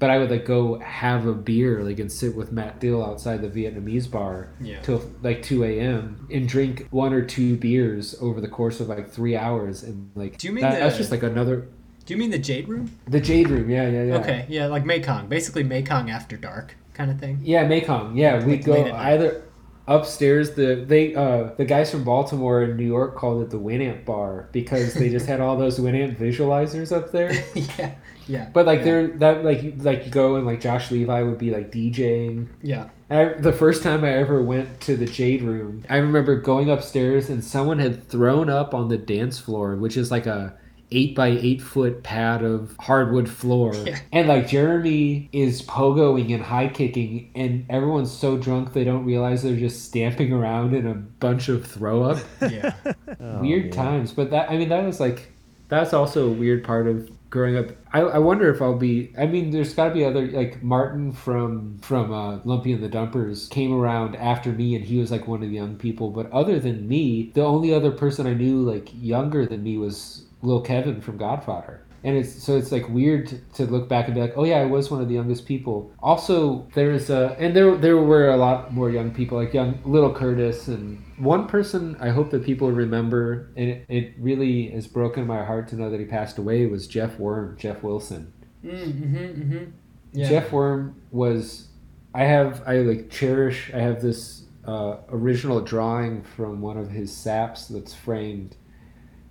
but 0.00 0.10
I 0.10 0.18
would 0.18 0.30
like 0.30 0.44
go 0.44 0.78
have 0.80 1.26
a 1.26 1.32
beer 1.34 1.84
like 1.84 2.00
and 2.00 2.10
sit 2.10 2.34
with 2.34 2.50
Matt 2.50 2.80
Dill 2.80 3.04
outside 3.04 3.42
the 3.42 3.48
Vietnamese 3.48 4.10
bar 4.10 4.48
Yeah. 4.60 4.80
till 4.80 5.00
like 5.22 5.42
2 5.44 5.62
a.m. 5.62 6.26
and 6.32 6.48
drink 6.48 6.88
one 6.90 7.12
or 7.12 7.22
two 7.22 7.56
beers 7.56 8.16
over 8.20 8.40
the 8.40 8.48
course 8.48 8.80
of 8.80 8.88
like 8.88 9.08
three 9.10 9.36
hours 9.36 9.82
and 9.84 10.10
like 10.16 10.38
Do 10.38 10.48
you 10.48 10.52
mean 10.54 10.62
that, 10.62 10.74
the- 10.74 10.80
that's 10.80 10.96
just 10.96 11.10
like 11.12 11.22
another 11.22 11.68
Do 12.06 12.14
you 12.14 12.18
mean 12.18 12.30
the 12.30 12.38
Jade 12.38 12.66
Room? 12.68 12.90
the 13.06 13.20
Jade 13.20 13.48
Room 13.48 13.70
yeah 13.70 13.88
yeah 13.88 14.02
yeah 14.04 14.14
Okay. 14.16 14.46
Yeah, 14.48 14.66
like 14.66 14.84
Mekong. 14.84 15.28
Basically 15.28 15.62
Mekong 15.62 16.10
after 16.10 16.36
dark 16.36 16.74
kind 16.94 17.10
of 17.10 17.20
thing. 17.20 17.38
yeah 17.44 17.66
Mekong 17.68 18.16
yeah 18.16 18.44
we 18.44 18.56
Like 18.56 18.64
go 18.64 18.92
either 18.92 19.42
upstairs 19.90 20.52
the 20.52 20.84
they 20.86 21.14
uh 21.14 21.50
the 21.58 21.64
guys 21.64 21.90
from 21.90 22.04
Baltimore 22.04 22.62
and 22.62 22.76
New 22.76 22.86
York 22.86 23.16
called 23.16 23.42
it 23.42 23.50
the 23.50 23.58
Winamp 23.58 24.04
bar 24.06 24.48
because 24.52 24.94
they 24.94 25.10
just 25.10 25.26
had 25.26 25.40
all 25.40 25.56
those 25.58 25.78
Winamp 25.80 26.16
visualizers 26.16 26.96
up 26.96 27.10
there 27.10 27.32
yeah. 27.54 27.94
Yeah. 28.28 28.48
but 28.54 28.64
like 28.66 28.78
Yeah. 28.78 28.84
they're 28.84 29.06
that 29.18 29.44
like 29.44 29.74
like 29.78 30.06
you 30.06 30.12
go 30.12 30.36
and 30.36 30.46
like 30.46 30.60
Josh 30.60 30.90
Levi 30.92 31.22
would 31.22 31.38
be 31.38 31.50
like 31.50 31.72
DJing 31.72 32.46
Yeah. 32.62 32.88
I, 33.10 33.24
the 33.40 33.52
first 33.52 33.82
time 33.82 34.04
I 34.04 34.10
ever 34.12 34.40
went 34.40 34.80
to 34.82 34.96
the 34.96 35.04
Jade 35.06 35.42
Room, 35.42 35.84
I 35.90 35.96
remember 35.96 36.36
going 36.40 36.70
upstairs 36.70 37.28
and 37.28 37.42
someone 37.44 37.80
had 37.80 38.06
thrown 38.08 38.48
up 38.48 38.72
on 38.72 38.86
the 38.86 38.96
dance 38.96 39.40
floor, 39.40 39.74
which 39.74 39.96
is 39.96 40.12
like 40.12 40.26
a 40.26 40.54
eight 40.92 41.14
by 41.14 41.28
eight 41.28 41.62
foot 41.62 42.02
pad 42.02 42.42
of 42.42 42.74
hardwood 42.80 43.28
floor. 43.28 43.74
Yeah. 43.74 43.98
And 44.12 44.28
like 44.28 44.48
Jeremy 44.48 45.28
is 45.32 45.62
pogoing 45.62 46.34
and 46.34 46.42
high 46.42 46.68
kicking, 46.68 47.30
and 47.34 47.66
everyone's 47.68 48.10
so 48.12 48.36
drunk 48.36 48.72
they 48.72 48.84
don't 48.84 49.04
realize 49.04 49.42
they're 49.42 49.56
just 49.56 49.84
stamping 49.84 50.32
around 50.32 50.74
in 50.74 50.86
a 50.86 50.94
bunch 50.94 51.48
of 51.48 51.66
throw 51.66 52.02
up. 52.04 52.18
Yeah. 52.50 52.74
Oh, 53.20 53.40
weird 53.40 53.64
man. 53.64 53.72
times. 53.72 54.12
But 54.12 54.30
that, 54.30 54.50
I 54.50 54.56
mean, 54.56 54.70
that 54.70 54.84
was 54.84 54.98
like, 55.00 55.30
that's 55.68 55.92
also 55.92 56.28
a 56.28 56.32
weird 56.32 56.64
part 56.64 56.86
of 56.86 57.10
growing 57.30 57.56
up. 57.56 57.66
I, 57.92 58.00
I 58.00 58.18
wonder 58.18 58.52
if 58.52 58.60
I'll 58.62 58.76
be, 58.78 59.12
I 59.18 59.26
mean, 59.26 59.50
there's 59.50 59.74
got 59.74 59.88
to 59.88 59.94
be 59.94 60.04
other, 60.04 60.26
like 60.28 60.62
Martin 60.62 61.12
from, 61.12 61.78
from 61.82 62.12
uh, 62.12 62.38
Lumpy 62.44 62.72
and 62.72 62.82
the 62.82 62.88
Dumpers 62.88 63.46
came 63.48 63.72
around 63.72 64.16
after 64.16 64.52
me 64.52 64.74
and 64.74 64.84
he 64.84 64.98
was 64.98 65.10
like 65.10 65.28
one 65.28 65.42
of 65.42 65.48
the 65.48 65.54
young 65.54 65.76
people. 65.76 66.10
But 66.10 66.30
other 66.32 66.58
than 66.58 66.88
me, 66.88 67.30
the 67.34 67.42
only 67.42 67.72
other 67.74 67.90
person 67.90 68.26
I 68.26 68.34
knew 68.34 68.62
like 68.62 68.88
younger 68.94 69.46
than 69.46 69.62
me 69.62 69.76
was 69.78 70.24
Lil 70.42 70.60
Kevin 70.60 71.00
from 71.00 71.16
Godfather. 71.16 71.82
And 72.02 72.16
it's 72.16 72.42
so 72.42 72.56
it's 72.56 72.72
like 72.72 72.88
weird 72.88 73.26
to, 73.28 73.38
to 73.54 73.66
look 73.66 73.86
back 73.88 74.06
and 74.06 74.14
be 74.14 74.22
like, 74.22 74.32
oh 74.34 74.44
yeah, 74.44 74.60
I 74.60 74.64
was 74.64 74.90
one 74.90 75.02
of 75.02 75.08
the 75.08 75.14
youngest 75.14 75.44
people. 75.44 75.92
Also, 76.02 76.66
there's 76.74 77.10
a 77.10 77.36
and 77.38 77.54
there 77.54 77.76
there 77.76 77.98
were 77.98 78.30
a 78.30 78.38
lot 78.38 78.72
more 78.72 78.90
young 78.90 79.10
people 79.10 79.36
like 79.36 79.52
young 79.52 79.78
little 79.84 80.14
Curtis 80.14 80.68
and 80.68 81.04
one 81.18 81.46
person 81.46 81.96
I 82.00 82.08
hope 82.08 82.30
that 82.30 82.42
people 82.42 82.72
remember 82.72 83.50
and 83.54 83.68
it, 83.68 83.86
it 83.90 84.14
really 84.18 84.70
has 84.70 84.86
broken 84.86 85.26
my 85.26 85.44
heart 85.44 85.68
to 85.68 85.76
know 85.76 85.90
that 85.90 86.00
he 86.00 86.06
passed 86.06 86.38
away 86.38 86.64
was 86.64 86.86
Jeff 86.86 87.18
Worm, 87.18 87.58
Jeff 87.58 87.82
Wilson. 87.82 88.32
Mm-hmm, 88.64 89.16
mm-hmm. 89.16 89.64
Yeah. 90.12 90.28
Jeff 90.28 90.52
Worm 90.52 91.02
was 91.10 91.68
I 92.14 92.24
have 92.24 92.62
I 92.66 92.78
like 92.78 93.10
cherish 93.10 93.70
I 93.74 93.78
have 93.78 94.00
this 94.00 94.44
uh, 94.66 94.96
original 95.10 95.60
drawing 95.60 96.22
from 96.22 96.60
one 96.60 96.76
of 96.76 96.90
his 96.90 97.14
saps 97.14 97.66
that's 97.66 97.94
framed. 97.94 98.56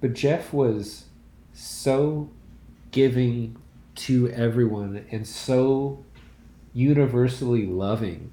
But 0.02 0.14
Jeff 0.14 0.54
was 0.54 1.06
so 1.54 2.30
giving 2.92 3.58
to 3.96 4.30
everyone 4.30 5.06
and 5.12 5.28
so 5.28 6.06
universally 6.74 7.66
loving. 7.66 8.32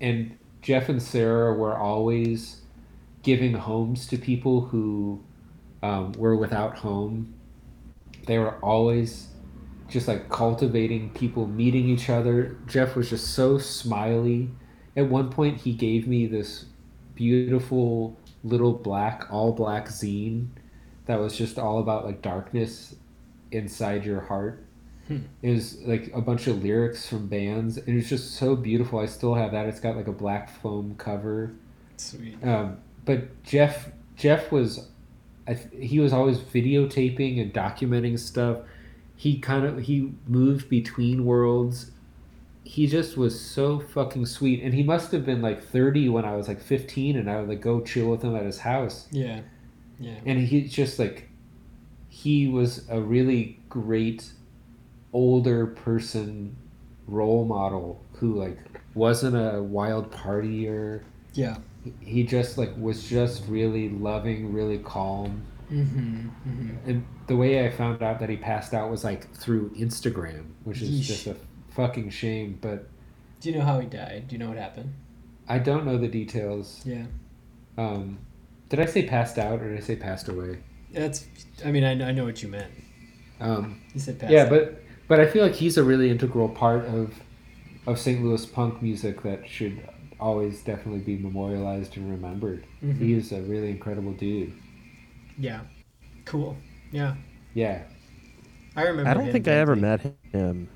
And 0.00 0.36
Jeff 0.60 0.88
and 0.88 1.00
Sarah 1.00 1.54
were 1.54 1.76
always 1.76 2.62
giving 3.22 3.54
homes 3.54 4.06
to 4.08 4.18
people 4.18 4.62
who 4.62 5.22
um, 5.82 6.12
were 6.12 6.36
without 6.36 6.78
home. 6.78 7.34
They 8.26 8.38
were 8.38 8.56
always 8.56 9.28
just 9.88 10.08
like 10.08 10.28
cultivating 10.30 11.10
people 11.10 11.46
meeting 11.46 11.88
each 11.88 12.10
other. 12.10 12.56
Jeff 12.66 12.96
was 12.96 13.10
just 13.10 13.34
so 13.34 13.58
smiley. 13.58 14.50
At 14.96 15.08
one 15.08 15.30
point, 15.30 15.60
he 15.60 15.74
gave 15.74 16.08
me 16.08 16.26
this 16.26 16.64
beautiful 17.14 18.18
little 18.42 18.72
black, 18.72 19.28
all 19.30 19.52
black 19.52 19.88
zine 19.88 20.48
that 21.06 21.20
was 21.20 21.36
just 21.36 21.58
all 21.58 21.78
about 21.78 22.04
like 22.04 22.22
darkness 22.22 22.94
inside 23.52 24.04
your 24.04 24.20
heart. 24.20 24.64
Hmm. 25.08 25.18
It 25.42 25.50
was 25.50 25.82
like 25.82 26.10
a 26.14 26.20
bunch 26.20 26.46
of 26.46 26.62
lyrics 26.62 27.06
from 27.06 27.26
bands, 27.26 27.76
and 27.76 27.88
it 27.88 27.94
was 27.94 28.08
just 28.08 28.36
so 28.36 28.56
beautiful. 28.56 28.98
I 28.98 29.06
still 29.06 29.34
have 29.34 29.52
that. 29.52 29.66
It's 29.66 29.80
got 29.80 29.96
like 29.96 30.08
a 30.08 30.12
black 30.12 30.48
foam 30.62 30.94
cover. 30.96 31.52
Sweet. 31.98 32.42
Um, 32.42 32.78
but 33.04 33.42
Jeff, 33.42 33.90
Jeff 34.16 34.50
was, 34.50 34.88
I 35.46 35.54
th- 35.54 35.68
he 35.88 36.00
was 36.00 36.12
always 36.12 36.38
videotaping 36.38 37.40
and 37.40 37.52
documenting 37.52 38.18
stuff. 38.18 38.58
He 39.16 39.38
kind 39.38 39.66
of 39.66 39.78
he 39.80 40.12
moved 40.26 40.68
between 40.68 41.24
worlds. 41.24 41.90
He 42.64 42.86
just 42.86 43.18
was 43.18 43.38
so 43.38 43.78
fucking 43.78 44.24
sweet, 44.24 44.62
and 44.62 44.72
he 44.72 44.82
must 44.82 45.12
have 45.12 45.26
been 45.26 45.42
like 45.42 45.62
thirty 45.62 46.08
when 46.08 46.24
I 46.24 46.34
was 46.34 46.48
like 46.48 46.62
fifteen, 46.62 47.16
and 47.18 47.30
I 47.30 47.38
would 47.38 47.48
like 47.48 47.60
go 47.60 47.82
chill 47.82 48.10
with 48.10 48.22
him 48.22 48.34
at 48.34 48.44
his 48.44 48.58
house. 48.58 49.06
Yeah. 49.12 49.40
Yeah. 49.98 50.18
And 50.26 50.38
he's 50.40 50.72
just 50.72 50.98
like, 50.98 51.28
he 52.08 52.48
was 52.48 52.86
a 52.90 53.00
really 53.00 53.58
great 53.68 54.30
older 55.12 55.66
person 55.66 56.56
role 57.06 57.44
model 57.44 58.00
who 58.14 58.34
like 58.38 58.58
wasn't 58.94 59.36
a 59.36 59.62
wild 59.62 60.10
partier 60.10 61.02
Yeah. 61.34 61.56
he 62.00 62.24
just 62.24 62.56
like 62.56 62.70
was 62.78 63.06
just 63.08 63.46
really 63.48 63.88
loving 63.90 64.52
really 64.52 64.78
calm 64.78 65.42
Mm-hmm. 65.72 66.28
mm-hmm. 66.46 66.90
and 66.90 67.06
the 67.26 67.34
way 67.36 67.66
i 67.66 67.70
found 67.70 68.02
out 68.02 68.20
that 68.20 68.28
he 68.28 68.36
passed 68.36 68.74
out 68.74 68.90
was 68.90 69.02
like 69.02 69.32
through 69.34 69.70
instagram 69.70 70.44
which 70.64 70.82
is 70.82 70.90
Yeesh. 70.90 71.02
just 71.06 71.26
a 71.26 71.36
fucking 71.70 72.10
shame 72.10 72.58
but 72.60 72.86
Do 73.40 73.50
you 73.50 73.58
know 73.58 73.64
how 73.64 73.80
he 73.80 73.86
died? 73.86 74.28
Do 74.28 74.34
you 74.34 74.38
know 74.40 74.48
what 74.48 74.58
happened? 74.58 74.92
i 75.48 75.58
don't 75.58 75.84
know 75.86 75.96
the 75.96 76.06
details 76.08 76.82
Yeah. 76.84 77.06
um 77.78 78.18
did 78.76 78.80
i 78.88 78.90
say 78.90 79.06
passed 79.06 79.38
out 79.38 79.60
or 79.60 79.68
did 79.70 79.78
i 79.78 79.80
say 79.80 79.96
passed 79.96 80.28
away 80.28 80.58
That's. 80.92 81.26
I 81.64 81.70
mean, 81.72 81.84
I 81.84 81.94
know, 81.94 82.06
I 82.06 82.12
know 82.12 82.24
what 82.24 82.42
you 82.42 82.48
meant. 82.48 82.72
um 83.40 83.80
You 83.94 84.00
said 84.00 84.18
passed. 84.18 84.32
yeah 84.32 84.42
out. 84.44 84.50
but 84.50 84.82
but 85.08 85.20
i 85.20 85.26
feel 85.26 85.42
like 85.42 85.54
he's 85.54 85.76
a 85.76 85.84
really 85.84 86.10
integral 86.10 86.48
part 86.48 86.84
of 86.86 87.12
of 87.86 87.98
st 87.98 88.22
louis 88.24 88.46
punk 88.46 88.80
music 88.82 89.22
that 89.22 89.46
should 89.48 89.76
always 90.20 90.62
definitely 90.62 91.00
be 91.00 91.16
memorialized 91.18 91.96
and 91.96 92.10
remembered 92.10 92.64
Mhm. 92.82 92.98
he 92.98 93.12
is 93.14 93.32
a 93.32 93.40
really 93.42 93.70
incredible 93.70 94.12
dude 94.12 94.52
Yeah. 95.38 95.60
Cool. 96.24 96.56
Yeah. 96.92 97.14
yeah 97.54 97.82
I 98.76 98.82
remember. 98.82 99.10
I 99.10 99.14
don't 99.14 99.26
him 99.26 99.32
think 99.32 99.46
I 99.48 99.52
ever 99.52 99.76
met 99.76 100.00
him, 100.32 100.68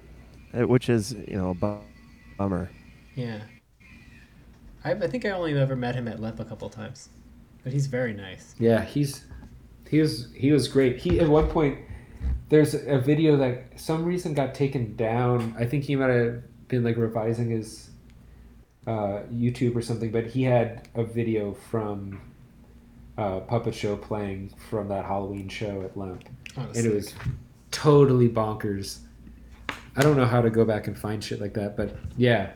uh, 0.54 0.66
which 0.66 0.88
is 0.88 1.12
you 1.26 1.36
know 1.38 1.50
a 1.50 1.54
bu- 1.54 1.82
bummer. 2.38 2.70
Yeah. 3.16 3.40
I, 4.84 4.92
I 4.92 5.06
think 5.08 5.24
I 5.24 5.30
only 5.30 5.52
ever 5.58 5.74
met 5.76 5.94
him 5.96 6.06
at 6.06 6.20
Lemp 6.20 6.38
a 6.40 6.44
couple 6.44 6.68
times, 6.70 7.08
but 7.64 7.72
he's 7.72 7.86
very 7.86 8.12
nice. 8.12 8.54
Yeah, 8.58 8.84
he's 8.84 9.24
he 9.88 10.00
was 10.00 10.28
he 10.34 10.52
was 10.52 10.68
great. 10.68 10.98
He 10.98 11.20
at 11.20 11.28
one 11.28 11.48
point 11.48 11.78
there's 12.48 12.74
a 12.74 12.98
video 12.98 13.36
that 13.36 13.78
some 13.78 14.04
reason 14.04 14.34
got 14.34 14.54
taken 14.54 14.96
down. 14.96 15.54
I 15.58 15.66
think 15.66 15.84
he 15.84 15.96
might 15.96 16.10
have 16.10 16.68
been 16.68 16.82
like 16.84 16.96
revising 16.96 17.50
his 17.50 17.90
uh, 18.86 19.22
YouTube 19.32 19.76
or 19.76 19.82
something, 19.82 20.10
but 20.10 20.26
he 20.26 20.42
had 20.42 20.88
a 20.94 21.04
video 21.04 21.52
from 21.52 22.20
uh, 23.18 23.40
Puppet 23.40 23.74
Show 23.74 23.96
playing 23.96 24.54
from 24.70 24.88
that 24.88 25.04
Halloween 25.04 25.48
show 25.48 25.82
at 25.82 25.96
Lemp, 25.96 26.24
Oh, 26.56 26.62
and 26.74 26.86
it 26.86 26.94
was 26.94 27.14
totally 27.70 28.28
bonkers. 28.28 29.00
I 29.96 30.02
don't 30.02 30.16
know 30.16 30.24
how 30.24 30.40
to 30.40 30.48
go 30.48 30.64
back 30.64 30.86
and 30.86 30.96
find 30.96 31.22
shit 31.22 31.40
like 31.40 31.54
that, 31.54 31.76
but 31.76 31.96
yeah, 32.16 32.50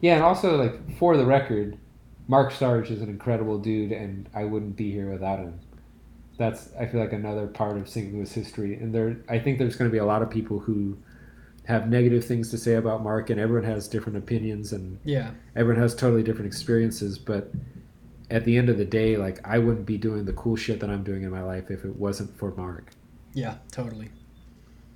yeah, 0.00 0.14
and 0.14 0.22
also 0.22 0.56
like 0.56 0.98
for 0.98 1.16
the 1.16 1.24
record, 1.24 1.78
Mark 2.26 2.52
Sarich 2.52 2.90
is 2.90 3.02
an 3.02 3.08
incredible 3.08 3.58
dude, 3.58 3.92
and 3.92 4.28
I 4.34 4.44
wouldn't 4.44 4.76
be 4.76 4.90
here 4.90 5.10
without 5.10 5.38
him. 5.38 5.60
That's 6.38 6.70
I 6.78 6.86
feel 6.86 7.00
like 7.00 7.12
another 7.12 7.46
part 7.46 7.76
of 7.76 7.88
St. 7.88 8.12
Louis 8.12 8.32
history, 8.32 8.74
and 8.74 8.94
there 8.94 9.16
I 9.28 9.38
think 9.38 9.58
there's 9.58 9.76
going 9.76 9.90
to 9.90 9.92
be 9.92 9.98
a 9.98 10.04
lot 10.04 10.22
of 10.22 10.30
people 10.30 10.58
who 10.58 10.96
have 11.64 11.88
negative 11.88 12.24
things 12.24 12.50
to 12.50 12.58
say 12.58 12.74
about 12.74 13.02
Mark, 13.02 13.30
and 13.30 13.40
everyone 13.40 13.68
has 13.68 13.88
different 13.88 14.18
opinions, 14.18 14.72
and 14.72 14.98
yeah. 15.04 15.30
everyone 15.56 15.80
has 15.80 15.94
totally 15.94 16.22
different 16.22 16.46
experiences. 16.46 17.18
But 17.18 17.50
at 18.30 18.44
the 18.44 18.56
end 18.56 18.68
of 18.68 18.78
the 18.78 18.84
day, 18.84 19.16
like 19.16 19.38
I 19.46 19.58
wouldn't 19.58 19.86
be 19.86 19.96
doing 19.96 20.24
the 20.24 20.32
cool 20.32 20.56
shit 20.56 20.80
that 20.80 20.90
I'm 20.90 21.04
doing 21.04 21.22
in 21.22 21.30
my 21.30 21.42
life 21.42 21.70
if 21.70 21.84
it 21.84 21.94
wasn't 21.96 22.36
for 22.36 22.52
Mark. 22.54 22.90
Yeah. 23.32 23.56
Totally. 23.70 24.10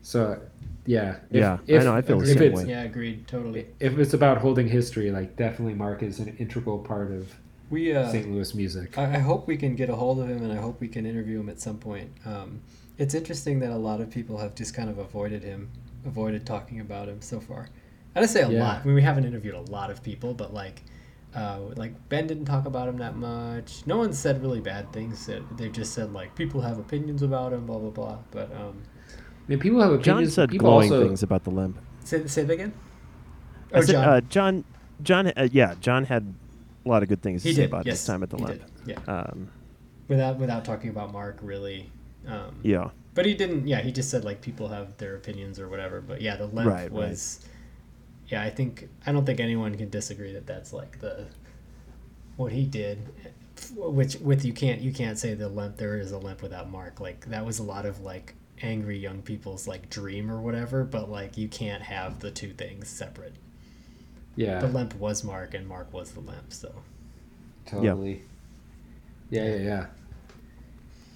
So, 0.09 0.41
yeah, 0.87 1.17
Yeah, 1.31 1.59
I 1.69 1.73
know, 1.85 1.95
I 1.95 2.01
feel 2.01 2.19
the 2.19 2.31
if 2.31 2.39
same 2.39 2.53
it's, 2.53 2.63
way. 2.63 2.71
Yeah. 2.71 2.85
Agreed. 2.85 3.29
Totally. 3.29 3.67
If 3.79 3.99
it's 3.99 4.15
about 4.15 4.39
holding 4.39 4.67
history, 4.67 5.11
like 5.11 5.37
definitely 5.37 5.75
Mark 5.75 6.03
is 6.03 6.19
an 6.19 6.35
integral 6.39 6.79
part 6.79 7.13
of 7.13 7.35
We. 7.69 7.95
Uh, 7.95 8.11
St. 8.11 8.31
Louis 8.33 8.55
music. 8.55 8.97
I, 8.97 9.17
I 9.17 9.19
hope 9.19 9.47
we 9.47 9.59
can 9.59 9.77
get 9.77 9.91
a 9.91 9.95
hold 9.95 10.19
of 10.21 10.29
him, 10.31 10.43
and 10.43 10.51
I 10.51 10.57
hope 10.57 10.81
we 10.81 10.89
can 10.89 11.05
interview 11.05 11.39
him 11.41 11.51
at 11.51 11.61
some 11.61 11.77
point. 11.77 12.11
Um, 12.25 12.63
it's 12.97 13.13
interesting 13.15 13.61
that 13.61 13.71
a 13.71 13.77
lot 13.77 14.01
of 14.01 14.09
people 14.09 14.39
have 14.39 14.55
just 14.55 14.73
kind 14.73 14.89
of 14.89 14.97
avoided 14.97 15.43
him, 15.43 15.69
avoided 16.07 16.47
talking 16.47 16.81
about 16.81 17.07
him 17.09 17.21
so 17.21 17.39
far. 17.39 17.69
I 18.17 18.21
would 18.21 18.31
say 18.31 18.41
a 18.41 18.49
Yeah. 18.49 18.61
lot. 18.65 18.81
I 18.81 18.85
mean, 18.87 18.95
we 18.95 19.03
haven't 19.03 19.27
interviewed 19.27 19.57
a 19.57 19.71
lot 19.71 19.91
of 19.91 20.03
people, 20.03 20.33
but 20.33 20.55
like, 20.55 20.85
uh, 21.35 21.59
like 21.77 21.93
Ben 22.09 22.27
didn't 22.27 22.47
talk 22.47 22.65
about 22.65 22.89
him 22.89 22.97
that 22.97 23.17
much. 23.17 23.87
No 23.87 23.99
one 23.99 24.15
said 24.15 24.41
really 24.41 24.63
bad 24.63 24.91
things. 24.91 25.27
That 25.27 25.43
They've 25.59 25.71
just 25.71 25.93
said 25.93 26.15
like 26.15 26.35
people 26.35 26.63
have 26.63 26.79
opinions 26.79 27.21
about 27.21 27.53
him, 27.53 27.67
blah 27.67 27.77
blah 27.79 27.91
blah. 27.91 28.19
But 28.31 28.51
um, 28.57 28.79
I 28.97 28.98
mean, 29.49 29.59
people 29.59 29.81
have 29.81 29.93
opinions. 29.93 30.05
John 30.29 30.31
said 30.31 30.51
people 30.51 30.71
glowing 30.71 30.93
also, 30.93 31.05
things 31.07 31.23
about 31.23 31.45
the 31.45 31.51
Lemp. 31.51 31.79
say 32.05 32.27
say 32.27 32.45
that 32.45 32.53
again. 32.53 32.73
I 33.73 33.79
Oh, 33.79 33.81
said, 33.83 33.93
John. 33.93 34.05
Uh, 34.09 34.21
John, 34.23 34.65
John, 35.03 35.27
uh, 35.29 35.49
yeah, 35.53 35.75
John 35.81 36.05
had 36.05 36.35
a 36.85 36.89
lot 36.89 37.03
of 37.03 37.09
good 37.09 37.23
things 37.23 37.43
he 37.43 37.51
to 37.51 37.55
say 37.57 37.63
did. 37.63 37.71
about 37.71 37.87
yes, 37.87 37.99
this 37.99 38.07
time 38.07 38.23
at 38.23 38.31
the 38.31 38.37
he 38.39 38.45
Lemp. 38.45 38.63
did. 38.85 38.99
Yeah, 39.07 39.13
Um, 39.15 39.51
without 40.09 40.39
without 40.39 40.65
talking 40.65 40.91
about 40.91 41.13
Mark 41.13 41.39
really. 41.43 41.91
Um, 42.27 42.57
yeah, 42.63 42.91
But 43.15 43.25
he 43.27 43.35
didn't. 43.35 43.67
Yeah, 43.67 43.81
he 43.81 43.91
just 43.93 44.11
said 44.11 44.25
like 44.25 44.41
people 44.43 44.69
have 44.69 44.97
their 44.99 45.17
opinions 45.17 45.59
or 45.59 45.69
whatever. 45.69 46.01
But 46.01 46.21
yeah, 46.21 46.37
the 46.37 46.47
Lemp 46.47 46.69
Right, 46.69 46.83
right. 46.83 46.93
was. 46.93 47.41
Yeah, 48.27 48.43
I 48.43 48.51
think 48.51 48.89
I 49.07 49.13
don't 49.13 49.25
think 49.25 49.41
anyone 49.41 49.75
can 49.77 49.89
disagree 49.89 50.33
that 50.33 50.47
that's 50.47 50.73
like 50.75 51.01
the 51.01 51.27
what 52.37 52.53
he 52.53 52.65
did. 52.65 52.99
Which 53.75 54.17
with 54.17 54.45
you 54.45 54.53
can't 54.53 54.81
you 54.81 54.93
can't 54.93 55.19
say 55.19 55.35
the 55.35 55.49
Lemp 55.49 55.77
there 55.79 55.99
is 55.99 56.13
a 56.13 56.19
Lemp 56.19 56.43
without 56.43 56.71
Mark. 56.71 57.01
Like 57.01 57.27
that 57.31 57.45
was 57.47 57.59
a 57.59 57.63
lot 57.63 57.87
of 57.87 58.01
like 58.03 58.35
angry 58.63 58.99
young 58.99 59.23
people's 59.23 59.67
like 59.69 59.91
dream 59.91 60.31
or 60.31 60.41
whatever. 60.41 60.85
But 60.85 61.11
like 61.11 61.37
you 61.39 61.49
can't 61.49 61.83
have 61.83 62.21
the 62.21 62.31
two 62.31 62.53
things 62.53 62.89
separate. 62.89 63.35
Yeah, 64.37 64.61
The 64.61 64.69
Lemp 64.69 64.95
was 64.95 65.25
Mark 65.25 65.55
and 65.55 65.67
Mark 65.67 65.93
was 65.93 66.13
the 66.13 66.21
Lemp. 66.21 66.53
So 66.53 66.73
totally. 67.67 68.23
Yeah, 69.31 69.45
yeah, 69.45 69.57
yeah. 69.57 69.87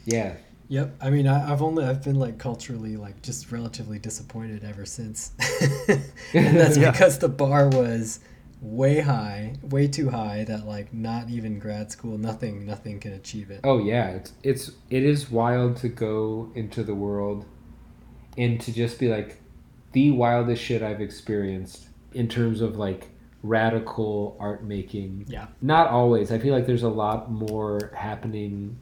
Yeah, 0.05 0.35
Yep. 0.69 0.97
I 1.01 1.11
mean, 1.11 1.27
I, 1.29 1.53
I've 1.53 1.63
only 1.63 1.85
I've 1.85 2.03
been 2.03 2.17
like 2.17 2.39
culturally 2.39 2.97
like 2.97 3.23
just 3.23 3.53
relatively 3.53 3.99
disappointed 3.99 4.65
ever 4.65 4.85
since, 4.85 5.31
and 6.35 6.57
that's 6.57 6.77
Yeah. 6.79 6.91
because 6.91 7.19
the 7.19 7.29
bar 7.29 7.69
was 7.69 8.19
way 8.63 9.01
high, 9.01 9.55
way 9.63 9.89
too 9.89 10.09
high. 10.09 10.45
That 10.45 10.67
like 10.67 10.95
not 10.95 11.29
even 11.29 11.59
grad 11.59 11.91
school, 11.93 12.17
nothing, 12.17 12.65
nothing 12.65 13.01
can 13.01 13.13
achieve 13.13 13.51
it. 13.51 13.61
Oh 13.65 13.79
yeah, 13.79 14.11
it's 14.11 14.33
it's 14.43 14.71
it 14.89 15.03
is 15.03 15.31
wild 15.31 15.77
to 15.79 15.89
go 15.89 16.51
into 16.55 16.83
the 16.83 16.95
world 16.95 17.45
and 18.39 18.61
to 18.63 18.73
just 18.73 18.99
be 18.99 19.09
like 19.09 19.41
the 19.93 20.11
wildest 20.13 20.63
shit 20.63 20.83
I've 20.83 21.01
experienced 21.01 21.89
in 22.15 22.29
terms 22.29 22.61
of 22.61 22.77
like 22.77 23.09
radical 23.43 24.37
art 24.41 24.65
making. 24.65 25.27
Yeah. 25.29 25.49
Not 25.61 25.89
always. 25.89 26.31
I 26.31 26.39
feel 26.39 26.55
like 26.55 26.67
there's 26.67 26.85
a 26.85 26.89
lot 26.89 27.31
more 27.31 27.93
happening 27.95 28.79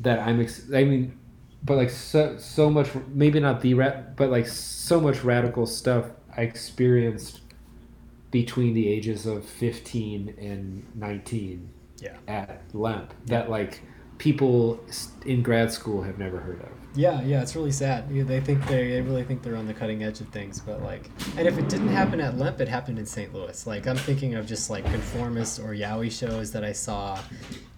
that 0.00 0.18
I'm 0.18 0.40
ex- 0.40 0.70
I 0.74 0.84
mean 0.84 1.18
but 1.62 1.76
like 1.76 1.90
so 1.90 2.36
so 2.38 2.68
much 2.68 2.88
maybe 3.08 3.40
not 3.40 3.60
the 3.60 3.74
rat 3.74 4.16
but 4.16 4.28
like 4.30 4.46
so 4.46 5.00
much 5.00 5.22
radical 5.22 5.66
stuff 5.66 6.06
I 6.36 6.42
experienced 6.42 7.40
between 8.34 8.74
the 8.74 8.88
ages 8.88 9.26
of 9.26 9.44
15 9.44 10.34
and 10.38 10.84
19 10.96 11.68
Yeah. 12.00 12.16
at 12.26 12.62
LEMP 12.72 13.14
that 13.26 13.48
like 13.48 13.80
people 14.18 14.80
in 15.24 15.40
grad 15.40 15.70
school 15.70 16.02
have 16.02 16.18
never 16.18 16.40
heard 16.40 16.60
of. 16.62 16.68
Yeah, 16.96 17.22
yeah, 17.22 17.42
it's 17.42 17.54
really 17.54 17.70
sad. 17.70 18.08
Yeah, 18.10 18.24
They 18.24 18.40
think 18.40 18.66
they, 18.66 18.88
they 18.90 19.00
really 19.02 19.22
think 19.22 19.42
they're 19.44 19.56
on 19.56 19.66
the 19.68 19.74
cutting 19.74 20.02
edge 20.02 20.20
of 20.20 20.28
things, 20.30 20.58
but 20.60 20.82
like, 20.82 21.10
and 21.36 21.46
if 21.46 21.58
it 21.58 21.68
didn't 21.68 21.88
happen 21.88 22.20
at 22.20 22.36
Lemp, 22.36 22.60
it 22.60 22.66
happened 22.68 22.98
in 22.98 23.06
St. 23.06 23.32
Louis. 23.32 23.66
Like, 23.68 23.86
I'm 23.86 23.96
thinking 23.96 24.34
of 24.34 24.46
just 24.46 24.68
like 24.68 24.84
conformist 24.84 25.60
or 25.60 25.74
Yowie 25.74 26.10
shows 26.10 26.50
that 26.52 26.64
I 26.64 26.72
saw, 26.72 27.18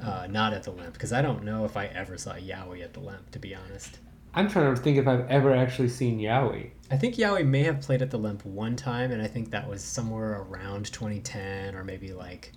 uh, 0.03 0.27
not 0.31 0.53
at 0.55 0.63
the 0.65 0.71
Lemp, 0.71 0.95
because 0.95 1.13
I 1.13 1.21
don't 1.23 1.45
know 1.45 1.65
if 1.67 1.77
I 1.77 1.87
ever 1.87 2.17
saw 2.19 2.33
Yowie 2.35 2.83
at 2.83 2.93
the 2.95 3.01
Lemp, 3.01 3.31
to 3.33 3.39
be 3.39 3.55
honest. 3.55 3.99
I'm 4.37 4.49
trying 4.49 4.75
to 4.75 4.81
think 4.81 4.99
if 4.99 5.09
I've 5.09 5.29
ever 5.31 5.55
actually 5.55 5.89
seen 5.89 6.19
Yowie. 6.19 6.71
I 6.91 6.97
think 6.97 7.17
Yowie 7.17 7.47
may 7.47 7.63
have 7.65 7.81
played 7.81 8.03
at 8.03 8.11
the 8.11 8.19
Lemp 8.19 8.45
one 8.45 8.77
time, 8.77 9.11
and 9.11 9.21
I 9.21 9.27
think 9.27 9.51
that 9.51 9.69
was 9.69 9.83
somewhere 9.83 10.43
around 10.49 10.87
2010, 10.93 11.75
or 11.75 11.83
maybe 11.83 12.13
like 12.13 12.53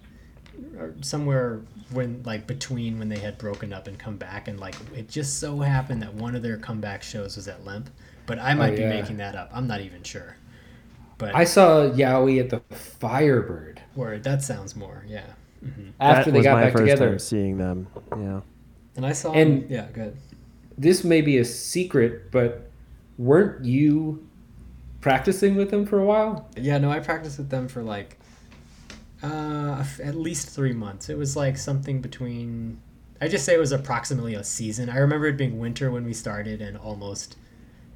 or 0.77 0.93
somewhere 1.01 1.61
when 1.93 2.21
like 2.25 2.45
between 2.45 2.99
when 2.99 3.07
they 3.07 3.17
had 3.19 3.37
broken 3.37 3.71
up 3.73 3.87
and 3.87 3.97
come 3.97 4.17
back, 4.17 4.47
and 4.47 4.59
like 4.59 4.75
it 4.95 5.07
just 5.09 5.39
so 5.39 5.59
happened 5.61 6.01
that 6.03 6.13
one 6.13 6.35
of 6.35 6.43
their 6.43 6.57
comeback 6.57 7.01
shows 7.01 7.37
was 7.37 7.47
at 7.47 7.65
Lemp, 7.65 7.89
But 8.27 8.37
I 8.39 8.53
might 8.53 8.75
be 8.75 8.81
yeah. 8.81 8.89
making 8.89 9.17
that 9.17 9.35
up. 9.35 9.49
I'm 9.53 9.67
not 9.67 9.81
even 9.81 10.03
sure. 10.03 10.35
But 11.17 11.33
I 11.33 11.43
saw 11.45 11.89
Yowie 11.89 12.39
at 12.39 12.49
the 12.49 12.59
Firebird 12.75 13.81
word 13.95 14.23
that 14.23 14.41
sounds 14.43 14.75
more, 14.75 15.03
yeah. 15.07 15.25
hmm 15.61 15.89
after 15.99 16.25
that 16.25 16.31
they 16.31 16.37
was 16.39 16.43
got 16.45 16.55
my 16.55 16.63
back 16.65 16.73
first 16.73 16.81
together. 16.83 17.09
time 17.09 17.19
seeing 17.19 17.57
them. 17.57 17.87
Yeah. 18.11 18.41
And 18.95 19.05
I 19.05 19.13
saw 19.13 19.31
And- 19.33 19.63
him, 19.63 19.67
yeah, 19.71 19.87
good. 19.93 20.17
This 20.79 21.03
may 21.03 21.19
be 21.19 21.37
a 21.37 21.45
secret, 21.45 22.31
but 22.31 22.69
weren't 23.17 23.65
you 23.65 24.25
practicing 25.01 25.55
with 25.55 25.71
them 25.71 25.85
for 25.85 25.99
a 25.99 26.05
while? 26.05 26.49
Yeah, 26.55 26.77
no, 26.77 26.89
I 26.89 26.99
practiced 26.99 27.37
with 27.37 27.49
them 27.49 27.67
for 27.67 27.83
like 27.83 28.17
uh, 29.21 29.83
at 30.01 30.15
least 30.15 30.49
three 30.49 30.71
months. 30.71 31.09
It 31.09 31.17
was 31.17 31.35
like 31.35 31.57
something 31.57 31.99
between. 32.01 32.79
I 33.19 33.27
just 33.27 33.43
say 33.43 33.55
it 33.55 33.59
was 33.59 33.73
approximately 33.73 34.35
a 34.35 34.43
season. 34.45 34.89
I 34.89 34.99
remember 34.99 35.27
it 35.27 35.35
being 35.35 35.59
winter 35.59 35.91
when 35.91 36.05
we 36.05 36.13
started 36.13 36.61
and 36.61 36.77
almost 36.77 37.35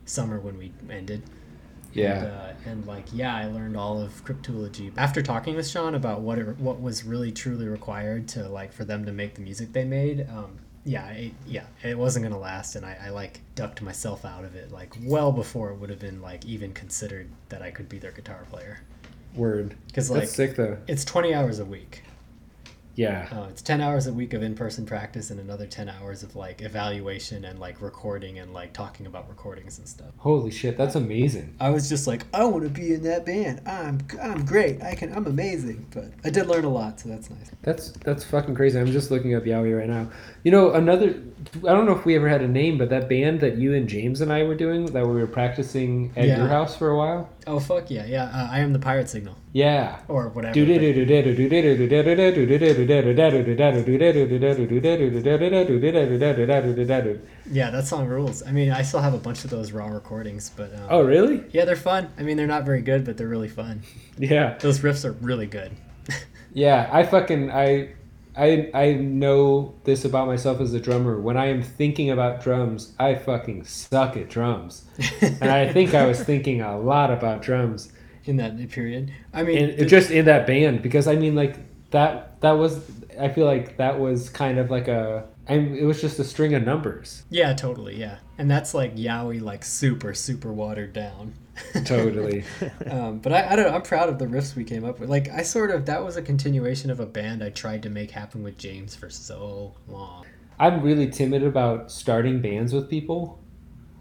summer 0.03 0.41
when 0.41 0.57
we 0.57 0.73
ended. 0.89 1.23
Yeah. 1.93 2.17
And, 2.17 2.27
uh, 2.27 2.53
and 2.65 2.85
like 2.85 3.05
yeah, 3.13 3.33
I 3.33 3.45
learned 3.45 3.77
all 3.77 4.01
of 4.01 4.25
Cryptooology 4.25 4.91
after 4.97 5.21
talking 5.21 5.55
with 5.55 5.69
Sean 5.69 5.95
about 5.95 6.19
what 6.19 6.37
it, 6.37 6.57
what 6.57 6.81
was 6.81 7.05
really 7.05 7.31
truly 7.31 7.67
required 7.67 8.27
to 8.29 8.49
like 8.49 8.73
for 8.73 8.83
them 8.83 9.05
to 9.05 9.13
make 9.13 9.35
the 9.35 9.41
music 9.41 9.71
they 9.71 9.85
made. 9.85 10.27
Um, 10.29 10.59
yeah, 10.85 11.09
it, 11.11 11.33
yeah, 11.47 11.65
it 11.83 11.97
wasn't 11.97 12.23
gonna 12.23 12.39
last, 12.39 12.75
and 12.75 12.85
I, 12.85 12.97
I 13.05 13.09
like 13.09 13.39
ducked 13.55 13.81
myself 13.81 14.25
out 14.25 14.43
of 14.43 14.55
it 14.55 14.71
like 14.71 14.93
well 15.03 15.31
before 15.31 15.71
it 15.71 15.75
would 15.77 15.89
have 15.89 15.99
been 15.99 16.21
like 16.21 16.45
even 16.45 16.73
considered 16.73 17.29
that 17.49 17.61
I 17.61 17.71
could 17.71 17.87
be 17.87 17.99
their 17.99 18.11
guitar 18.11 18.45
player. 18.49 18.81
Word. 19.35 19.75
Because 19.87 20.09
That's 20.09 20.33
sick 20.33 20.55
though. 20.55 20.77
it's 20.87 21.05
twenty 21.05 21.33
hours 21.33 21.59
a 21.59 21.65
week. 21.65 22.03
Yeah. 22.95 23.27
Uh, 23.31 23.47
it's 23.49 23.61
ten 23.61 23.81
hours 23.81 24.05
a 24.07 24.13
week 24.13 24.33
of 24.33 24.43
in-person 24.43 24.85
practice 24.85 25.31
and 25.31 25.39
another 25.39 25.65
ten 25.65 25.89
hours 25.89 26.21
of 26.21 26.35
like 26.35 26.61
evaluation 26.61 27.45
and 27.45 27.59
like 27.59 27.81
recording 27.81 28.39
and 28.39 28.53
like 28.53 28.73
talking 28.73 29.05
about 29.07 29.27
recordings 29.29 29.79
and 29.79 29.87
stuff. 29.87 30.11
Holy 30.17 30.51
shit, 30.51 30.77
that's 30.77 30.95
amazing. 30.95 31.55
I 31.59 31.71
was 31.71 31.89
just 31.89 32.05
like, 32.05 32.25
I 32.33 32.43
want 32.45 32.63
to 32.63 32.69
be 32.69 32.93
in 32.93 33.03
that 33.03 33.25
band. 33.25 33.61
I'm 33.67 33.99
I'm 34.21 34.45
great. 34.45 34.81
I 34.83 34.93
can. 34.95 35.11
I'm 35.13 35.25
amazing. 35.25 35.85
But 35.91 36.05
I 36.23 36.29
did 36.29 36.47
learn 36.47 36.65
a 36.65 36.69
lot, 36.69 36.99
so 36.99 37.09
that's 37.09 37.29
nice. 37.29 37.51
That's 37.63 37.89
that's 38.03 38.23
fucking 38.23 38.53
crazy. 38.55 38.79
I'm 38.79 38.91
just 38.91 39.09
looking 39.09 39.33
up 39.35 39.43
Yowie 39.43 39.77
right 39.77 39.89
now. 39.89 40.09
You 40.43 40.51
know, 40.51 40.73
another 40.73 41.15
I 41.57 41.73
don't 41.73 41.85
know 41.85 41.95
if 41.97 42.05
we 42.05 42.15
ever 42.15 42.29
had 42.29 42.41
a 42.41 42.47
name, 42.47 42.77
but 42.77 42.89
that 42.89 43.09
band 43.09 43.39
that 43.41 43.57
you 43.57 43.73
and 43.73 43.87
James 43.89 44.21
and 44.21 44.31
I 44.31 44.43
were 44.43 44.55
doing 44.55 44.85
that 44.87 45.05
we 45.05 45.13
were 45.15 45.27
practicing 45.27 46.11
at 46.15 46.27
Yeah. 46.27 46.37
your 46.37 46.47
house 46.47 46.77
for 46.77 46.89
a 46.89 46.97
while. 46.97 47.29
Oh 47.45 47.59
fuck 47.59 47.91
yeah, 47.91 48.05
yeah. 48.05 48.23
Uh, 48.25 48.47
I 48.51 48.59
am 48.59 48.71
the 48.73 48.79
pirate 48.79 49.09
signal 49.09 49.35
Yeah. 49.51 49.99
or 50.07 50.29
whatever. 50.29 50.53
Yeah, 57.51 57.69
that 57.71 57.85
song 57.85 58.07
rules. 58.07 58.43
I 58.43 58.51
mean, 58.51 58.71
I 58.71 58.81
still 58.81 59.01
have 59.01 59.13
a 59.13 59.17
bunch 59.17 59.43
of 59.43 59.49
those 59.49 59.71
raw 59.71 59.87
recordings, 59.87 60.51
but 60.55 60.73
um, 60.73 60.87
Oh 60.89 61.01
really? 61.03 61.43
yeah, 61.51 61.65
they're 61.65 61.75
fun. 61.75 62.09
I 62.17 62.23
mean, 62.23 62.37
they're 62.37 62.47
not 62.47 62.63
very 62.65 62.81
good, 62.81 63.03
but 63.05 63.17
they're 63.17 63.27
really 63.27 63.49
fun. 63.49 63.83
Yeah. 64.17 64.57
Those 64.59 64.79
riffs 64.79 65.03
are 65.05 65.13
really 65.13 65.47
good. 65.47 65.71
Yeah, 66.55 66.87
I 66.91 67.01
fucking 67.03 67.49
I 67.51 67.95
I 68.35 68.69
I 68.73 68.93
know 68.93 69.75
this 69.83 70.05
about 70.05 70.27
myself 70.27 70.59
as 70.59 70.73
a 70.73 70.79
drummer. 70.79 71.19
When 71.19 71.37
I 71.37 71.47
am 71.47 71.61
thinking 71.61 72.09
about 72.11 72.43
drums, 72.43 72.93
I 72.99 73.15
fucking 73.15 73.65
suck 73.65 74.17
at 74.17 74.29
drums. 74.29 74.85
And 75.21 75.49
I 75.51 75.71
think 75.71 75.93
I 75.93 76.05
was 76.05 76.21
thinking 76.23 76.61
a 76.61 76.77
lot 76.79 77.11
about 77.11 77.41
drums. 77.41 77.91
in 78.25 78.37
that 78.37 78.57
period. 78.69 79.11
I 79.33 79.43
mean, 79.43 79.57
and 79.79 79.87
just 79.89 80.09
in 80.11 80.25
that 80.25 80.47
band 80.47 80.81
because 80.81 81.07
I 81.07 81.15
mean 81.15 81.35
like 81.35 81.57
that 81.91 82.39
that 82.41 82.53
was 82.53 82.79
I 83.19 83.29
feel 83.29 83.45
like 83.45 83.77
that 83.77 83.99
was 83.99 84.29
kind 84.29 84.57
of 84.57 84.71
like 84.71 84.87
a 84.87 85.25
I 85.47 85.55
it 85.55 85.83
was 85.83 86.01
just 86.01 86.19
a 86.19 86.23
string 86.23 86.53
of 86.53 86.63
numbers. 86.63 87.23
yeah, 87.29 87.53
totally, 87.53 87.99
yeah. 87.99 88.17
And 88.37 88.49
that's 88.49 88.73
like 88.73 88.95
Yowie, 88.95 89.41
like 89.41 89.63
super, 89.63 90.13
super 90.13 90.51
watered 90.51 90.93
down. 90.93 91.33
Totally. 91.85 92.43
um, 92.89 93.19
but 93.19 93.31
I, 93.31 93.51
I 93.51 93.55
don't 93.55 93.67
know. 93.67 93.75
I'm 93.75 93.81
proud 93.83 94.09
of 94.09 94.17
the 94.19 94.25
riffs 94.25 94.55
we 94.55 94.63
came 94.63 94.83
up 94.85 94.99
with. 94.99 95.09
Like 95.09 95.29
I 95.29 95.43
sort 95.43 95.71
of 95.71 95.85
that 95.85 96.03
was 96.03 96.17
a 96.17 96.21
continuation 96.21 96.89
of 96.89 96.99
a 96.99 97.05
band 97.05 97.43
I 97.43 97.49
tried 97.49 97.83
to 97.83 97.89
make 97.89 98.11
happen 98.11 98.43
with 98.43 98.57
James 98.57 98.95
for 98.95 99.09
so 99.09 99.75
long. 99.87 100.25
I'm 100.59 100.81
really 100.81 101.09
timid 101.09 101.43
about 101.43 101.91
starting 101.91 102.41
bands 102.41 102.73
with 102.73 102.89
people. 102.89 103.39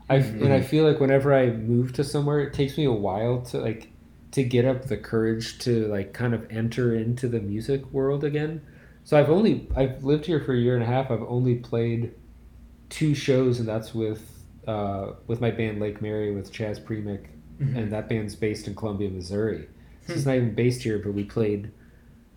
I 0.08 0.18
Mm-hmm. 0.18 0.44
and 0.44 0.52
I 0.52 0.60
feel 0.60 0.84
like 0.86 1.00
whenever 1.00 1.34
I 1.34 1.50
move 1.50 1.92
to 1.94 2.04
somewhere, 2.04 2.40
it 2.40 2.52
takes 2.52 2.76
me 2.76 2.84
a 2.84 2.92
while 2.92 3.42
to 3.42 3.58
like 3.58 3.90
to 4.32 4.42
get 4.42 4.64
up 4.64 4.86
the 4.86 4.96
courage 4.96 5.58
to 5.60 5.86
like 5.88 6.12
kind 6.14 6.34
of 6.34 6.46
enter 6.50 6.94
into 6.94 7.28
the 7.28 7.40
music 7.40 7.84
world 7.92 8.24
again. 8.24 8.62
So 9.04 9.18
I've 9.18 9.30
only 9.30 9.68
I've 9.76 10.04
lived 10.04 10.26
here 10.26 10.40
for 10.40 10.52
a 10.52 10.56
year 10.58 10.74
and 10.74 10.82
a 10.82 10.86
half. 10.86 11.10
I've 11.10 11.22
only 11.22 11.56
played 11.56 12.12
two 12.88 13.14
shows, 13.14 13.58
and 13.58 13.68
that's 13.68 13.94
with 13.94 14.44
uh, 14.66 15.12
with 15.26 15.40
my 15.40 15.50
band 15.50 15.80
Lake 15.80 16.00
Mary 16.00 16.34
with 16.34 16.52
Chaz 16.52 16.80
Premick, 16.80 17.26
Mm-hmm. 17.62 17.76
and 17.76 17.92
that 17.92 18.08
band's 18.08 18.34
based 18.34 18.66
in 18.66 18.74
Columbia, 18.74 19.10
Missouri. 19.10 19.68
Hmm. 20.06 20.12
It's 20.12 20.26
not 20.26 20.36
even 20.36 20.54
based 20.54 20.82
here, 20.82 20.98
but 20.98 21.12
we 21.12 21.24
played 21.24 21.70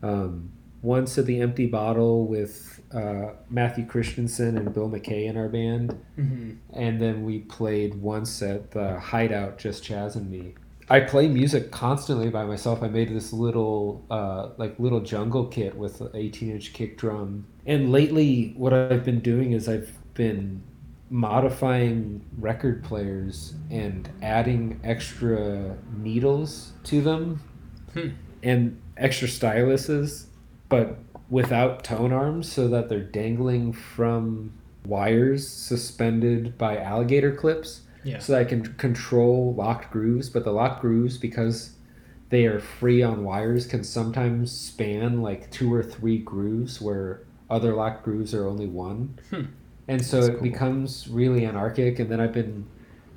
um, 0.03 0.51
once 0.81 1.17
at 1.17 1.25
the 1.25 1.41
Empty 1.41 1.65
Bottle 1.65 2.27
with 2.27 2.81
uh, 2.93 3.29
Matthew 3.49 3.85
Christensen 3.85 4.57
and 4.57 4.71
Bill 4.73 4.89
McKay 4.89 5.25
in 5.25 5.37
our 5.37 5.49
band, 5.49 5.99
hmm 6.15 6.51
and 6.73 7.01
then 7.01 7.23
we 7.23 7.39
played 7.39 7.95
once 7.95 8.41
at 8.41 8.71
the 8.71 8.99
Hideout, 8.99 9.57
just 9.57 9.83
Chaz 9.83 10.15
and 10.15 10.29
me. 10.29 10.55
I 10.89 10.99
play 10.99 11.27
music 11.27 11.71
constantly 11.71 12.29
by 12.29 12.45
myself. 12.45 12.83
I 12.83 12.89
made 12.89 13.09
this 13.09 13.33
little, 13.33 14.05
uh, 14.11 14.49
like 14.57 14.77
little 14.77 14.99
jungle 14.99 15.47
kit 15.47 15.75
with 15.75 16.01
an 16.01 16.09
18 16.13 16.51
inch 16.51 16.73
kick 16.73 16.97
drum. 16.97 17.47
And 17.65 17.91
lately, 17.91 18.53
what 18.55 18.73
I've 18.73 19.03
been 19.03 19.21
doing 19.21 19.53
is 19.53 19.67
I've 19.67 19.91
been 20.13 20.61
modifying 21.15 22.21
record 22.37 22.83
players 22.83 23.53
and 23.71 24.09
adding 24.21 24.77
extra 24.83 25.75
needles 25.97 26.73
to 26.83 27.01
them 27.01 27.39
Hmm. 27.93 28.09
and 28.43 28.77
extra 28.97 29.27
styluses, 29.29 30.25
but 30.67 30.97
without 31.29 31.83
tone 31.85 32.11
arms 32.11 32.51
so 32.51 32.67
that 32.67 32.89
they're 32.89 32.99
dangling 32.99 33.71
from 33.71 34.51
wires 34.85 35.47
suspended 35.47 36.57
by 36.57 36.77
alligator 36.77 37.31
clips 37.33 37.81
Yeah. 38.03 38.19
so 38.19 38.33
that 38.33 38.41
I 38.41 38.43
can 38.43 38.61
control 38.73 39.53
locked 39.55 39.91
grooves. 39.91 40.29
But 40.29 40.43
the 40.43 40.51
locked 40.51 40.81
grooves, 40.81 41.17
because 41.17 41.71
they 42.29 42.45
are 42.45 42.59
free 42.59 43.01
on 43.01 43.23
wires, 43.23 43.65
can 43.65 43.83
sometimes 43.85 44.51
span 44.51 45.21
like 45.21 45.49
two 45.49 45.73
or 45.73 45.81
three 45.81 46.17
grooves 46.17 46.81
where 46.81 47.21
other 47.49 47.73
locked 47.73 48.03
grooves 48.03 48.33
are 48.35 48.45
only 48.47 48.67
one. 48.67 49.17
Hmm. 49.29 49.43
And 49.87 50.03
so 50.03 50.17
That's 50.17 50.29
it 50.29 50.33
cool. 50.33 50.41
becomes 50.41 51.07
really 51.07 51.45
anarchic. 51.45 51.99
And 51.99 52.09
then 52.09 52.19
I've 52.19 52.33
been 52.33 52.65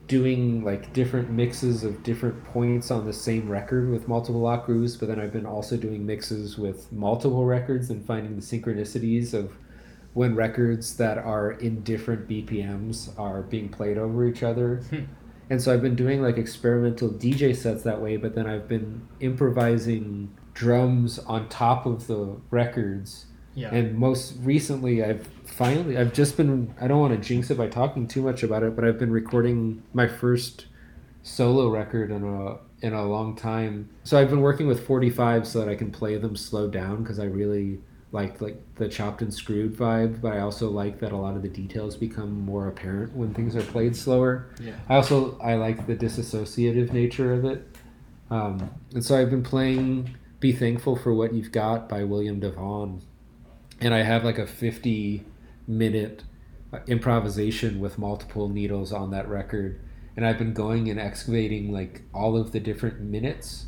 doing 0.06 0.64
like 0.64 0.92
different 0.92 1.30
mixes 1.30 1.84
of 1.84 2.02
different 2.02 2.42
points 2.44 2.90
on 2.90 3.04
the 3.04 3.12
same 3.12 3.48
record 3.48 3.90
with 3.90 4.08
multiple 4.08 4.40
lock 4.40 4.66
grooves, 4.66 4.96
but 4.96 5.08
then 5.08 5.20
I've 5.20 5.32
been 5.32 5.46
also 5.46 5.76
doing 5.76 6.04
mixes 6.04 6.58
with 6.58 6.90
multiple 6.90 7.44
records 7.44 7.90
and 7.90 8.04
finding 8.04 8.34
the 8.34 8.42
synchronicities 8.42 9.34
of 9.34 9.52
when 10.14 10.34
records 10.34 10.96
that 10.96 11.18
are 11.18 11.52
in 11.52 11.82
different 11.82 12.26
BPMs 12.26 13.16
are 13.18 13.42
being 13.42 13.68
played 13.68 13.98
over 13.98 14.26
each 14.26 14.42
other. 14.42 14.76
Hmm. 14.90 15.04
And 15.50 15.62
so 15.62 15.72
I've 15.72 15.82
been 15.82 15.94
doing 15.94 16.22
like 16.22 16.36
experimental 16.38 17.10
DJ 17.10 17.54
sets 17.54 17.82
that 17.84 18.00
way, 18.00 18.16
but 18.16 18.34
then 18.34 18.46
I've 18.46 18.68
been 18.68 19.06
improvising 19.20 20.34
drums 20.54 21.18
on 21.20 21.48
top 21.48 21.86
of 21.86 22.06
the 22.06 22.36
records. 22.50 23.26
Yeah. 23.54 23.74
And 23.74 23.96
most 23.96 24.34
recently, 24.40 25.04
I've 25.04 25.28
finally, 25.48 25.98
I've 25.98 26.12
just 26.12 26.36
been, 26.36 26.74
I 26.80 26.86
don't 26.86 27.00
want 27.00 27.14
to 27.14 27.28
jinx 27.28 27.50
it 27.50 27.58
by 27.58 27.68
talking 27.68 28.06
too 28.06 28.22
much 28.22 28.42
about 28.42 28.62
it, 28.62 28.76
but 28.76 28.84
I've 28.84 28.98
been 28.98 29.10
recording 29.10 29.82
my 29.92 30.06
first 30.06 30.66
solo 31.22 31.68
record 31.68 32.10
in 32.10 32.24
a 32.24 32.58
in 32.80 32.92
a 32.92 33.04
long 33.04 33.34
time. 33.34 33.88
So 34.04 34.18
I've 34.18 34.30
been 34.30 34.40
working 34.40 34.68
with 34.68 34.86
45 34.86 35.46
so 35.46 35.58
that 35.58 35.68
I 35.68 35.74
can 35.74 35.90
play 35.90 36.16
them 36.16 36.36
slowed 36.36 36.72
down 36.72 37.02
because 37.02 37.18
I 37.18 37.24
really 37.24 37.80
like 38.12 38.40
like 38.40 38.56
the 38.76 38.88
chopped 38.88 39.20
and 39.20 39.32
screwed 39.32 39.76
vibe, 39.76 40.20
but 40.20 40.32
I 40.32 40.40
also 40.40 40.70
like 40.70 40.98
that 41.00 41.12
a 41.12 41.16
lot 41.16 41.36
of 41.36 41.42
the 41.42 41.48
details 41.48 41.96
become 41.96 42.40
more 42.40 42.68
apparent 42.68 43.14
when 43.14 43.34
things 43.34 43.54
are 43.54 43.62
played 43.62 43.94
slower. 43.94 44.48
yeah. 44.60 44.72
I 44.88 44.94
also 44.96 45.38
I 45.40 45.56
like 45.56 45.86
the 45.86 45.94
disassociative 45.96 46.92
nature 46.92 47.34
of 47.34 47.44
it, 47.44 47.66
um, 48.30 48.70
and 48.94 49.04
so 49.04 49.18
I've 49.18 49.30
been 49.30 49.42
playing 49.42 50.16
"Be 50.40 50.52
Thankful 50.52 50.96
for 50.96 51.12
What 51.12 51.34
You've 51.34 51.52
Got" 51.52 51.88
by 51.88 52.04
William 52.04 52.40
DeVaughn, 52.40 53.02
and 53.80 53.92
I 53.92 54.02
have 54.02 54.24
like 54.24 54.38
a 54.38 54.46
fifty 54.46 55.26
minute 55.68 56.24
uh, 56.72 56.78
improvisation 56.86 57.78
with 57.78 57.98
multiple 57.98 58.48
needles 58.48 58.92
on 58.92 59.10
that 59.12 59.28
record, 59.28 59.80
and 60.16 60.26
I've 60.26 60.38
been 60.38 60.54
going 60.54 60.88
and 60.88 60.98
excavating 60.98 61.72
like 61.72 62.02
all 62.12 62.36
of 62.36 62.52
the 62.52 62.60
different 62.60 63.00
minutes 63.00 63.66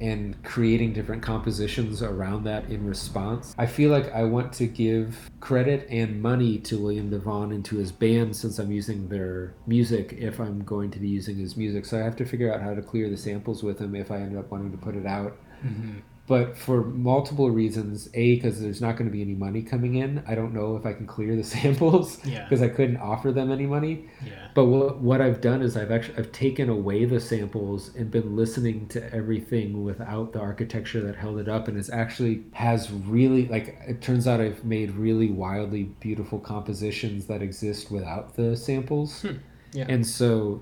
and 0.00 0.42
creating 0.42 0.92
different 0.92 1.22
compositions 1.22 2.02
around 2.02 2.44
that 2.44 2.68
in 2.68 2.86
response. 2.86 3.54
I 3.58 3.66
feel 3.66 3.90
like 3.90 4.12
I 4.12 4.24
want 4.24 4.52
to 4.54 4.66
give 4.66 5.30
credit 5.40 5.86
and 5.90 6.20
money 6.20 6.58
to 6.58 6.78
William 6.78 7.10
DeVaughn 7.10 7.52
and 7.52 7.64
to 7.66 7.76
his 7.76 7.92
band 7.92 8.36
since 8.36 8.58
I'm 8.58 8.72
using 8.72 9.08
their 9.08 9.54
music 9.66 10.16
if 10.18 10.40
I'm 10.40 10.64
going 10.64 10.90
to 10.92 10.98
be 10.98 11.08
using 11.08 11.36
his 11.36 11.56
music. 11.56 11.84
So 11.84 11.98
I 11.98 12.02
have 12.02 12.16
to 12.16 12.24
figure 12.24 12.52
out 12.52 12.60
how 12.60 12.74
to 12.74 12.82
clear 12.82 13.08
the 13.08 13.16
samples 13.16 13.62
with 13.62 13.78
him 13.78 13.94
if 13.94 14.10
I 14.10 14.16
end 14.16 14.36
up 14.36 14.50
wanting 14.50 14.72
to 14.72 14.78
put 14.78 14.96
it 14.96 15.06
out. 15.06 15.36
Mm-hmm. 15.64 15.98
But 16.28 16.58
for 16.58 16.84
multiple 16.84 17.50
reasons, 17.50 18.08
A, 18.12 18.34
because 18.34 18.60
there's 18.60 18.80
not 18.82 18.96
going 18.98 19.06
to 19.06 19.10
be 19.12 19.22
any 19.22 19.34
money 19.34 19.62
coming 19.62 19.94
in. 19.94 20.22
I 20.28 20.34
don't 20.34 20.52
know 20.52 20.76
if 20.76 20.84
I 20.84 20.92
can 20.92 21.06
clear 21.06 21.34
the 21.34 21.42
samples 21.56 22.18
Yeah. 22.24 22.44
because 22.44 22.60
I 22.62 22.68
couldn't 22.68 22.98
offer 22.98 23.32
them 23.32 23.50
any 23.50 23.64
money. 23.66 24.04
Yeah. 24.24 24.48
But 24.54 24.66
what, 24.66 24.98
what 24.98 25.20
I've 25.22 25.40
done 25.40 25.62
is 25.62 25.76
I've 25.76 25.90
actually 25.90 26.18
I've 26.18 26.30
taken 26.32 26.68
away 26.68 27.06
the 27.06 27.18
samples 27.18 27.94
and 27.96 28.10
been 28.10 28.36
listening 28.36 28.88
to 28.88 29.14
everything 29.14 29.84
without 29.84 30.32
the 30.34 30.40
architecture 30.40 31.00
that 31.00 31.16
held 31.16 31.38
it 31.38 31.48
up, 31.48 31.66
and 31.66 31.78
it's 31.78 31.90
actually 31.90 32.42
has 32.52 32.90
really 32.90 33.46
like 33.48 33.78
it 33.88 34.02
turns 34.02 34.26
out 34.28 34.40
I've 34.40 34.64
made 34.64 34.90
really 34.92 35.30
wildly 35.30 35.84
beautiful 36.00 36.38
compositions 36.38 37.26
that 37.26 37.40
exist 37.40 37.90
without 37.90 38.36
the 38.36 38.54
samples, 38.56 39.22
Hmm. 39.22 39.36
Yeah. 39.72 39.86
and 39.88 40.06
so 40.06 40.60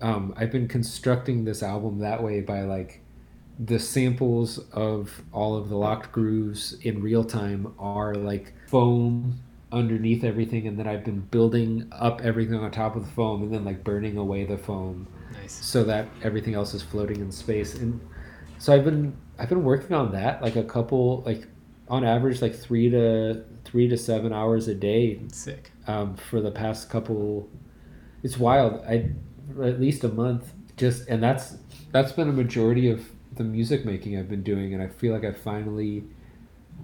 um, 0.00 0.32
I've 0.36 0.52
been 0.52 0.68
constructing 0.68 1.44
this 1.44 1.62
album 1.62 1.98
that 2.00 2.22
way 2.22 2.40
by 2.40 2.62
like 2.62 3.00
the 3.58 3.78
samples 3.78 4.58
of 4.72 5.22
all 5.32 5.56
of 5.56 5.68
the 5.68 5.76
locked 5.76 6.12
grooves 6.12 6.74
in 6.82 7.02
real 7.02 7.24
time 7.24 7.74
are 7.78 8.14
like 8.14 8.52
foam 8.68 9.40
underneath 9.72 10.24
everything 10.24 10.66
and 10.66 10.78
then 10.78 10.86
I've 10.86 11.04
been 11.04 11.20
building 11.20 11.88
up 11.92 12.20
everything 12.22 12.54
on 12.54 12.70
top 12.70 12.96
of 12.96 13.04
the 13.04 13.12
foam 13.12 13.42
and 13.42 13.52
then 13.52 13.64
like 13.64 13.84
burning 13.84 14.16
away 14.16 14.44
the 14.44 14.56
foam 14.56 15.06
Nice. 15.32 15.52
so 15.52 15.84
that 15.84 16.06
everything 16.22 16.54
else 16.54 16.72
is 16.72 16.82
floating 16.82 17.20
in 17.20 17.30
space 17.32 17.74
and 17.74 18.00
so 18.58 18.72
I've 18.72 18.84
been 18.84 19.16
I've 19.38 19.48
been 19.48 19.64
working 19.64 19.94
on 19.94 20.12
that 20.12 20.40
like 20.40 20.56
a 20.56 20.64
couple 20.64 21.22
like 21.26 21.46
on 21.88 22.04
average 22.04 22.40
like 22.40 22.54
3 22.54 22.90
to 22.90 23.44
3 23.64 23.88
to 23.88 23.96
7 23.96 24.32
hours 24.32 24.68
a 24.68 24.74
day 24.74 25.20
Sick. 25.32 25.70
um, 25.86 26.16
for 26.16 26.40
the 26.40 26.50
past 26.50 26.88
couple 26.90 27.48
it's 28.22 28.38
wild 28.38 28.82
i 28.86 29.10
at 29.62 29.80
least 29.80 30.04
a 30.04 30.08
month 30.08 30.52
just 30.76 31.08
and 31.08 31.22
that's 31.22 31.56
that's 31.92 32.12
been 32.12 32.28
a 32.28 32.32
majority 32.32 32.90
of 32.90 33.06
the 33.38 33.44
music 33.44 33.84
making 33.84 34.16
i've 34.18 34.28
been 34.28 34.42
doing 34.42 34.74
and 34.74 34.82
i 34.82 34.86
feel 34.86 35.12
like 35.14 35.24
i 35.24 35.32
finally 35.32 36.04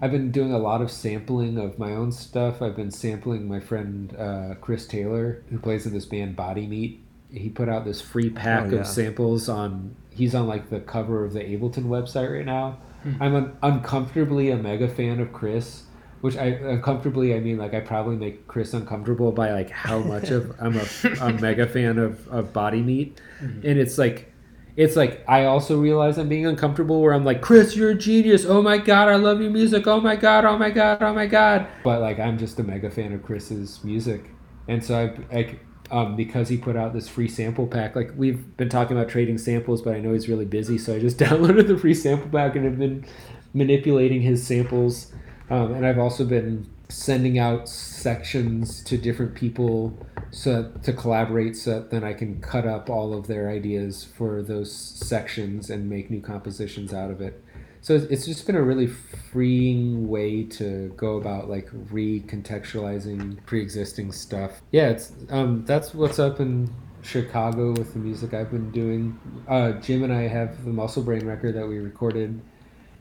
i've 0.01 0.11
been 0.11 0.31
doing 0.31 0.51
a 0.51 0.57
lot 0.57 0.81
of 0.81 0.89
sampling 0.91 1.57
of 1.57 1.77
my 1.77 1.91
own 1.91 2.11
stuff 2.11 2.61
i've 2.61 2.75
been 2.75 2.91
sampling 2.91 3.47
my 3.47 3.59
friend 3.59 4.15
uh, 4.17 4.55
chris 4.61 4.87
taylor 4.87 5.43
who 5.49 5.59
plays 5.59 5.85
in 5.85 5.93
this 5.93 6.05
band 6.05 6.35
body 6.35 6.65
meat 6.67 7.01
he 7.31 7.49
put 7.49 7.67
out 7.69 7.85
this 7.85 8.01
free 8.01 8.29
pack 8.29 8.65
Oh, 8.65 8.69
yeah. 8.75 8.79
of 8.81 8.87
samples 8.87 9.47
on 9.49 9.95
he's 10.11 10.33
on 10.33 10.47
like 10.47 10.69
the 10.69 10.79
cover 10.79 11.23
of 11.23 11.33
the 11.33 11.41
ableton 11.41 11.85
website 11.85 12.31
right 12.35 12.45
now 12.45 12.79
Hmm. 13.03 13.21
i'm 13.21 13.35
un- 13.35 13.57
uncomfortably 13.61 14.49
a 14.49 14.57
mega 14.57 14.87
fan 14.87 15.19
of 15.19 15.31
chris 15.31 15.83
which 16.21 16.37
I 16.37 16.45
uncomfortably 16.47 17.35
I 17.35 17.39
mean 17.39 17.57
like 17.59 17.75
I 17.75 17.81
probably 17.81 18.15
make 18.15 18.47
Chris 18.47 18.73
uncomfortable 18.73 19.31
by 19.31 19.51
like 19.51 19.69
how 19.69 19.99
much 19.99 20.31
of 20.31 20.55
I'm 20.59 20.75
a, 20.75 20.85
a 21.21 21.33
mega 21.33 21.67
fan 21.67 21.99
of, 21.99 22.27
of 22.29 22.51
body 22.51 22.81
meat. 22.81 23.21
Mhm. 23.43 23.63
And 23.63 23.77
it's 23.79 23.99
like 23.99 24.33
it's 24.77 24.95
like 24.95 25.23
I 25.27 25.45
also 25.45 25.79
realize 25.79 26.17
I'm 26.17 26.27
being 26.27 26.45
uncomfortable 26.45 27.01
where 27.01 27.13
I'm 27.13 27.23
like, 27.23 27.41
Chris, 27.41 27.75
you're 27.75 27.91
a 27.91 27.95
genius. 27.95 28.45
Oh 28.45 28.61
my 28.61 28.77
god, 28.77 29.07
I 29.07 29.15
love 29.15 29.41
your 29.41 29.51
music. 29.51 29.87
Oh 29.87 30.01
my 30.01 30.15
god, 30.15 30.45
oh 30.45 30.57
my 30.57 30.69
god, 30.69 31.01
oh 31.01 31.13
my 31.13 31.27
god. 31.27 31.67
But 31.83 32.01
like 32.01 32.19
I'm 32.19 32.37
just 32.37 32.59
a 32.59 32.63
mega 32.63 32.89
fan 32.89 33.13
of 33.13 33.23
Chris's 33.23 33.83
music. 33.83 34.31
And 34.67 34.83
so 34.83 34.97
I 34.97 35.35
like 35.35 35.59
um, 35.91 36.15
because 36.15 36.49
he 36.49 36.57
put 36.57 36.75
out 36.75 36.93
this 36.93 37.07
free 37.07 37.27
sample 37.29 37.67
pack. 37.67 37.95
Like 37.95 38.11
we've 38.17 38.57
been 38.57 38.69
talking 38.69 38.97
about 38.97 39.09
trading 39.09 39.37
samples, 39.37 39.81
but 39.81 39.95
I 39.95 39.99
know 39.99 40.13
he's 40.13 40.27
really 40.27 40.45
busy, 40.45 40.77
so 40.77 40.95
I 40.95 40.99
just 40.99 41.17
downloaded 41.19 41.67
the 41.67 41.77
free 41.77 41.93
sample 41.93 42.29
pack 42.29 42.55
and 42.55 42.65
have 42.65 42.77
been 42.77 43.05
manipulating 43.53 44.21
his 44.21 44.45
samples. 44.45 45.13
Um, 45.49 45.73
and 45.73 45.85
I've 45.85 45.99
also 45.99 46.25
been 46.25 46.67
sending 46.89 47.39
out 47.39 47.67
sections 47.67 48.83
to 48.83 48.97
different 48.97 49.33
people 49.35 49.97
so 50.31 50.71
to 50.83 50.93
collaborate 50.93 51.55
so 51.55 51.71
that 51.79 51.89
then 51.91 52.03
I 52.03 52.13
can 52.13 52.39
cut 52.41 52.65
up 52.67 52.89
all 52.89 53.13
of 53.17 53.27
their 53.27 53.49
ideas 53.49 54.03
for 54.03 54.41
those 54.41 54.71
sections 54.71 55.69
and 55.69 55.89
make 55.89 56.09
new 56.11 56.21
compositions 56.21 56.93
out 56.93 57.09
of 57.09 57.21
it. 57.21 57.41
So 57.81 57.93
it's- 57.95 58.09
it's 58.11 58.25
just 58.25 58.45
been 58.45 58.55
a 58.55 58.61
really 58.63 58.87
freeing 58.87 60.07
way 60.07 60.43
to 60.43 60.91
go 60.97 61.17
about 61.17 61.49
like 61.49 61.69
recontextualizing 61.91 63.37
pre-existing 63.45 64.11
stuff. 64.11 64.61
Yeah, 64.71 64.89
it's 64.89 65.13
um 65.29 65.63
that's 65.65 65.93
what's 65.93 66.19
up 66.19 66.39
in 66.39 66.69
Chicago 67.01 67.71
with 67.71 67.93
the 67.93 67.99
music 67.99 68.33
I've 68.33 68.49
been 68.51 68.71
doing. 68.71 69.19
Uh, 69.47 69.73
Jim 69.73 70.03
and 70.03 70.11
I 70.11 70.23
have 70.27 70.63
the 70.65 70.71
Muscle 70.71 71.03
Brain 71.03 71.25
record 71.25 71.55
that 71.55 71.67
we 71.67 71.77
recorded 71.77 72.41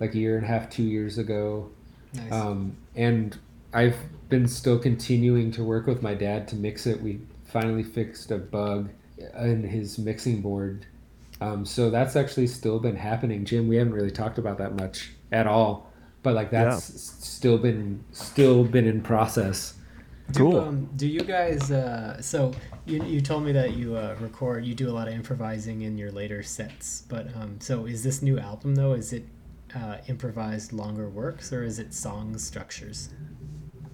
like 0.01 0.15
a 0.15 0.19
year 0.19 0.37
and 0.37 0.45
a 0.45 0.49
half, 0.49 0.69
two 0.69 0.83
years 0.83 1.17
ago. 1.19 1.71
Nice. 2.13 2.31
Um, 2.33 2.77
and 2.95 3.39
I've 3.75 3.97
been 4.29 4.47
still 4.49 4.79
continuing 4.79 5.51
to 5.53 5.65
work 5.65 5.87
with 5.87 6.01
my 6.03 6.15
dad 6.15 6.49
to 6.49 6.57
mix 6.57 6.87
it. 6.87 7.01
We 7.03 7.21
finally 7.45 7.83
fixed 7.83 8.31
a 8.31 8.39
bug 8.39 8.91
in 9.39 9.63
his 9.65 9.99
mixing 9.99 10.41
board. 10.41 10.87
Um, 11.41 11.65
so 11.67 11.91
that's 11.91 12.17
actually 12.17 12.47
still 12.47 12.79
been 12.79 12.97
happening. 12.97 13.45
Jim, 13.45 13.69
we 13.69 13.77
haven't 13.77 13.93
really 13.93 14.11
talked 14.11 14.39
about 14.39 14.59
that 14.59 14.77
much 14.77 15.11
at 15.33 15.47
all, 15.47 15.91
but 16.23 16.35
like 16.35 16.51
that's 16.51 16.89
s- 16.91 17.17
still 17.19 17.59
been 17.59 18.03
still 18.13 18.65
been 18.65 18.87
in 18.87 19.03
process. 19.03 19.75
Do, 20.31 20.39
Cool. 20.41 20.61
um, 20.61 20.89
do 20.97 21.07
you 21.07 21.21
guys? 21.21 21.71
Uh, 21.71 22.23
so 22.23 22.53
you, 22.87 23.05
you 23.05 23.21
told 23.21 23.45
me 23.45 23.53
that 23.53 23.75
you 23.75 23.95
uh, 23.97 24.17
record, 24.21 24.65
you 24.65 24.75
do 24.75 24.89
a 24.89 24.93
lot 24.95 25.07
of 25.07 25.13
improvising 25.13 25.83
in 25.83 25.99
your 25.99 26.11
later 26.13 26.43
sets. 26.43 27.03
But 27.09 27.27
um, 27.37 27.61
so 27.61 27.85
is 27.85 28.03
this 28.03 28.23
new 28.23 28.39
album 28.39 28.75
though? 28.75 28.95
Is 28.95 29.13
it 29.13 29.25
uh, 29.75 29.99
improvised 30.09 30.73
longer 30.73 31.11
works 31.11 31.53
or 31.53 31.63
is 31.65 31.79
it 31.79 31.93
song 31.93 32.39
structures? 32.39 33.11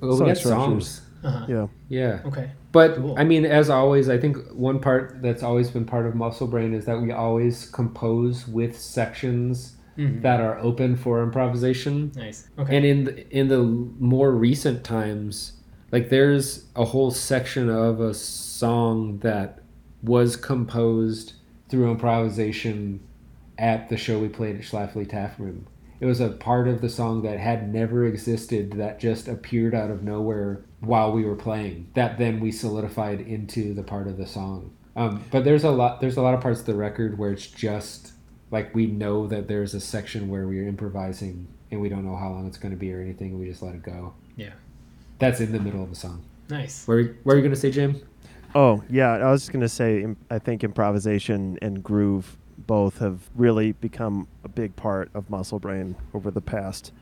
Well, 0.01 0.17
Song 0.17 0.27
we 0.27 0.31
got 0.33 0.37
structures. 0.39 0.89
songs. 0.89 1.01
Uh-huh. 1.23 1.47
Yeah. 1.49 1.67
Yeah. 1.89 2.21
Okay. 2.27 2.51
But 2.73 2.97
Cool. 2.97 3.15
I 3.19 3.25
mean, 3.25 3.45
as 3.45 3.69
always, 3.69 4.09
I 4.09 4.17
think 4.19 4.37
one 4.53 4.81
part 4.81 5.21
that's 5.21 5.43
always 5.43 5.71
been 5.71 5.85
part 5.85 6.07
of 6.07 6.15
Muscle 6.15 6.47
Brain 6.47 6.73
is 6.73 6.85
that 6.87 7.01
we 7.01 7.13
always 7.13 7.67
compose 7.69 8.49
with 8.49 8.79
sections 8.79 9.77
Mhm. 9.99 10.23
that 10.23 10.41
are 10.41 10.59
open 10.61 10.97
for 10.97 11.23
improvisation. 11.23 12.13
Nice. 12.17 12.49
Okay. 12.59 12.75
And 12.77 12.87
in 12.87 13.05
the, 13.05 13.29
in 13.39 13.49
the 13.49 13.59
more 13.99 14.31
recent 14.33 14.83
times, 14.85 15.53
like 15.93 16.09
there's 16.09 16.67
a 16.77 16.85
whole 16.87 17.11
section 17.11 17.69
of 17.69 18.01
a 18.01 18.15
song 18.15 19.19
that 19.19 19.59
was 20.03 20.37
composed 20.37 21.35
through 21.69 21.91
improvisation 21.91 23.01
at 23.59 23.89
the 23.91 23.97
show 23.99 24.19
we 24.19 24.29
played 24.29 24.57
at 24.57 24.63
Schlafly 24.63 25.07
Tap 25.07 25.39
Room. 25.39 25.67
It 26.01 26.07
was 26.07 26.21
a 26.21 26.31
part 26.31 26.67
of 26.67 26.81
the 26.81 26.89
song 26.89 27.23
that 27.23 27.39
had 27.39 27.73
never 27.73 28.07
existed 28.07 28.73
that 28.73 28.99
just 28.99 29.29
appeared 29.29 29.75
out 29.75 29.91
of 29.91 30.03
nowhere 30.03 30.65
while 30.81 31.13
we 31.13 31.25
were 31.25 31.37
playing. 31.37 31.91
That 31.95 32.17
then 32.19 32.41
we 32.41 32.51
solidified 32.53 33.21
into 33.21 33.75
the 33.75 33.83
part 33.83 34.07
of 34.09 34.17
the 34.17 34.27
song. 34.27 34.73
Um, 34.97 35.23
but 35.31 35.45
there's 35.45 35.65
a 35.65 35.71
lot 35.71 36.01
there's 36.01 36.17
a 36.17 36.23
lot 36.23 36.35
of 36.35 36.41
parts 36.41 36.61
of 36.61 36.67
the 36.67 36.75
record 36.75 37.19
where 37.19 37.31
it's 37.31 37.47
just 37.47 38.13
like 38.51 38.75
we 38.75 38.87
know 38.87 39.27
that 39.27 39.47
there's 39.47 39.75
a 39.75 39.81
section 39.81 40.29
where 40.29 40.47
we're 40.47 40.67
improvising 40.67 41.47
and 41.71 41.81
we 41.81 41.89
don't 41.89 42.05
know 42.05 42.17
how 42.17 42.31
long 42.31 42.47
it's 42.47 42.59
going 42.59 42.73
to 42.73 42.79
be 42.79 42.93
or 42.93 43.01
anything. 43.01 43.39
We 43.39 43.47
just 43.47 43.63
let 43.63 43.75
it 43.75 43.83
go. 43.83 44.15
Yeah. 44.37 44.55
That's 45.19 45.41
in 45.41 45.53
the 45.53 45.61
middle 45.61 45.83
of 45.83 45.91
the 45.91 45.97
song. 45.97 46.25
nice. 46.49 46.87
Where 46.89 47.17
where 47.23 47.35
are 47.35 47.39
you 47.39 47.43
going 47.43 47.55
to 47.55 47.61
say, 47.61 47.71
Jim? 47.71 48.03
Oh 48.55 48.83
yeah, 48.89 49.13
I 49.13 49.31
was 49.31 49.43
just 49.43 49.53
gonna 49.53 49.69
say. 49.69 50.07
I 50.31 50.39
think 50.41 50.65
improvisation 50.65 51.59
and 51.63 51.83
groove 51.85 52.37
both 52.67 52.99
have 52.99 53.31
really 53.35 53.73
become 53.73 54.29
a 54.45 54.49
big 54.49 54.77
part 54.77 55.11
of 55.15 55.31
Muscle 55.31 55.59
Brain 55.59 55.97
over 56.15 56.31
the 56.31 56.41
past, 56.41 56.93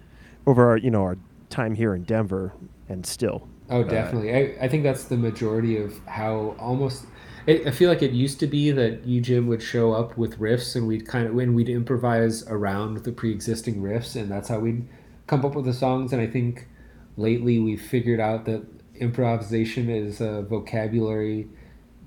over 0.46 0.68
our 0.68 0.76
you 0.76 0.90
know 0.90 1.02
our 1.02 1.18
time 1.50 1.74
here 1.74 1.94
in 1.94 2.04
Denver, 2.04 2.52
and 2.88 3.04
still 3.06 3.48
Oh, 3.70 3.84
definitely. 3.84 4.34
I, 4.34 4.64
I 4.64 4.68
think 4.68 4.82
that's 4.82 5.04
the 5.04 5.16
majority 5.16 5.76
of 5.76 5.98
how 6.06 6.56
almost. 6.58 7.04
I 7.46 7.62
I 7.66 7.70
feel 7.70 7.90
like 7.90 8.02
it 8.02 8.12
used 8.12 8.40
to 8.40 8.46
be 8.46 8.70
that 8.70 9.06
you 9.06 9.20
Jim 9.20 9.46
would 9.48 9.62
show 9.62 9.92
up 9.92 10.16
with 10.16 10.38
riffs 10.38 10.74
and 10.74 10.86
we'd 10.86 11.06
kind 11.06 11.26
of 11.26 11.34
when 11.34 11.54
we'd 11.54 11.68
improvise 11.68 12.46
around 12.48 13.04
the 13.04 13.12
pre-existing 13.12 13.82
riffs 13.82 14.16
and 14.16 14.30
that's 14.30 14.48
how 14.48 14.58
we'd 14.60 14.88
come 15.26 15.44
up 15.44 15.54
with 15.54 15.66
the 15.66 15.74
songs. 15.74 16.12
And 16.12 16.22
I 16.22 16.26
think 16.26 16.66
lately 17.16 17.58
we've 17.58 17.80
figured 17.80 18.20
out 18.20 18.46
that 18.46 18.64
improvisation 18.94 19.90
is 19.90 20.20
a 20.20 20.42
vocabulary 20.42 21.48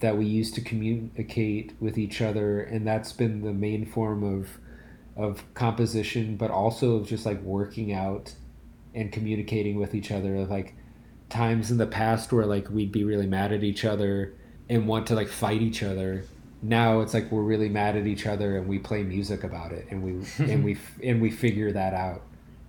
that 0.01 0.17
we 0.17 0.25
use 0.25 0.51
to 0.51 0.61
communicate 0.61 1.73
with 1.79 1.97
each 1.97 2.21
other, 2.21 2.61
and 2.61 2.85
that's 2.85 3.13
been 3.13 3.41
the 3.41 3.53
main 3.53 3.85
form 3.85 4.23
of 4.23 4.59
of 5.17 5.43
composition, 5.53 6.37
but 6.37 6.51
also 6.51 6.95
of 6.97 7.07
just 7.07 7.25
like 7.25 7.41
working 7.41 7.93
out 7.93 8.33
and 8.93 9.11
communicating 9.11 9.79
with 9.79 9.95
each 9.95 10.11
other. 10.11 10.45
Like 10.45 10.75
times 11.31 11.71
in 11.71 11.77
the 11.77 11.87
past 11.87 12.31
where 12.31 12.45
like 12.45 12.69
we'd 12.69 12.91
be 12.91 13.03
really 13.03 13.25
mad 13.25 13.53
at 13.53 13.63
each 13.63 13.85
other 13.85 14.35
and 14.69 14.87
want 14.87 15.07
to 15.07 15.15
like 15.15 15.29
fight 15.29 15.61
each 15.61 15.81
other 15.81 16.25
now 16.61 16.99
it's 16.99 17.13
like 17.13 17.31
we're 17.31 17.41
really 17.41 17.69
mad 17.69 17.95
at 17.95 18.05
each 18.05 18.27
other 18.27 18.57
and 18.57 18.67
we 18.67 18.77
play 18.77 19.01
music 19.01 19.43
about 19.43 19.71
it 19.71 19.87
and 19.89 20.03
we 20.03 20.11
and 20.45 20.63
we 20.63 20.77
and 21.03 21.21
we 21.21 21.31
figure 21.31 21.71
that 21.71 21.93
out 21.93 22.21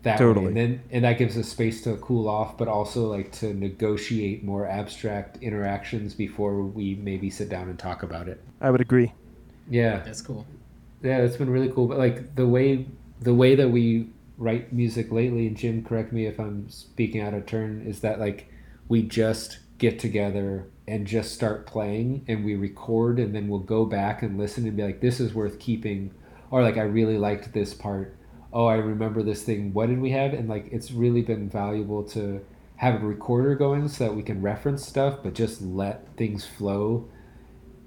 that 0.02 0.18
Totally. 0.18 0.46
way. 0.46 0.48
and 0.48 0.56
then 0.56 0.82
and 0.90 1.04
that 1.04 1.18
gives 1.18 1.36
us 1.38 1.48
space 1.48 1.82
to 1.84 1.96
cool 1.98 2.28
off 2.28 2.58
but 2.58 2.66
also 2.68 3.06
like 3.10 3.30
to 3.32 3.54
negotiate 3.54 4.42
more 4.44 4.66
abstract 4.66 5.38
interactions 5.42 6.14
before 6.14 6.62
we 6.62 6.96
maybe 6.96 7.30
sit 7.30 7.48
down 7.48 7.68
and 7.68 7.78
talk 7.78 8.02
about 8.02 8.28
it 8.28 8.40
I 8.60 8.70
would 8.70 8.80
agree. 8.80 9.12
yeah 9.68 9.98
That's 10.00 10.20
cool. 10.22 10.44
yeah, 11.02 11.20
that's 11.20 11.36
been 11.36 11.50
really 11.50 11.68
cool. 11.68 11.86
But 11.88 11.98
like 11.98 12.34
the 12.34 12.46
way 12.46 12.86
the 13.20 13.34
way 13.34 13.54
that 13.54 13.68
we 13.70 14.08
write 14.38 14.72
music 14.72 15.12
lately, 15.12 15.46
and 15.46 15.56
Jim, 15.56 15.84
correct 15.84 16.12
me 16.12 16.26
if 16.26 16.38
I'm 16.40 16.68
speaking 16.68 17.20
out 17.20 17.34
of 17.34 17.46
turn, 17.46 17.84
is 17.86 18.00
that 18.00 18.18
like 18.18 18.48
we 18.88 19.02
just 19.02 19.58
get 19.78 19.98
together 20.00 20.66
and 20.88 21.06
just 21.06 21.32
start 21.32 21.66
playing, 21.66 22.24
and 22.28 22.44
we 22.44 22.56
record, 22.56 23.18
and 23.20 23.32
then 23.34 23.46
we'll 23.48 23.60
go 23.60 23.84
back 23.84 24.22
and 24.22 24.36
listen 24.38 24.66
and 24.66 24.76
be 24.76 24.82
like, 24.82 25.00
this 25.00 25.20
is 25.20 25.32
worth 25.34 25.58
keeping, 25.60 26.12
or 26.50 26.62
like 26.62 26.76
I 26.76 26.82
really 26.82 27.18
liked 27.18 27.52
this 27.52 27.74
part. 27.74 28.16
Oh, 28.52 28.66
I 28.66 28.76
remember 28.76 29.22
this 29.22 29.42
thing. 29.42 29.72
What 29.72 29.88
did 29.88 30.00
we 30.00 30.10
have? 30.10 30.32
And 30.34 30.48
like 30.48 30.66
it's 30.70 30.90
really 30.92 31.22
been 31.22 31.48
valuable 31.48 32.02
to 32.10 32.44
have 32.76 33.02
a 33.02 33.06
recorder 33.06 33.54
going 33.54 33.88
so 33.88 34.04
that 34.04 34.14
we 34.14 34.22
can 34.22 34.42
reference 34.42 34.86
stuff, 34.86 35.18
but 35.22 35.34
just 35.34 35.62
let 35.62 36.06
things 36.16 36.44
flow 36.44 37.08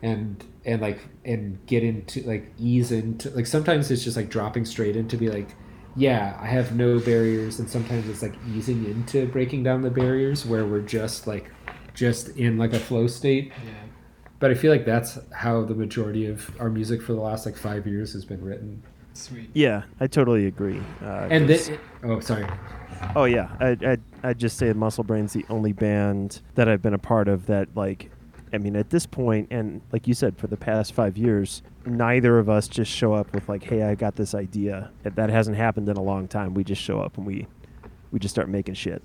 and 0.02 0.44
and 0.66 0.82
like 0.82 1.00
and 1.24 1.64
get 1.68 1.84
into 1.84 2.22
like 2.24 2.52
ease 2.60 2.92
into 2.92 3.30
like 3.32 3.46
sometimes 3.48 3.90
it's 3.90 4.04
just 4.04 4.18
like 4.18 4.30
dropping 4.30 4.66
straight 4.66 4.96
into 4.96 5.16
be 5.16 5.30
like 5.30 5.48
yeah 5.96 6.38
i 6.42 6.46
have 6.46 6.76
no 6.76 7.00
barriers 7.00 7.60
and 7.60 7.70
sometimes 7.70 8.08
it's 8.10 8.22
like 8.22 8.34
easing 8.54 8.84
into 8.86 9.26
breaking 9.28 9.64
down 9.64 9.82
the 9.82 9.90
barriers 9.90 10.46
where 10.46 10.66
we're 10.66 10.82
just 10.82 11.28
like 11.28 11.50
just 11.94 12.28
in 12.38 12.58
like 12.58 12.74
a 12.74 12.80
flow 12.80 13.08
state 13.08 13.54
Yeah. 13.66 13.72
but 14.40 14.52
i 14.52 14.54
feel 14.54 14.72
like 14.72 14.86
that's 14.86 15.18
how 15.34 15.64
the 15.64 15.74
majority 15.76 16.28
of 16.28 16.54
our 16.60 16.70
music 16.70 17.02
for 17.02 17.14
the 17.14 17.22
last 17.22 17.46
like 17.46 17.56
five 17.56 17.88
years 17.88 18.12
has 18.14 18.26
been 18.26 18.44
written 18.44 18.84
Sweet. 19.16 19.50
Yeah, 19.54 19.84
I 20.00 20.08
totally 20.08 20.46
agree. 20.46 20.82
Uh, 21.02 21.28
and 21.32 21.48
'cause- 21.48 21.68
then 21.70 21.80
oh 22.04 22.20
sorry 22.20 22.46
Oh 23.16 23.24
yeah, 23.26 23.50
I 23.60 23.78
I 23.86 23.98
I 24.30 24.34
just 24.34 24.58
say 24.58 24.72
Muscle 24.74 25.04
Brain's 25.04 25.34
the 25.34 25.46
only 25.50 25.74
band 25.74 26.42
that 26.56 26.68
I've 26.70 26.82
been 26.82 26.94
a 26.94 26.98
part 27.00 27.28
of 27.28 27.46
that 27.48 27.70
like 27.76 28.12
I 28.54 28.58
mean 28.58 28.76
at 28.76 28.90
this 28.90 29.06
point 29.06 29.48
and 29.52 29.82
like 29.92 30.08
you 30.08 30.14
said 30.14 30.38
for 30.38 30.48
the 30.48 30.58
past 30.58 30.94
5 30.94 31.18
years 31.18 31.62
neither 31.86 32.40
of 32.40 32.50
us 32.50 32.68
just 32.68 32.90
show 32.92 33.14
up 33.14 33.34
with 33.34 33.48
like 33.50 33.64
hey 33.64 33.84
I 33.84 33.96
got 33.96 34.16
this 34.16 34.34
idea. 34.36 34.92
That 35.04 35.16
that 35.16 35.30
hasn't 35.30 35.58
happened 35.58 35.88
in 35.90 35.98
a 35.98 36.02
long 36.04 36.28
time. 36.28 36.54
We 36.54 36.64
just 36.64 36.82
show 36.82 37.00
up 37.00 37.18
and 37.18 37.26
we 37.26 37.48
we 38.12 38.20
just 38.20 38.34
start 38.36 38.50
making 38.50 38.74
shit. 38.76 39.02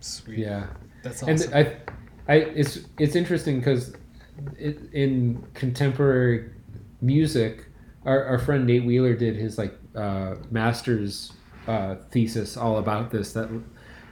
Sweet. 0.00 0.38
yeah 0.38 0.66
That's 1.02 1.22
awesome. 1.22 1.52
and 1.52 1.66
I, 2.28 2.32
I, 2.32 2.36
it's 2.36 2.80
it's 2.98 3.14
interesting 3.16 3.58
because 3.60 3.94
in 4.92 5.42
contemporary 5.54 6.50
music, 7.02 7.66
our, 8.04 8.24
our 8.24 8.38
friend 8.38 8.66
Nate 8.66 8.84
Wheeler 8.84 9.14
did 9.14 9.36
his 9.36 9.58
like 9.58 9.74
uh, 9.94 10.36
master's 10.50 11.32
uh, 11.66 11.96
thesis 12.10 12.56
all 12.56 12.78
about 12.78 13.10
this. 13.10 13.32
That 13.32 13.48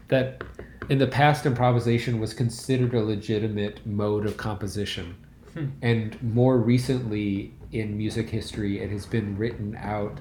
that 0.08 0.42
in 0.88 0.98
the 0.98 1.06
past, 1.06 1.46
improvisation 1.46 2.20
was 2.20 2.34
considered 2.34 2.94
a 2.94 3.02
legitimate 3.02 3.86
mode 3.86 4.26
of 4.26 4.36
composition, 4.36 5.16
Hmm. 5.54 5.66
and 5.82 6.22
more 6.22 6.56
recently 6.56 7.52
in 7.72 7.96
music 7.96 8.30
history, 8.30 8.80
it 8.80 8.90
has 8.90 9.04
been 9.06 9.36
written 9.36 9.76
out. 9.76 10.18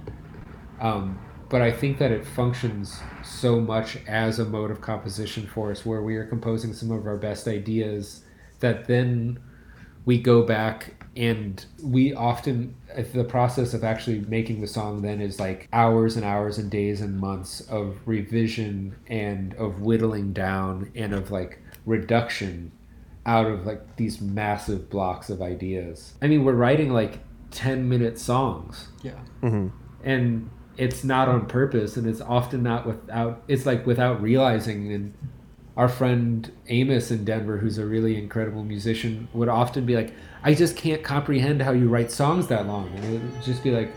Um, 0.81 1.19
but 1.49 1.61
I 1.61 1.71
think 1.71 1.97
that 1.99 2.11
it 2.11 2.25
functions 2.25 2.99
so 3.23 3.59
much 3.59 3.97
as 4.07 4.39
a 4.39 4.45
mode 4.45 4.71
of 4.71 4.81
composition 4.81 5.47
for 5.47 5.71
us, 5.71 5.85
where 5.85 6.01
we 6.01 6.15
are 6.15 6.25
composing 6.25 6.73
some 6.73 6.91
of 6.91 7.05
our 7.05 7.17
best 7.17 7.47
ideas, 7.47 8.23
that 8.59 8.87
then 8.87 9.39
we 10.05 10.17
go 10.21 10.43
back 10.43 11.00
and 11.15 11.65
we 11.83 12.13
often 12.13 12.75
the 13.13 13.23
process 13.23 13.73
of 13.73 13.83
actually 13.83 14.19
making 14.21 14.61
the 14.61 14.67
song 14.67 15.01
then 15.01 15.19
is 15.19 15.39
like 15.39 15.67
hours 15.73 16.15
and 16.15 16.25
hours 16.25 16.57
and 16.57 16.71
days 16.71 17.01
and 17.01 17.19
months 17.19 17.61
of 17.61 17.97
revision 18.05 18.95
and 19.07 19.53
of 19.55 19.81
whittling 19.81 20.31
down 20.31 20.89
and 20.95 21.13
of 21.13 21.29
like 21.29 21.59
reduction 21.85 22.71
out 23.25 23.45
of 23.45 23.65
like 23.65 23.97
these 23.97 24.21
massive 24.21 24.89
blocks 24.89 25.29
of 25.29 25.41
ideas. 25.41 26.13
I 26.21 26.27
mean, 26.27 26.43
we're 26.45 26.53
writing 26.53 26.91
like 26.91 27.19
10 27.51 27.87
minute 27.87 28.17
songs 28.17 28.87
yeah. 29.03 29.19
hmm 29.41 29.67
and 30.03 30.49
it's 30.77 31.03
not 31.03 31.27
on 31.27 31.45
purpose 31.45 31.97
and 31.97 32.07
it's 32.07 32.21
often 32.21 32.63
not 32.63 32.87
without 32.87 33.43
it's 33.47 33.65
like 33.65 33.85
without 33.85 34.21
realizing 34.21 34.91
and 34.93 35.13
our 35.77 35.87
friend 35.87 36.51
Amos 36.67 37.11
in 37.11 37.23
Denver 37.23 37.57
who's 37.57 37.77
a 37.77 37.85
really 37.85 38.17
incredible 38.17 38.63
musician 38.63 39.27
would 39.33 39.49
often 39.49 39.85
be 39.85 39.95
like 39.95 40.13
I 40.43 40.53
just 40.53 40.75
can't 40.75 41.03
comprehend 41.03 41.61
how 41.61 41.71
you 41.71 41.87
write 41.87 42.11
songs 42.11 42.47
that 42.47 42.67
long 42.67 42.91
and 42.95 43.05
it 43.05 43.11
would 43.11 43.43
just 43.43 43.63
be 43.63 43.71
like 43.71 43.91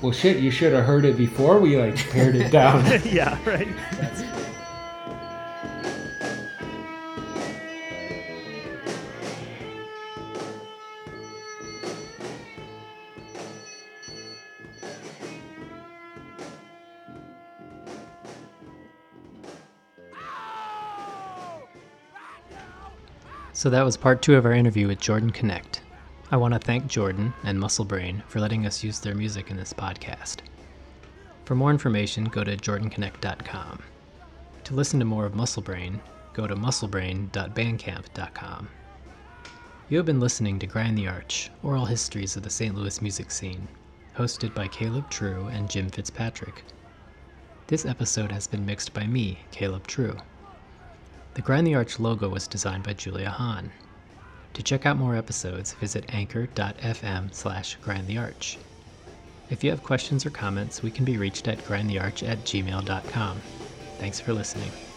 well 0.00 0.12
shit 0.12 0.38
you 0.38 0.50
should 0.50 0.72
have 0.72 0.84
heard 0.84 1.04
it 1.04 1.16
before 1.16 1.60
we 1.60 1.76
like 1.76 1.96
pared 2.10 2.36
it 2.36 2.50
down 2.50 2.84
yeah, 3.04 3.38
right. 3.44 3.68
That's 3.92 4.22
So 23.62 23.70
that 23.70 23.84
was 23.84 23.96
part 23.96 24.22
two 24.22 24.34
of 24.34 24.44
our 24.44 24.52
interview 24.52 24.88
with 24.88 24.98
Jordan 24.98 25.30
Knecht. 25.30 25.82
I 26.32 26.36
want 26.36 26.52
to 26.52 26.58
thank 26.58 26.88
Jordan 26.88 27.32
and 27.44 27.60
Muscle 27.60 27.84
Brain 27.84 28.24
for 28.26 28.40
letting 28.40 28.66
us 28.66 28.82
use 28.82 28.98
their 28.98 29.14
music 29.14 29.52
in 29.52 29.56
this 29.56 29.72
podcast. 29.72 30.38
For 31.44 31.54
more 31.54 31.70
information, 31.70 32.24
go 32.24 32.42
to 32.42 32.56
jordanknecht.com. 32.56 33.80
To 34.64 34.74
listen 34.74 34.98
to 34.98 35.04
more 35.04 35.26
of 35.26 35.36
Muscle 35.36 35.62
Brain, 35.62 36.00
go 36.32 36.48
to 36.48 36.56
musclebrain.bandcamp.com. 36.56 38.68
You 39.88 39.96
have 39.96 40.06
been 40.06 40.18
listening 40.18 40.58
to 40.58 40.66
Grind 40.66 40.98
the 40.98 41.06
Arch, 41.06 41.48
Oral 41.62 41.84
Histories 41.84 42.34
of 42.34 42.42
the 42.42 42.50
St. 42.50 42.74
Louis 42.74 43.00
Music 43.00 43.30
Scene, 43.30 43.68
hosted 44.16 44.52
by 44.56 44.66
Caleb 44.66 45.08
True 45.08 45.46
and 45.52 45.70
Jim 45.70 45.88
Fitzpatrick. 45.88 46.64
This 47.68 47.86
episode 47.86 48.32
has 48.32 48.48
been 48.48 48.66
mixed 48.66 48.92
by 48.92 49.06
me, 49.06 49.38
Caleb 49.52 49.86
True. 49.86 50.16
The 51.34 51.42
Grind 51.42 51.66
the 51.66 51.74
Arch 51.74 51.98
logo 51.98 52.28
was 52.28 52.46
designed 52.46 52.84
by 52.84 52.92
Julia 52.92 53.30
Hahn. 53.30 53.72
To 54.52 54.62
check 54.62 54.84
out 54.84 54.98
more 54.98 55.16
episodes, 55.16 55.72
visit 55.72 56.04
anchor.fm 56.14 57.34
slash 57.34 57.78
grindthearch. 57.80 58.58
If 59.48 59.64
you 59.64 59.70
have 59.70 59.82
questions 59.82 60.26
or 60.26 60.30
comments, 60.30 60.82
we 60.82 60.90
can 60.90 61.06
be 61.06 61.16
reached 61.16 61.48
at 61.48 61.64
grindthearch 61.64 62.28
at 62.28 62.44
gmail.com. 62.44 63.42
Thanks 63.98 64.20
for 64.20 64.34
listening. 64.34 64.91